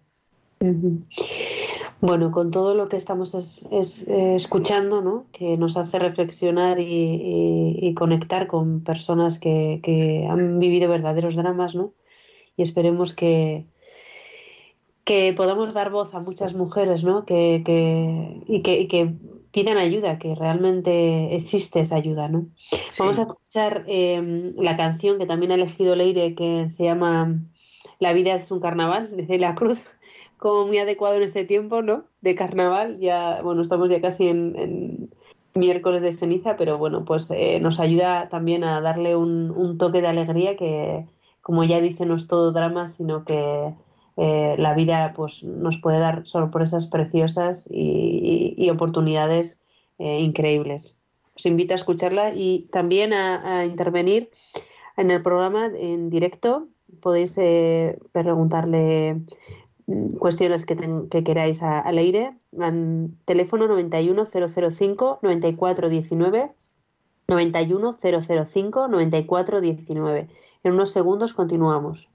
Bueno, 2.02 2.32
con 2.32 2.52
todo 2.52 2.76
lo 2.76 2.90
que 2.90 2.98
estamos 2.98 3.34
eh, 3.72 4.36
escuchando, 4.36 5.02
¿no? 5.02 5.26
que 5.32 5.58
nos 5.58 5.78
hace 5.78 6.00
reflexionar 6.00 6.78
y, 6.80 7.94
conectar 7.96 8.48
con 8.48 8.84
personas 8.84 9.40
que, 9.40 10.28
han 10.30 10.60
vivido 10.60 10.90
verdaderos 10.90 11.36
dramas, 11.36 11.76
¿no? 11.76 11.94
y 12.58 12.64
esperemos 12.64 13.14
que, 13.14 13.66
que 15.06 15.34
podamos 15.34 15.74
dar 15.74 15.92
voz 15.92 16.14
a 16.14 16.20
muchas 16.20 16.56
mujeres 16.56 17.04
¿no? 17.04 17.26
que, 17.26 17.64
y, 18.48 18.62
que, 18.62 19.14
pidan 19.52 19.78
ayuda, 19.78 20.20
que 20.20 20.36
realmente 20.36 21.36
existe 21.36 21.80
esa 21.80 21.96
ayuda. 21.96 22.28
¿no? 22.28 22.48
Vamos 23.00 23.20
a 23.20 23.22
escuchar 23.22 23.86
em, 23.88 24.54
la 24.58 24.76
canción 24.76 25.18
que 25.18 25.28
también 25.28 25.52
ha 25.52 25.56
elegido 25.56 25.96
Leire, 25.96 26.36
que 26.36 26.70
se 26.70 26.84
llama 26.84 27.40
La 28.00 28.12
vida 28.12 28.34
es 28.34 28.52
un 28.52 28.60
carnaval, 28.60 29.10
de 29.16 29.26
Celia 29.26 29.56
Cruz 29.56 29.82
como 30.38 30.68
muy 30.68 30.78
adecuado 30.80 31.16
en 31.16 31.24
este 31.24 31.46
tiempo, 31.46 31.82
¿no? 31.82 32.04
De 32.22 32.36
carnaval, 32.36 33.00
ya, 33.00 33.42
bueno, 33.42 33.62
estamos 33.62 33.90
ya 33.90 34.02
casi 34.02 34.28
en, 34.28 35.10
miércoles 35.56 36.02
de 36.02 36.18
ceniza, 36.18 36.58
pero 36.58 36.78
bueno, 36.78 37.06
pues 37.06 37.32
eh, 37.32 37.60
nos 37.62 37.80
ayuda 37.80 38.28
también 38.30 38.64
a 38.66 38.82
darle 38.82 39.16
un, 39.16 39.78
toque 39.78 40.02
de 40.02 40.08
alegría 40.08 40.58
que, 40.58 41.06
como 41.42 41.64
ya 41.64 41.80
dice, 41.80 42.06
no 42.06 42.16
es 42.16 42.28
todo 42.28 42.52
drama, 42.52 42.88
sino 42.88 43.24
que 43.24 43.74
eh, 44.18 44.56
la 44.58 44.74
vida 44.74 45.14
pues 45.16 45.44
nos 45.44 45.80
puede 45.80 46.00
dar 46.00 46.26
sorpresas 46.26 46.88
preciosas 46.88 47.68
y, 47.70 48.70
oportunidades 48.70 49.62
eh, 50.00 50.20
increíbles. 50.20 50.98
Os 51.36 51.46
invito 51.46 51.74
a 51.74 51.76
escucharla 51.76 52.34
y 52.34 52.68
también 52.72 53.14
a, 53.14 53.60
a 53.60 53.66
intervenir 53.66 54.30
en 54.98 55.12
el 55.12 55.22
programa 55.22 55.68
en 55.68 56.10
directo. 56.10 56.68
Podéis 57.02 57.36
preguntarle 58.12 59.22
cuestiones 60.18 60.66
que, 60.66 60.78
que 61.12 61.24
queráis 61.24 61.62
al 61.62 61.98
aire, 61.98 62.34
al 62.60 63.10
teléfono 63.26 63.68
91005 63.68 65.20
9419 65.22 66.52
91005 67.28 68.88
9419. 68.88 70.28
En 70.64 70.74
unos 70.74 70.92
segundos 70.92 71.34
continuamos. 71.34 72.10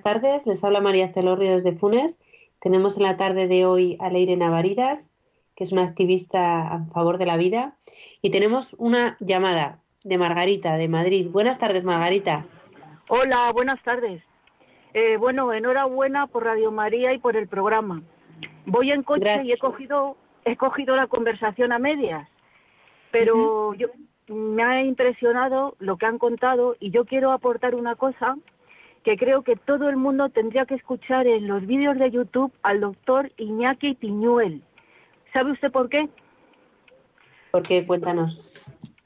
Buenas 0.00 0.22
tardes. 0.22 0.46
Les 0.46 0.64
habla 0.64 0.80
María 0.80 1.12
Celorrio 1.12 1.52
desde 1.52 1.72
Funes. 1.76 2.22
Tenemos 2.60 2.96
en 2.96 3.02
la 3.02 3.18
tarde 3.18 3.46
de 3.48 3.66
hoy 3.66 3.98
a 4.00 4.08
Leire 4.08 4.34
Navaridas, 4.34 5.14
que 5.54 5.64
es 5.64 5.72
una 5.72 5.82
activista 5.82 6.68
a 6.68 6.84
favor 6.94 7.18
de 7.18 7.26
la 7.26 7.36
vida. 7.36 7.74
Y 8.22 8.30
tenemos 8.30 8.74
una 8.78 9.18
llamada 9.20 9.78
de 10.02 10.16
Margarita, 10.16 10.76
de 10.76 10.88
Madrid. 10.88 11.28
Buenas 11.30 11.58
tardes, 11.58 11.84
Margarita. 11.84 12.46
Hola, 13.08 13.50
buenas 13.52 13.82
tardes. 13.82 14.22
Eh, 14.94 15.18
bueno, 15.18 15.52
enhorabuena 15.52 16.26
por 16.28 16.44
Radio 16.44 16.70
María 16.72 17.12
y 17.12 17.18
por 17.18 17.36
el 17.36 17.46
programa. 17.46 18.02
Voy 18.64 18.92
en 18.92 19.02
coche 19.02 19.42
y 19.44 19.52
he 19.52 19.58
cogido, 19.58 20.16
he 20.46 20.56
cogido 20.56 20.96
la 20.96 21.08
conversación 21.08 21.72
a 21.72 21.78
medias, 21.78 22.26
pero 23.10 23.74
yo, 23.74 23.88
me 24.28 24.62
ha 24.62 24.82
impresionado 24.82 25.76
lo 25.78 25.98
que 25.98 26.06
han 26.06 26.18
contado 26.18 26.76
y 26.80 26.90
yo 26.90 27.04
quiero 27.04 27.32
aportar 27.32 27.74
una 27.74 27.96
cosa 27.96 28.36
que 29.04 29.16
creo 29.16 29.42
que 29.42 29.56
todo 29.56 29.88
el 29.88 29.96
mundo 29.96 30.28
tendría 30.28 30.66
que 30.66 30.74
escuchar 30.74 31.26
en 31.26 31.48
los 31.48 31.66
vídeos 31.66 31.98
de 31.98 32.10
YouTube 32.10 32.52
al 32.62 32.80
doctor 32.80 33.32
Iñaki 33.38 33.94
Piñuel. 33.94 34.62
¿Sabe 35.32 35.52
usted 35.52 35.70
por 35.70 35.88
qué? 35.88 36.08
¿Por 37.50 37.62
qué? 37.62 37.86
Cuéntanos. 37.86 38.36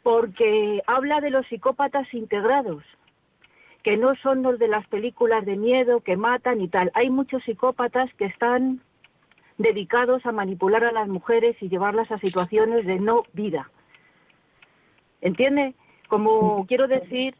Porque 0.03 0.83
habla 0.87 1.21
de 1.21 1.31
los 1.31 1.47
psicópatas 1.47 2.13
integrados, 2.13 2.83
que 3.83 3.97
no 3.97 4.15
son 4.17 4.43
los 4.43 4.59
de 4.59 4.69
las 4.69 4.87
películas 4.89 5.47
de 5.47 5.57
miedo, 5.57 6.01
que 6.01 6.17
matan 6.17 6.61
y 6.61 6.69
tal. 6.69 6.91
Hay 6.95 7.11
muchos 7.11 7.43
psicópatas 7.45 8.13
que 8.15 8.27
están 8.27 8.81
dedicados 9.59 10.27
a 10.27 10.33
manipular 10.33 10.85
a 10.85 10.93
las 10.93 11.09
mujeres 11.09 11.57
y 11.61 11.69
llevarlas 11.69 12.11
a 12.11 12.19
situaciones 12.19 12.85
de 12.87 12.99
no 12.99 13.23
vida. 13.33 13.71
¿Entiende? 15.21 15.75
Como 16.09 16.67
quiero 16.67 16.87
decir, 16.89 17.35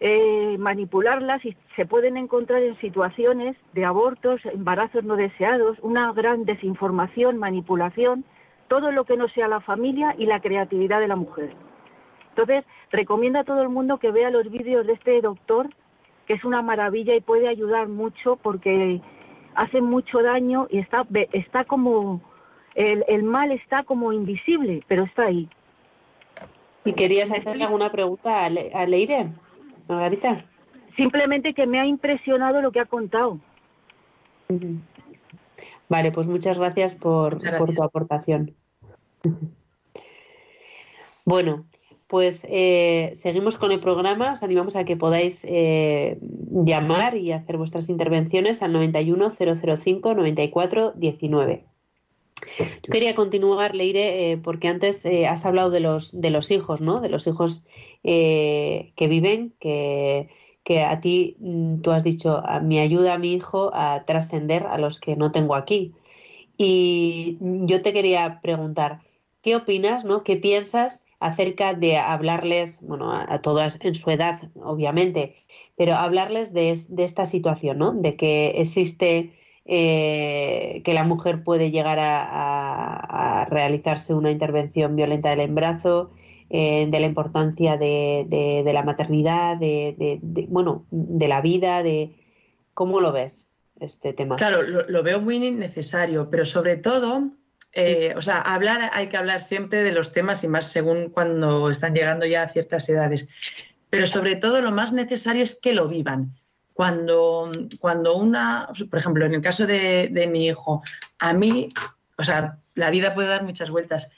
eh, 0.00 0.56
manipularlas 0.58 1.44
y 1.44 1.54
se 1.76 1.84
pueden 1.84 2.16
encontrar 2.16 2.62
en 2.62 2.78
situaciones 2.80 3.56
de 3.74 3.84
abortos, 3.84 4.40
embarazos 4.46 5.04
no 5.04 5.16
deseados, 5.16 5.78
una 5.82 6.12
gran 6.12 6.44
desinformación, 6.44 7.36
manipulación, 7.36 8.24
todo 8.68 8.92
lo 8.92 9.04
que 9.04 9.16
no 9.16 9.28
sea 9.28 9.48
la 9.48 9.60
familia 9.60 10.14
y 10.16 10.26
la 10.26 10.40
creatividad 10.40 11.00
de 11.00 11.08
la 11.08 11.16
mujer. 11.16 11.54
Entonces, 12.30 12.64
recomiendo 12.90 13.40
a 13.40 13.44
todo 13.44 13.62
el 13.62 13.68
mundo 13.68 13.98
que 13.98 14.10
vea 14.10 14.30
los 14.30 14.50
vídeos 14.50 14.86
de 14.86 14.94
este 14.94 15.20
doctor, 15.20 15.68
que 16.26 16.34
es 16.34 16.44
una 16.44 16.62
maravilla 16.62 17.14
y 17.14 17.20
puede 17.20 17.48
ayudar 17.48 17.88
mucho 17.88 18.36
porque 18.36 19.00
hace 19.54 19.80
mucho 19.80 20.22
daño 20.22 20.66
y 20.70 20.78
está, 20.78 21.06
está 21.32 21.64
como, 21.64 22.20
el, 22.74 23.04
el 23.08 23.22
mal 23.24 23.50
está 23.50 23.82
como 23.82 24.12
invisible, 24.12 24.82
pero 24.88 25.04
está 25.04 25.24
ahí. 25.24 25.48
¿Y 26.84 26.92
querías 26.94 27.30
hacerle 27.30 27.64
alguna 27.64 27.90
pregunta 27.90 28.44
a, 28.44 28.86
Leire, 28.86 29.28
Margarita? 29.90 30.44
Simplemente 30.96 31.54
que 31.54 31.66
me 31.66 31.80
ha 31.80 31.86
impresionado 31.86 32.60
lo 32.62 32.72
que 32.72 32.80
ha 32.80 32.86
contado. 32.86 33.38
Vale, 35.88 36.12
pues 36.12 36.26
muchas 36.26 36.58
gracias 36.58 36.94
por, 36.94 37.38
por 37.58 37.74
tu 37.74 37.82
aportación. 37.82 38.54
Bueno, 41.24 41.64
pues 42.06 42.44
eh, 42.50 43.12
seguimos 43.14 43.56
con 43.56 43.70
el 43.70 43.80
programa. 43.80 44.32
Os 44.32 44.42
animamos 44.42 44.74
a 44.74 44.84
que 44.84 44.96
podáis 44.96 45.44
eh, 45.44 46.18
llamar 46.20 47.16
y 47.16 47.32
hacer 47.32 47.56
vuestras 47.56 47.88
intervenciones 47.88 48.62
al 48.62 48.72
91 48.72 49.30
005 49.30 50.14
94 50.14 50.92
19. 50.96 51.69
Yo 52.58 52.92
quería 52.92 53.14
continuar, 53.14 53.74
Leire, 53.74 54.32
eh, 54.32 54.38
porque 54.38 54.68
antes 54.68 55.04
eh, 55.04 55.26
has 55.26 55.44
hablado 55.44 55.70
de 55.70 55.80
los, 55.80 56.18
de 56.20 56.30
los 56.30 56.50
hijos, 56.50 56.80
¿no? 56.80 57.00
De 57.00 57.08
los 57.08 57.26
hijos 57.26 57.64
eh, 58.04 58.92
que 58.96 59.08
viven, 59.08 59.54
que, 59.60 60.28
que, 60.64 60.82
a 60.82 61.00
ti 61.00 61.36
mm, 61.38 61.80
tú 61.80 61.90
has 61.90 62.04
dicho, 62.04 62.42
me 62.62 62.80
ayuda 62.80 63.14
a 63.14 63.18
mi 63.18 63.34
hijo 63.34 63.70
a 63.74 64.04
trascender 64.06 64.64
a 64.64 64.78
los 64.78 65.00
que 65.00 65.16
no 65.16 65.32
tengo 65.32 65.54
aquí. 65.54 65.92
Y 66.56 67.38
yo 67.40 67.82
te 67.82 67.92
quería 67.92 68.40
preguntar, 68.42 69.00
¿qué 69.42 69.56
opinas, 69.56 70.04
¿no? 70.04 70.24
¿Qué 70.24 70.36
piensas 70.36 71.06
acerca 71.18 71.74
de 71.74 71.98
hablarles, 71.98 72.80
bueno, 72.86 73.12
a, 73.12 73.40
todas 73.42 73.78
en 73.82 73.94
su 73.94 74.10
edad, 74.10 74.50
obviamente, 74.62 75.36
pero 75.76 75.94
hablarles 75.94 76.52
de, 76.52 76.78
de 76.88 77.04
esta 77.04 77.24
situación, 77.24 77.78
¿no? 77.78 77.92
De 77.92 78.16
que 78.16 78.60
existe 78.60 79.32
eh, 79.72 80.82
que 80.84 80.94
la 80.94 81.04
mujer 81.04 81.44
puede 81.44 81.70
llegar 81.70 82.00
a, 82.00 83.46
realizarse 83.48 84.12
una 84.14 84.32
intervención 84.32 84.96
violenta 84.96 85.30
del 85.30 85.40
embarazo, 85.40 86.10
eh, 86.48 86.88
de 86.90 86.98
la 86.98 87.06
importancia 87.06 87.76
de, 87.76 88.64
la 88.66 88.82
maternidad, 88.82 89.56
de, 89.56 90.18
bueno, 90.48 90.86
de 90.90 91.28
la 91.28 91.40
vida, 91.40 91.84
de 91.84 92.10
cómo 92.74 93.00
lo 93.00 93.12
ves 93.12 93.46
este 93.78 94.12
tema. 94.12 94.34
Claro, 94.34 94.62
lo, 94.62 95.02
veo 95.04 95.20
muy 95.20 95.38
necesario, 95.38 96.30
pero 96.30 96.46
sobre 96.46 96.76
todo, 96.76 97.30
eh, 97.72 98.12
o 98.16 98.22
sea, 98.22 98.40
hablar 98.40 98.90
hay 98.92 99.06
que 99.06 99.18
hablar 99.18 99.40
siempre 99.40 99.84
de 99.84 99.92
los 99.92 100.12
temas 100.12 100.42
y 100.42 100.48
más 100.48 100.66
según 100.66 101.10
cuando 101.10 101.70
están 101.70 101.94
llegando 101.94 102.26
ya 102.26 102.42
a 102.42 102.48
ciertas 102.48 102.88
edades. 102.88 103.28
Pero 103.88 104.08
sobre 104.08 104.34
todo 104.34 104.62
lo 104.62 104.72
más 104.72 104.92
necesario 104.92 105.44
es 105.44 105.54
que 105.60 105.74
lo 105.74 105.86
vivan 105.86 106.32
cuando, 106.80 107.52
cuando 107.78 108.16
una, 108.16 108.66
por 108.88 108.98
ejemplo, 108.98 109.26
en 109.26 109.34
el 109.34 109.42
caso 109.42 109.66
de, 109.66 110.28
mi 110.32 110.46
hijo, 110.46 110.82
a 111.18 111.34
mí, 111.34 111.68
o 112.16 112.24
sea, 112.24 112.56
la 112.74 112.88
vida 112.88 113.12
puede 113.12 113.28
dar 113.28 113.44
muchas 113.44 113.68
vueltas, 113.68 114.08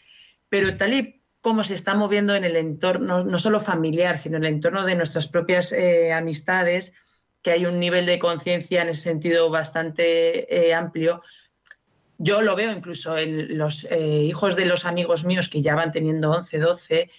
pero 0.49 0.77
tal 0.77 0.95
y 0.95 1.21
como 1.41 1.65
se 1.65 1.75
está 1.75 1.97
moviendo 1.97 2.37
en 2.37 2.45
el 2.45 2.55
entorno, 2.55 3.25
no 3.25 3.39
solo 3.41 3.61
familiar, 3.61 4.17
sino 4.17 4.37
en 4.37 4.45
el 4.45 4.53
entorno 4.55 4.85
de 4.85 4.95
nuestras 4.95 5.27
propias 5.27 5.73
eh, 5.73 6.13
amistades, 6.13 6.95
que 7.43 7.51
hay 7.51 7.67
un 7.67 7.81
nivel 7.81 8.07
de 8.07 8.21
conciencia 8.21 8.83
en 8.83 8.91
ese 8.91 9.03
sentido 9.03 9.51
bastante 9.51 10.69
eh, 10.69 10.73
amplio. 10.73 11.21
Yo 12.19 12.43
lo 12.43 12.55
veo 12.55 12.71
incluso 12.71 13.19
en 13.19 13.59
los 13.59 13.89
eh, 13.91 14.23
hijos 14.23 14.55
de 14.55 14.67
los 14.67 14.85
amigos 14.85 15.25
míos 15.25 15.49
que 15.49 15.63
ya 15.63 15.75
van 15.75 15.91
teniendo 15.91 16.31
11, 16.31 16.59
12, 16.61 17.11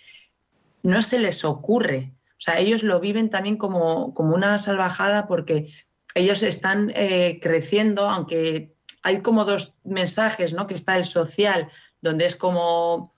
no 0.84 1.02
se 1.02 1.20
les 1.20 1.44
ocurre 1.44 2.14
o 2.38 2.42
sea, 2.44 2.60
ellos 2.60 2.84
lo 2.84 3.00
viven 3.00 3.30
también 3.30 3.58
como, 3.58 4.14
una 4.18 4.60
salvajada 4.60 5.28
porque 5.28 5.74
ellos 6.16 6.44
están 6.44 6.92
eh, 6.96 7.40
creciendo, 7.42 8.10
aunque 8.10 8.74
hay 9.02 9.22
como 9.22 9.46
dos 9.46 9.76
mensajes, 9.84 10.54
¿no? 10.54 10.68
Que 10.68 10.74
está 10.74 10.98
el 10.98 11.06
social, 11.06 11.70
donde 12.02 12.26
es 12.26 12.36
como 12.36 13.14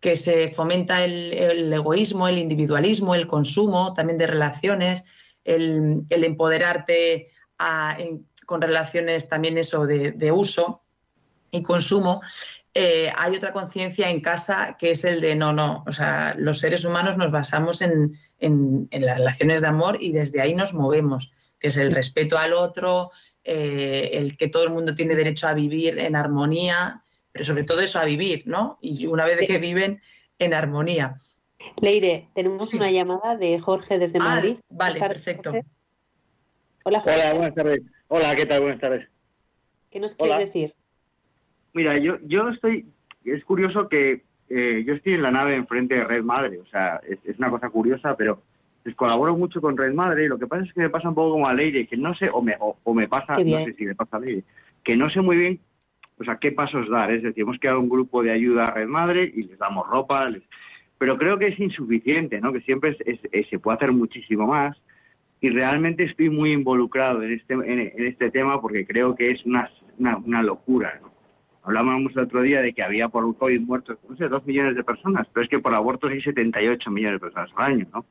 que 0.00 0.14
se 0.14 0.48
fomenta 0.48 1.04
el, 1.04 1.72
egoísmo, 1.72 2.28
el 2.28 2.38
individualismo, 2.38 3.14
el 3.14 3.26
consumo, 3.26 3.94
también 3.94 4.18
de 4.18 4.26
relaciones, 4.28 5.02
el, 5.44 6.06
empoderarte 6.10 7.32
con 8.46 8.62
relaciones 8.62 9.28
también 9.28 9.58
eso 9.58 9.86
de, 9.86 10.32
uso 10.32 10.82
y 11.50 11.62
consumo. 11.62 12.20
Eh, 12.74 13.10
hay 13.16 13.34
otra 13.34 13.52
conciencia 13.52 14.08
en 14.08 14.20
casa 14.20 14.76
que 14.78 14.92
es 14.92 15.04
el 15.04 15.20
de 15.20 15.34
no, 15.34 15.52
no, 15.52 15.82
o 15.86 15.92
sea, 15.92 16.34
los 16.38 16.60
seres 16.60 16.84
humanos 16.84 17.16
nos 17.16 17.32
basamos 17.32 17.82
en, 17.82 18.16
en, 18.38 18.88
las 18.90 19.18
relaciones 19.18 19.60
de 19.60 19.66
amor 19.66 19.98
y 20.00 20.12
desde 20.12 20.40
ahí 20.40 20.54
nos 20.54 20.74
movemos, 20.74 21.32
que 21.58 21.68
es 21.68 21.76
el 21.76 21.92
respeto 21.92 22.38
al 22.38 22.52
otro, 22.52 23.10
eh, 23.44 24.10
el 24.12 24.36
que 24.36 24.48
todo 24.48 24.64
el 24.64 24.70
mundo 24.70 24.94
tiene 24.94 25.14
derecho 25.14 25.48
a 25.48 25.54
vivir 25.54 25.98
en 25.98 26.16
armonía, 26.16 27.02
pero 27.32 27.44
sobre 27.44 27.64
todo 27.64 27.80
eso 27.80 27.98
a 27.98 28.04
vivir, 28.04 28.42
¿no? 28.46 28.78
Y 28.80 29.06
una 29.06 29.24
vez 29.24 29.46
que 29.46 29.58
viven 29.58 30.00
en 30.38 30.54
armonía. 30.54 31.16
Leire, 31.80 32.28
tenemos 32.34 32.72
una 32.74 32.90
llamada 32.90 33.36
de 33.36 33.58
Jorge 33.58 33.98
desde 33.98 34.18
ah, 34.20 34.24
Madrid. 34.24 34.56
Vale, 34.68 35.00
perfecto. 35.00 35.52
Hola, 36.84 37.00
Jorge. 37.00 37.20
Hola, 37.20 37.34
buenas 37.34 37.54
tardes. 37.54 37.82
Hola, 38.08 38.36
¿qué 38.36 38.46
tal? 38.46 38.60
Buenas 38.62 38.80
tardes. 38.80 39.08
¿Qué 39.90 40.00
nos 40.00 40.14
quieres 40.14 40.38
decir? 40.38 40.74
Mira, 41.72 41.98
yo, 41.98 42.18
yo 42.22 42.48
estoy, 42.48 42.86
es 43.24 43.44
curioso 43.44 43.88
que 43.88 44.24
eh, 44.50 44.82
yo 44.86 44.94
estoy 44.94 45.14
en 45.14 45.22
la 45.22 45.30
nave 45.30 45.54
enfrente 45.54 45.94
de 45.94 46.04
Red 46.04 46.22
Madre, 46.22 46.58
o 46.58 46.66
sea, 46.66 47.00
es, 47.06 47.38
una 47.38 47.50
cosa 47.50 47.68
curiosa, 47.68 48.16
pero 48.16 48.42
les 48.84 48.94
colaboro 48.94 49.36
mucho 49.36 49.60
con 49.60 49.76
Red 49.76 49.92
Madre 49.92 50.24
y 50.24 50.28
lo 50.28 50.38
que 50.38 50.46
pasa 50.46 50.64
es 50.64 50.72
que 50.72 50.80
me 50.80 50.90
pasa 50.90 51.08
un 51.08 51.14
poco 51.14 51.32
como 51.32 51.46
a 51.46 51.54
Leire, 51.54 51.86
que 51.86 51.96
no 51.96 52.14
sé, 52.14 52.30
o 52.30 52.40
me, 52.40 52.56
o, 52.58 52.94
me 52.94 53.08
pasa, 53.08 53.34
no 53.36 53.64
sé 53.64 53.74
si 53.74 53.84
me 53.84 53.94
pasa 53.94 54.16
a 54.16 54.20
Leire, 54.20 54.44
que 54.82 54.96
no 54.96 55.10
sé 55.10 55.20
muy 55.20 55.36
bien, 55.36 55.60
o 56.18 56.24
sea, 56.24 56.36
qué 56.36 56.52
pasos 56.52 56.88
dar, 56.88 57.10
es 57.10 57.22
decir, 57.22 57.42
hemos 57.42 57.58
creado 57.58 57.80
un 57.80 57.88
grupo 57.88 58.22
de 58.22 58.32
ayuda 58.32 58.68
a 58.68 58.70
Red 58.72 58.88
Madre 58.88 59.30
y 59.34 59.42
les 59.44 59.58
damos 59.58 59.86
ropa, 59.88 60.28
pero 60.96 61.18
creo 61.18 61.38
que 61.38 61.48
es 61.48 61.60
insuficiente, 61.60 62.40
¿no? 62.40 62.52
Que 62.52 62.60
siempre 62.62 62.96
se 62.96 63.58
puede 63.58 63.76
hacer 63.76 63.92
muchísimo 63.92 64.46
más 64.46 64.76
y 65.40 65.50
realmente 65.50 66.04
estoy 66.04 66.30
muy 66.30 66.52
involucrado 66.52 67.22
en 67.22 67.34
este, 67.34 67.54
en, 67.54 67.92
este 68.04 68.30
tema 68.30 68.60
porque 68.60 68.86
creo 68.86 69.14
que 69.14 69.30
es 69.30 69.44
una, 69.44 69.70
una, 69.98 70.16
una 70.16 70.42
locura, 70.42 70.98
¿no? 71.00 71.07
Hablábamos 71.68 72.16
el 72.16 72.22
otro 72.22 72.40
día 72.40 72.62
de 72.62 72.72
que 72.72 72.82
había 72.82 73.10
por 73.10 73.36
COVID 73.36 73.60
muertos, 73.60 73.98
no 74.08 74.16
sé, 74.16 74.26
dos 74.28 74.46
millones 74.46 74.74
de 74.74 74.82
personas, 74.82 75.28
pero 75.34 75.44
es 75.44 75.50
que 75.50 75.58
por 75.58 75.74
abortos 75.74 76.10
hay 76.10 76.22
78 76.22 76.90
millones 76.90 77.20
de 77.20 77.26
personas 77.26 77.50
al 77.56 77.72
año, 77.72 77.86
¿no? 77.92 78.06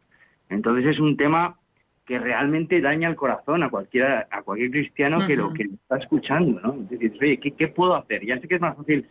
Entonces 0.47 0.85
es 0.85 0.99
un 0.99 1.17
tema 1.17 1.57
que 2.05 2.19
realmente 2.19 2.79
daña 2.81 3.09
el 3.09 3.15
corazón 3.15 3.63
a 3.63 3.71
cualquiera, 3.71 4.27
a 4.29 4.43
cualquier 4.43 4.69
cristiano 4.69 5.25
que 5.25 5.35
lo 5.35 5.53
que 5.53 5.63
está 5.63 5.97
escuchando, 5.97 6.61
¿no? 6.61 6.83
Es 6.83 6.99
decir, 6.99 7.17
oye, 7.19 7.37
¿qué, 7.39 7.67
puedo 7.69 7.95
hacer? 7.95 8.23
Ya 8.23 8.39
sé 8.39 8.47
que 8.47 8.55
es 8.55 8.61
más 8.61 8.77
fácil 8.77 9.07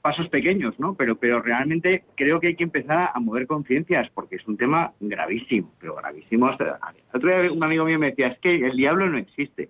pasos 0.00 0.28
pequeños, 0.28 0.74
¿no? 0.80 0.96
Pero, 0.96 1.14
pero 1.14 1.40
realmente 1.40 2.02
creo 2.16 2.40
que 2.40 2.48
hay 2.48 2.56
que 2.56 2.64
empezar 2.64 3.10
a 3.14 3.20
mover 3.20 3.46
conciencias 3.46 4.10
porque 4.12 4.36
es 4.36 4.48
un 4.48 4.56
tema 4.56 4.92
gravísimo, 4.98 5.72
pero 5.78 5.94
gravísimo. 5.94 6.48
Hasta... 6.48 6.80
Otro 7.14 7.28
día 7.28 7.52
un 7.52 7.62
amigo 7.62 7.84
mío 7.84 8.00
me 8.00 8.10
decía, 8.10 8.26
es 8.26 8.40
que 8.40 8.56
el 8.56 8.76
diablo 8.76 9.08
no 9.08 9.18
existe. 9.18 9.68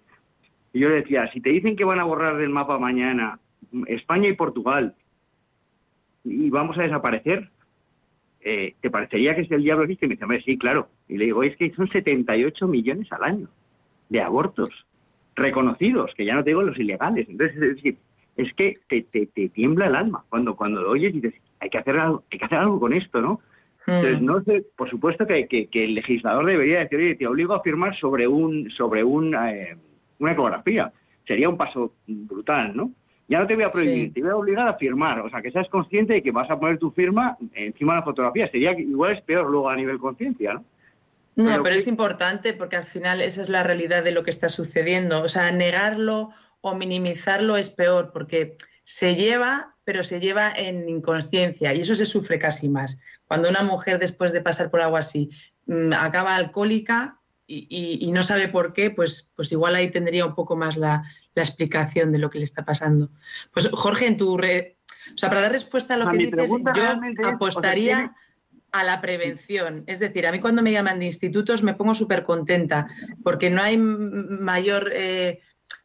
Y 0.73 0.81
yo 0.81 0.89
le 0.89 1.03
decía, 1.03 1.31
si 1.31 1.43
te 1.43 1.51
dicen 1.51 1.77
que 1.77 1.85
van 1.85 2.01
a 2.01 2.05
borrar 2.05 2.39
del 2.39 2.49
mapa 2.49 2.79
mañana 2.79 3.39
España 3.87 4.29
y 4.29 4.35
Portugal 4.35 4.95
y 6.25 6.51
vamos 6.51 6.79
a 6.79 6.83
desaparecer, 6.83 7.49
eh, 8.41 8.75
¿te 8.81 8.91
parecería 8.91 9.35
que 9.35 9.45
si 9.45 9.55
el 9.55 9.63
diablo 9.63 9.85
existe? 9.85 10.07
Y 10.07 10.09
me 10.09 10.37
dice, 10.37 10.45
sí, 10.45 10.59
claro. 10.59 10.89
Y 11.09 11.19
le 11.19 11.27
digo, 11.27 11.43
es 11.43 11.57
que 11.57 11.71
son 11.73 11.89
78 11.89 12.67
millones 12.69 13.11
al 13.13 13.25
año 13.25 13.49
de 14.09 14.21
abortos 14.21 14.71
reconocidos, 15.35 16.13
que 16.17 16.25
ya 16.25 16.35
no 16.35 16.45
te 16.45 16.51
digo 16.51 16.63
los 16.63 16.79
ilegales. 16.79 17.29
Entonces, 17.29 17.57
es 17.57 17.77
decir, 17.77 17.97
es 18.37 18.53
que 18.55 18.79
te, 18.89 19.03
te, 19.03 19.49
tiembla 19.49 19.87
el 19.87 19.95
alma 19.95 20.25
cuando, 20.29 20.57
cuando 20.57 20.83
lo 20.83 20.91
oyes 20.91 21.15
y 21.15 21.21
dices, 21.21 21.41
hay 21.61 21.71
que 21.71 21.79
hacer 21.79 21.99
algo, 21.99 22.25
hay 22.31 22.39
que 22.39 22.45
hacer 22.45 22.59
algo 22.59 22.81
con 22.81 22.93
esto, 22.93 23.21
¿no? 23.21 23.41
Entonces, 23.87 24.21
hmm. 24.21 24.25
no 24.25 24.41
sé, 24.43 24.65
por 24.77 24.89
supuesto 24.89 25.27
que, 25.27 25.47
que, 25.49 25.85
el 25.85 25.95
legislador 25.95 26.47
debería 26.47 26.81
decir, 26.81 26.99
oye, 26.99 27.17
te 27.17 27.27
obligo 27.27 27.55
a 27.55 27.63
firmar 27.63 27.97
sobre 27.97 28.29
un, 28.29 28.71
sobre 28.71 29.03
un, 29.03 29.35
eh, 29.35 29.77
una 30.21 30.33
ecografía. 30.33 30.93
Sería 31.27 31.49
un 31.49 31.57
paso 31.57 31.95
brutal, 32.07 32.77
¿no? 32.77 32.93
Ya 33.29 33.39
no 33.39 33.47
te 33.47 33.55
voy 33.55 33.65
a 33.65 33.71
prohibir, 33.71 34.13
te 34.13 34.21
voy 34.21 34.31
a 34.31 34.37
obligar 34.37 34.69
a 34.69 34.75
firmar. 34.75 35.21
O 35.21 35.31
sea, 35.31 35.41
que 35.41 35.51
seas 35.51 35.69
consciente 35.69 36.15
de 36.15 36.23
que 36.23 36.31
vas 36.31 36.51
a 36.51 36.59
poner 36.59 36.79
tu 36.79 36.91
firma 36.91 37.37
encima 37.55 37.95
de 37.95 38.01
la 38.01 38.05
fotografía. 38.05 38.51
Sería 38.51 38.73
igual 38.79 39.13
es 39.13 39.23
peor 39.23 39.49
luego 39.49 39.69
a 39.69 39.77
nivel 39.77 39.99
conciencia, 39.99 40.55
¿no? 40.55 40.65
No, 41.35 41.63
pero, 41.63 41.75
es 41.75 41.87
importante 41.87 42.53
porque 42.53 42.77
al 42.77 42.85
final 42.85 43.23
esa 43.23 43.41
es 43.41 43.49
la 43.49 43.63
realidad 43.63 44.05
de 44.05 44.13
lo 44.13 44.23
que 44.23 44.31
está 44.31 44.51
sucediendo. 44.51 45.23
O 45.23 45.29
sea, 45.29 45.51
negarlo 45.51 46.31
o 46.61 46.75
minimizarlo 46.75 47.57
es 47.57 47.71
peor 47.71 48.11
porque 48.13 48.57
se 48.85 49.15
lleva, 49.15 49.75
pero 49.85 50.05
se 50.05 50.21
lleva 50.21 50.53
en 50.55 50.89
inconsciencia 50.89 51.73
y 51.73 51.81
eso 51.81 51.95
se 51.95 52.05
sufre 52.05 52.39
casi 52.39 52.69
más. 52.69 53.01
Cuando 53.27 53.49
una 53.49 53.63
mujer 53.63 53.99
después 53.99 54.33
de 54.33 54.43
pasar 54.43 54.71
por 54.71 54.83
algo 54.83 54.99
así 54.99 55.31
mm, 55.67 55.95
acaba 55.95 56.35
alcohólica 56.35 57.19
y, 57.47 58.11
no 58.13 58.23
sabe 58.23 58.49
por 58.49 58.73
qué, 58.73 58.91
pues, 58.91 59.31
pues 59.37 59.53
igual 59.53 59.75
ahí 59.75 59.91
tendría 59.91 60.25
un 60.25 60.35
poco 60.35 60.57
más 60.57 60.79
la, 60.79 61.05
explicación 61.41 62.13
de 62.13 62.19
lo 62.19 62.29
que 62.29 62.39
le 62.39 62.45
está 62.45 62.65
pasando. 62.65 63.11
Pues 63.53 63.69
Jorge, 63.69 64.07
en 64.07 64.19
tu... 64.19 64.35
O 64.35 64.39
sea, 65.17 65.31
para 65.31 65.41
dar 65.43 65.53
respuesta 65.53 65.95
a 65.95 65.97
lo 65.97 66.09
que 66.09 66.19
dices, 66.19 66.51
yo 66.75 67.27
apostaría 67.27 68.15
a 68.73 68.83
la 68.85 69.01
prevención. 69.01 69.85
Es 69.87 69.99
decir, 69.99 70.27
a 70.27 70.33
mí 70.33 70.41
cuando 70.41 70.63
me 70.63 70.73
llaman 70.73 70.99
de 70.99 71.07
institutos 71.07 71.63
me 71.63 71.75
pongo 71.75 71.95
súper 71.95 72.23
contenta 72.23 72.89
porque 73.23 73.51
no 73.51 73.63
hay 73.63 73.77
mayor, 73.77 74.91
eh, 74.95 75.41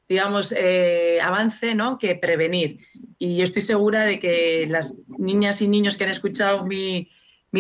digamos, 0.08 0.54
eh, 0.54 1.20
avance 1.22 1.76
¿no? 1.76 2.00
que 2.00 2.16
prevenir. 2.16 2.80
Y 3.20 3.38
yo 3.38 3.44
estoy 3.44 3.62
segura 3.62 4.06
de 4.06 4.20
que 4.20 4.66
las 4.70 4.96
niñas 5.18 5.62
y 5.62 5.68
niños 5.68 5.98
que 5.98 6.06
han 6.06 6.12
escuchado 6.12 6.66
mi, 6.66 7.10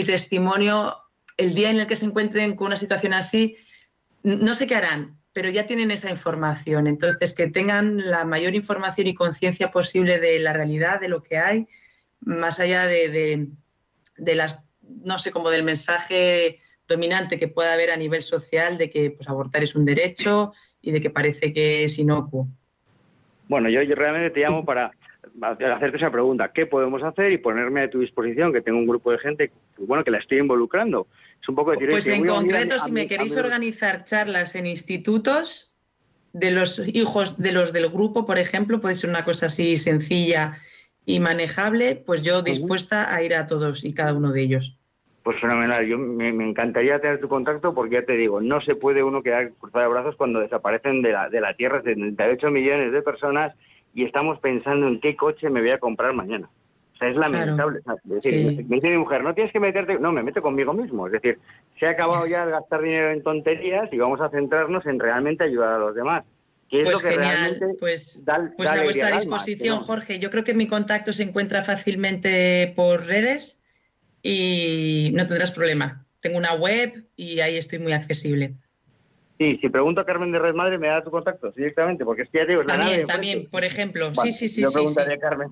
testimonio, 0.05 0.95
el 1.37 1.55
día 1.55 1.71
en 1.71 1.79
el 1.79 1.87
que 1.87 1.95
se 1.95 2.05
encuentren 2.05 2.55
con 2.55 2.67
una 2.67 2.77
situación 2.77 3.13
así, 3.13 3.57
no 4.23 4.53
sé 4.53 4.67
qué 4.67 4.75
harán, 4.75 5.16
pero 5.37 5.51
ya 5.51 5.67
tienen 5.67 5.91
esa 5.91 6.09
información. 6.09 6.87
Entonces, 6.87 7.31
que 7.35 7.45
tengan 7.45 8.09
la 8.09 8.25
mayor 8.25 8.55
información 8.55 9.05
y 9.05 9.13
conciencia 9.13 9.69
posible 9.69 10.19
de 10.19 10.39
la 10.39 10.51
realidad, 10.51 10.99
de 10.99 11.09
lo 11.09 11.21
que 11.21 11.37
hay, 11.37 11.67
más 12.21 12.59
allá 12.59 12.87
de, 12.87 13.47
las 14.17 14.63
no 14.81 15.19
sé, 15.19 15.29
como 15.29 15.51
del 15.51 15.61
mensaje 15.61 16.59
dominante 16.87 17.37
que 17.37 17.47
pueda 17.47 17.73
haber 17.73 17.91
a 17.91 17.97
nivel 17.97 18.23
social 18.23 18.79
de 18.79 18.89
que 18.89 19.11
pues, 19.11 19.29
abortar 19.29 19.61
es 19.61 19.75
un 19.75 19.85
derecho 19.85 20.53
y 20.81 20.89
de 20.89 21.01
que 21.01 21.11
parece 21.11 21.53
que 21.53 21.83
es 21.83 21.99
inocuo. 21.99 22.47
Bueno, 23.47 23.69
yo, 23.69 23.81
realmente 23.93 24.31
te 24.31 24.39
llamo 24.39 24.65
para 24.65 24.89
hacerte 25.41 25.97
esa 25.97 26.11
pregunta, 26.11 26.51
¿qué 26.53 26.65
podemos 26.65 27.03
hacer? 27.03 27.31
Y 27.31 27.37
ponerme 27.37 27.83
a 27.83 27.89
tu 27.89 27.99
disposición, 27.99 28.53
que 28.53 28.61
tengo 28.61 28.79
un 28.79 28.87
grupo 28.87 29.11
de 29.11 29.19
gente, 29.19 29.51
bueno, 29.77 30.03
que 30.03 30.11
la 30.11 30.19
estoy 30.19 30.39
involucrando. 30.39 31.07
Es 31.41 31.49
un 31.49 31.55
poco. 31.55 31.73
Pues 31.73 32.07
en 32.07 32.25
concreto, 32.25 32.79
si 32.79 32.91
me 32.91 33.07
queréis 33.07 33.35
organizar 33.37 34.05
charlas 34.05 34.55
en 34.55 34.65
institutos 34.65 35.73
de 36.33 36.51
los 36.51 36.79
hijos 36.87 37.37
de 37.37 37.51
los 37.51 37.73
del 37.73 37.89
grupo, 37.89 38.25
por 38.25 38.37
ejemplo, 38.37 38.79
puede 38.79 38.95
ser 38.95 39.09
una 39.09 39.23
cosa 39.25 39.47
así 39.47 39.77
sencilla 39.77 40.57
y 41.05 41.19
manejable, 41.19 41.95
pues 41.95 42.21
yo 42.21 42.41
dispuesta 42.41 43.13
a 43.13 43.23
ir 43.23 43.33
a 43.33 43.47
todos 43.47 43.85
y 43.85 43.93
cada 43.93 44.13
uno 44.13 44.31
de 44.31 44.41
ellos. 44.41 44.77
Pues 45.23 45.41
fenomenal, 45.41 45.85
yo 45.85 45.97
me, 45.97 46.29
encantaría 46.29 46.99
tener 46.99 47.19
tu 47.19 47.27
contacto 47.27 47.73
porque 47.73 47.95
ya 47.95 48.05
te 48.05 48.13
digo, 48.13 48.39
no 48.39 48.61
se 48.61 48.75
puede 48.75 49.03
uno 49.03 49.23
quedar 49.23 49.51
cruzado 49.59 49.83
de 49.83 49.89
brazos 49.89 50.15
cuando 50.15 50.39
desaparecen 50.39 51.01
de 51.01 51.11
la, 51.11 51.29
de 51.29 51.41
la 51.41 51.53
Tierra 51.55 51.81
78 51.81 52.49
millones 52.49 52.93
de 52.93 53.01
personas 53.01 53.53
y 53.97 54.05
estamos 54.05 54.39
pensando 54.39 54.87
en 54.87 55.01
qué 55.01 55.15
coche 55.15 55.49
me 55.49 55.59
voy 55.59 55.71
a 55.71 55.79
comprar 55.79 56.13
mañana. 56.13 56.47
O 56.93 56.97
sea, 56.97 57.09
es 57.09 57.15
lamentable. 57.15 57.79
Me 58.05 58.15
dice 58.15 58.89
mi 58.89 58.97
mujer, 58.97 59.23
no 59.23 59.33
tienes 59.33 59.51
que 59.51 59.59
meterte, 59.59 59.97
no, 59.99 60.11
me 60.11 60.21
meto 60.21 60.41
conmigo 60.41 60.71
mismo. 60.71 61.07
Es 61.07 61.13
decir, 61.13 61.39
se 61.79 61.87
ha 61.87 61.89
acabado 61.89 62.27
ya 62.27 62.45
de 62.45 62.51
gastar 62.51 62.81
dinero 62.81 63.11
en 63.11 63.23
tonterías 63.23 63.91
y 63.91 63.97
vamos 63.97 64.21
a 64.21 64.29
centrarnos 64.29 64.85
en 64.85 64.99
realmente 64.99 65.43
ayudar 65.43 65.73
a 65.73 65.79
los 65.79 65.95
demás 65.95 66.23
pues 66.69 67.01
genial, 67.01 67.59
pues, 67.79 68.23
pues 68.55 68.69
a 68.69 68.83
vuestra 68.83 69.11
disposición, 69.11 69.79
Jorge. 69.79 70.19
Yo 70.19 70.29
creo 70.29 70.43
que 70.43 70.53
mi 70.53 70.67
contacto 70.67 71.13
se 71.13 71.23
encuentra 71.23 71.63
fácilmente 71.63 72.73
por 72.75 73.05
redes 73.05 73.61
y 74.21 75.11
no 75.13 75.25
tendrás 75.27 75.51
problema. 75.51 76.05
Tengo 76.19 76.37
una 76.37 76.53
web 76.53 77.05
y 77.15 77.39
ahí 77.39 77.57
estoy 77.57 77.79
muy 77.79 77.93
accesible. 77.93 78.55
Sí, 79.37 79.57
si 79.61 79.69
pregunto 79.69 80.01
a 80.01 80.05
Carmen 80.05 80.31
de 80.31 80.39
Red 80.39 80.55
Madre, 80.55 80.77
me 80.77 80.87
da 80.87 81.03
tu 81.03 81.11
contacto 81.11 81.51
directamente, 81.51 82.03
porque 82.03 82.23
es 82.23 82.29
que 82.29 82.39
ya 82.39 82.45
digo, 82.45 82.63
También, 82.65 83.05
también, 83.05 83.47
por 83.49 83.63
ejemplo. 83.63 84.13
sí, 84.15 84.31
sí, 84.31 84.47
sí. 84.47 84.61
Yo 84.61 84.71
preguntaré 84.71 85.13
a 85.13 85.19
Carmen 85.19 85.49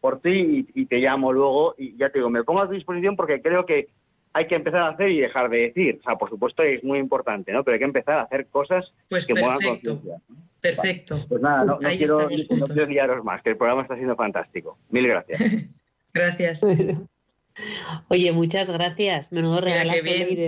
por 0.00 0.20
ti 0.20 0.66
y, 0.74 0.82
y, 0.82 0.86
te 0.86 0.98
llamo 0.98 1.32
luego 1.32 1.74
y 1.78 1.96
ya 1.96 2.10
te 2.10 2.18
digo, 2.18 2.30
me 2.30 2.42
pongo 2.42 2.62
a 2.62 2.66
tu 2.66 2.72
disposición 2.72 3.16
porque 3.16 3.40
creo 3.40 3.66
que 3.66 3.88
hay 4.32 4.46
que 4.46 4.54
empezar 4.54 4.82
a 4.82 4.88
hacer 4.88 5.10
y 5.10 5.20
dejar 5.20 5.50
de 5.50 5.58
decir. 5.58 5.98
O 6.00 6.02
sea, 6.02 6.16
por 6.16 6.30
supuesto 6.30 6.62
es 6.62 6.82
muy 6.84 6.98
importante, 6.98 7.52
¿no? 7.52 7.64
Pero 7.64 7.74
hay 7.74 7.78
que 7.80 7.84
empezar 7.84 8.18
a 8.18 8.22
hacer 8.22 8.46
cosas 8.46 8.92
pues 9.08 9.26
que 9.26 9.34
muevan 9.34 9.58
conciencia. 9.60 10.16
Perfecto. 10.60 11.24
Pues 11.28 11.40
nada, 11.40 11.64
no, 11.64 11.78
quiero, 11.78 12.28
no 12.28 12.86
guiaros 12.86 13.24
más, 13.24 13.42
que 13.42 13.50
el 13.50 13.56
programa 13.56 13.82
está 13.82 13.96
siendo 13.96 14.16
fantástico. 14.16 14.78
Mil 14.90 15.06
gracias. 15.06 15.40
gracias. 16.14 16.64
Oye, 18.08 18.32
muchas 18.32 18.70
gracias. 18.70 19.32
Menudo 19.32 19.60
regalo. 19.60 19.92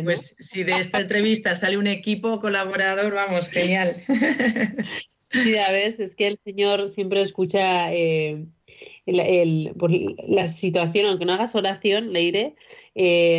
Pues 0.05 0.37
si 0.39 0.65
de 0.65 0.73
esta 0.79 1.01
entrevista 1.01 1.55
sale 1.55 1.77
un 1.79 1.87
equipo 1.87 2.41
colaborador, 2.41 3.13
vamos, 3.15 3.49
genial. 3.49 4.03
Ya 5.33 5.73
ves, 5.73 5.99
es 5.99 6.15
que 6.15 6.27
el 6.27 6.37
señor 6.37 6.91
siempre 6.91 7.23
escucha 7.23 7.93
eh, 7.93 8.45
la 9.07 10.49
situación, 10.49 11.07
aunque 11.07 11.25
no 11.25 11.33
hagas 11.33 11.55
oración, 11.55 12.13
Leire, 12.13 12.55
eh, 12.95 13.39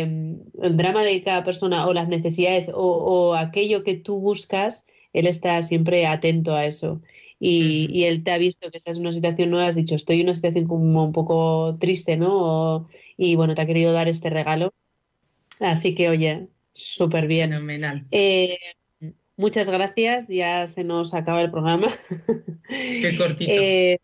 el 0.62 0.76
drama 0.76 1.04
de 1.04 1.22
cada 1.22 1.44
persona 1.44 1.86
o 1.86 1.92
las 1.92 2.08
necesidades 2.08 2.70
o, 2.74 3.34
aquello 3.34 3.84
que 3.84 3.94
tú 3.94 4.18
buscas, 4.18 4.84
él 5.12 5.26
está 5.26 5.62
siempre 5.62 6.06
atento 6.06 6.54
a 6.54 6.66
eso. 6.66 7.00
Y, 7.46 8.04
él 8.04 8.24
te 8.24 8.30
ha 8.30 8.38
visto 8.38 8.70
que 8.70 8.78
estás 8.78 8.96
en 8.96 9.02
una 9.02 9.12
situación 9.12 9.50
nueva, 9.50 9.68
has 9.68 9.74
dicho, 9.74 9.94
estoy 9.94 10.20
en 10.20 10.26
una 10.26 10.34
situación 10.34 10.66
como 10.66 11.04
un 11.04 11.12
poco 11.12 11.76
triste, 11.78 12.16
¿no? 12.16 12.88
y 13.16 13.36
bueno, 13.36 13.54
te 13.54 13.62
ha 13.62 13.66
querido 13.66 13.92
dar 13.92 14.08
este 14.08 14.30
regalo. 14.30 14.72
Así 15.60 15.94
que, 15.94 16.08
oye, 16.08 16.48
súper 16.72 17.26
bien. 17.26 17.50
Fenomenal. 17.50 18.06
Eh, 18.10 18.58
muchas 19.36 19.68
gracias, 19.68 20.28
ya 20.28 20.66
se 20.66 20.84
nos 20.84 21.12
acaba 21.12 21.42
el 21.42 21.50
programa. 21.50 21.88
Qué 22.68 23.14
cortito. 23.18 23.52
Eh, 23.52 23.98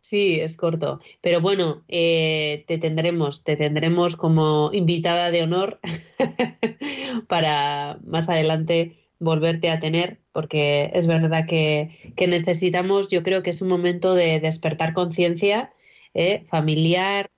Sí, 0.00 0.38
es 0.38 0.54
corto. 0.54 1.00
Pero 1.22 1.40
bueno, 1.40 1.82
eh, 1.88 2.66
te 2.68 2.76
tendremos, 2.76 3.42
te 3.42 3.56
tendremos 3.56 4.16
como 4.16 4.70
invitada 4.74 5.30
de 5.30 5.42
honor 5.42 5.80
para 7.26 7.98
más 8.04 8.28
adelante 8.28 9.03
volverte 9.18 9.70
a 9.70 9.80
tener, 9.80 10.18
porque 10.32 10.90
es 10.94 11.06
verdad 11.06 11.46
que, 11.46 12.12
necesitamos, 12.16 13.08
yo 13.08 13.22
creo 13.22 13.42
que 13.42 13.50
es 13.50 13.62
un 13.62 13.68
momento 13.68 14.14
de 14.14 14.40
despertar 14.40 14.92
conciencia 14.94 15.72
eh, 16.14 16.44
familiar, 16.46 17.30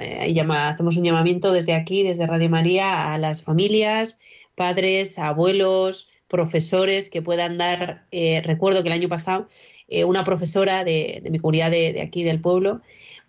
eh, 0.00 0.40
hacemos 0.50 0.96
un 0.96 1.04
llamamiento 1.04 1.52
desde 1.52 1.74
aquí, 1.74 2.02
desde 2.02 2.26
Radio 2.26 2.48
María, 2.48 3.12
a 3.12 3.18
las 3.18 3.42
familias, 3.42 4.20
padres, 4.54 5.18
abuelos, 5.18 6.08
profesores 6.28 7.08
que 7.08 7.22
puedan 7.22 7.56
dar, 7.58 8.06
recuerdo 8.10 8.82
que 8.82 8.88
el 8.88 8.94
año 8.94 9.08
pasado 9.08 9.48
eh, 9.88 10.04
una 10.04 10.24
profesora 10.24 10.82
de, 10.84 11.22
mi 11.30 11.38
comunidad 11.38 11.70
de, 11.70 12.00
aquí 12.00 12.24
del 12.24 12.40
pueblo, 12.40 12.80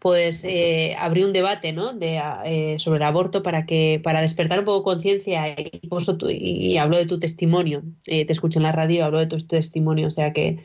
pues 0.07 0.45
eh, 0.45 0.95
abrió 0.97 1.25
un 1.27 1.33
debate 1.33 1.73
¿no? 1.73 1.91
de, 1.91 2.21
eh, 2.45 2.79
sobre 2.79 2.95
el 2.95 3.03
aborto 3.03 3.43
para 3.43 3.65
que 3.65 3.99
para 4.01 4.21
despertar 4.21 4.59
un 4.59 4.63
poco 4.63 4.83
conciencia 4.85 5.49
y, 5.49 5.81
y, 6.29 6.77
habló 6.77 6.95
de 6.95 7.07
tu 7.07 7.19
testimonio. 7.19 7.83
te 8.05 8.31
escucho 8.31 8.59
en 8.59 8.63
la 8.63 8.71
radio, 8.71 9.03
habló 9.03 9.19
de 9.19 9.27
tu 9.27 9.37
testimonio, 9.45 10.07
o 10.07 10.11
sea 10.11 10.31
que, 10.31 10.59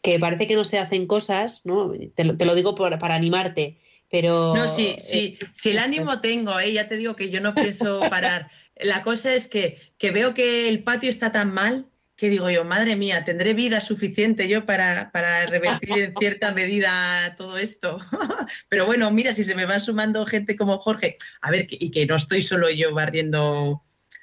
que 0.00 0.20
parece 0.20 0.46
que 0.46 0.54
no 0.54 0.62
se 0.62 0.78
hacen 0.78 1.08
cosas, 1.08 1.62
¿no? 1.64 1.92
Te 2.14 2.22
lo, 2.22 2.36
te 2.36 2.44
lo 2.44 2.54
digo 2.54 2.76
para 2.76 3.16
animarte, 3.16 3.78
pero... 4.12 4.54
No, 4.54 4.68
sí, 4.68 4.94
sí, 5.00 5.38
si 5.54 5.70
el 5.70 5.78
ánimo 5.78 6.06
pues 6.06 6.20
tengo, 6.20 6.52
ya 6.60 6.86
te 6.86 6.96
digo 6.96 7.16
que 7.16 7.30
yo 7.30 7.40
no 7.40 7.52
pienso 7.52 7.98
parar. 8.10 8.48
La 8.76 9.02
cosa 9.02 9.34
es 9.34 9.48
que, 9.48 9.78
que 9.98 10.12
veo 10.12 10.34
que 10.34 10.68
el 10.68 10.84
patio 10.84 11.10
está 11.10 11.32
tan 11.32 11.52
mal 11.52 11.86
que 12.16 12.28
digo 12.28 12.48
yo, 12.48 12.64
madre 12.64 12.94
mía, 12.96 13.24
¿tendré 13.24 13.54
vida 13.54 13.80
suficiente 13.80 14.46
yo 14.46 14.64
para, 14.64 15.10
para 15.10 15.46
revertir 15.46 15.98
en 15.98 16.14
cierta 16.16 16.52
medida 16.52 17.34
todo 17.36 17.58
esto? 17.58 17.98
Pero 18.68 18.86
bueno, 18.86 19.10
mira, 19.10 19.32
si 19.32 19.42
se 19.42 19.54
me 19.54 19.66
van 19.66 19.80
sumando 19.80 20.24
gente 20.24 20.56
como 20.56 20.78
Jorge, 20.78 21.16
a 21.40 21.50
ver, 21.50 21.66
y 21.70 21.90
que 21.90 22.06
no 22.06 22.16
estoy 22.16 22.42
solo 22.42 22.70
yo 22.70 22.94
barriendo 22.94 23.82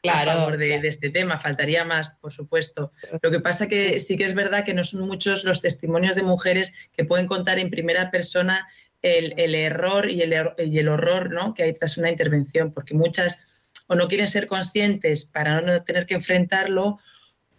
a 0.10 0.24
favor 0.24 0.58
de, 0.58 0.76
este 0.84 1.10
tema, 1.10 1.38
faltaría 1.38 1.84
más, 1.86 2.12
por 2.22 2.32
supuesto. 2.32 2.92
Lo 3.22 3.30
que 3.30 3.40
pasa 3.40 3.68
que 3.68 4.00
sí 4.00 4.18
que 4.18 4.26
es 4.26 4.34
verdad 4.34 4.66
que 4.66 4.74
no 4.74 4.84
son 4.84 5.02
muchos 5.02 5.44
los 5.44 5.62
testimonios 5.62 6.16
de 6.16 6.24
mujeres 6.24 6.74
que 6.96 7.06
pueden 7.06 7.28
contar 7.28 7.60
en 7.60 7.70
primera 7.70 8.10
persona 8.10 8.68
el, 9.02 9.56
error 9.56 10.10
y 10.10 10.22
el, 10.22 10.34
y 10.58 10.80
el 10.80 10.88
horror 10.88 11.32
¿no? 11.32 11.54
que 11.54 11.64
hay 11.64 11.74
tras 11.74 11.98
una 11.98 12.10
intervención, 12.10 12.72
porque 12.72 12.94
muchas 12.94 13.40
o 13.88 13.96
no 13.96 14.08
quieren 14.08 14.28
ser 14.28 14.48
conscientes 14.48 15.26
para 15.26 15.60
no 15.62 15.84
tener 15.84 16.06
que 16.06 16.14
enfrentarlo 16.14 17.00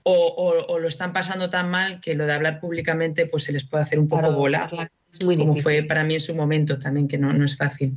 o, 0.04 0.78
lo 0.78 0.88
están 0.88 1.12
pasando 1.12 1.50
tan 1.50 1.70
mal 1.70 2.00
que 2.00 2.14
lo 2.14 2.26
de 2.26 2.32
hablar 2.32 2.60
públicamente 2.60 3.26
pues 3.26 3.44
se 3.44 3.52
les 3.52 3.64
puede 3.64 3.84
hacer 3.84 3.98
un 3.98 4.08
poco 4.08 4.32
volar, 4.32 4.90
como 5.20 5.56
fue 5.56 5.82
para 5.82 6.04
mí 6.04 6.14
en 6.14 6.20
su 6.20 6.34
momento 6.34 6.78
también, 6.78 7.08
que 7.08 7.18
no, 7.18 7.32
no 7.32 7.44
es 7.44 7.56
fácil. 7.56 7.94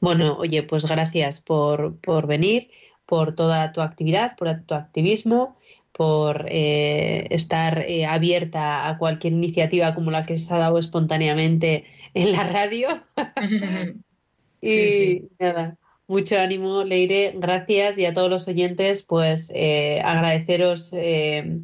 Bueno, 0.00 0.36
oye, 0.38 0.62
pues 0.62 0.86
gracias 0.86 1.40
por, 1.40 1.96
por 1.96 2.26
venir, 2.26 2.70
por 3.06 3.34
toda 3.34 3.72
tu 3.72 3.80
actividad, 3.80 4.36
por 4.36 4.60
tu 4.62 4.74
activismo, 4.74 5.56
por 5.92 6.46
eh, 6.48 7.26
estar 7.30 7.80
eh, 7.80 8.06
abierta 8.06 8.88
a 8.88 8.98
cualquier 8.98 9.32
iniciativa 9.32 9.94
como 9.94 10.10
la 10.10 10.26
que 10.26 10.38
se 10.38 10.54
ha 10.54 10.58
dado 10.58 10.78
espontáneamente 10.78 11.84
en 12.14 12.32
la 12.32 12.44
radio. 12.44 12.88
y 14.60 14.68
sí. 14.68 15.28
nada, 15.38 15.76
mucho 16.08 16.40
ánimo, 16.40 16.84
Leire, 16.84 17.34
gracias 17.36 17.98
y 17.98 18.06
a 18.06 18.14
todos 18.14 18.30
los 18.30 18.48
oyentes, 18.48 19.02
pues 19.02 19.52
eh, 19.54 20.00
agradeceros 20.02 20.90
eh, 20.94 21.60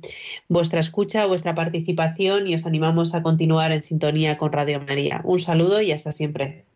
vuestra 0.49 0.81
escucha, 0.81 1.25
vuestra 1.25 1.55
participación 1.55 2.47
y 2.47 2.55
os 2.55 2.67
animamos 2.67 3.15
a 3.15 3.23
continuar 3.23 3.73
en 3.73 3.81
sintonía 3.81 4.37
con 4.37 4.53
Radio 4.53 4.81
María. 4.81 5.23
Un 5.25 5.39
saludo 5.39 5.81
y 5.81 5.93
hasta 5.93 6.13
siempre. 6.13 6.67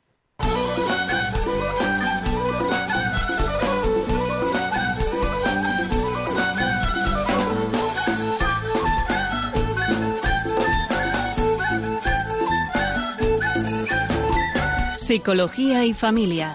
Psicología 14.97 15.87
y 15.87 15.95
familia 15.95 16.55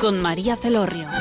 con 0.00 0.20
María 0.20 0.56
Celorrio. 0.56 1.15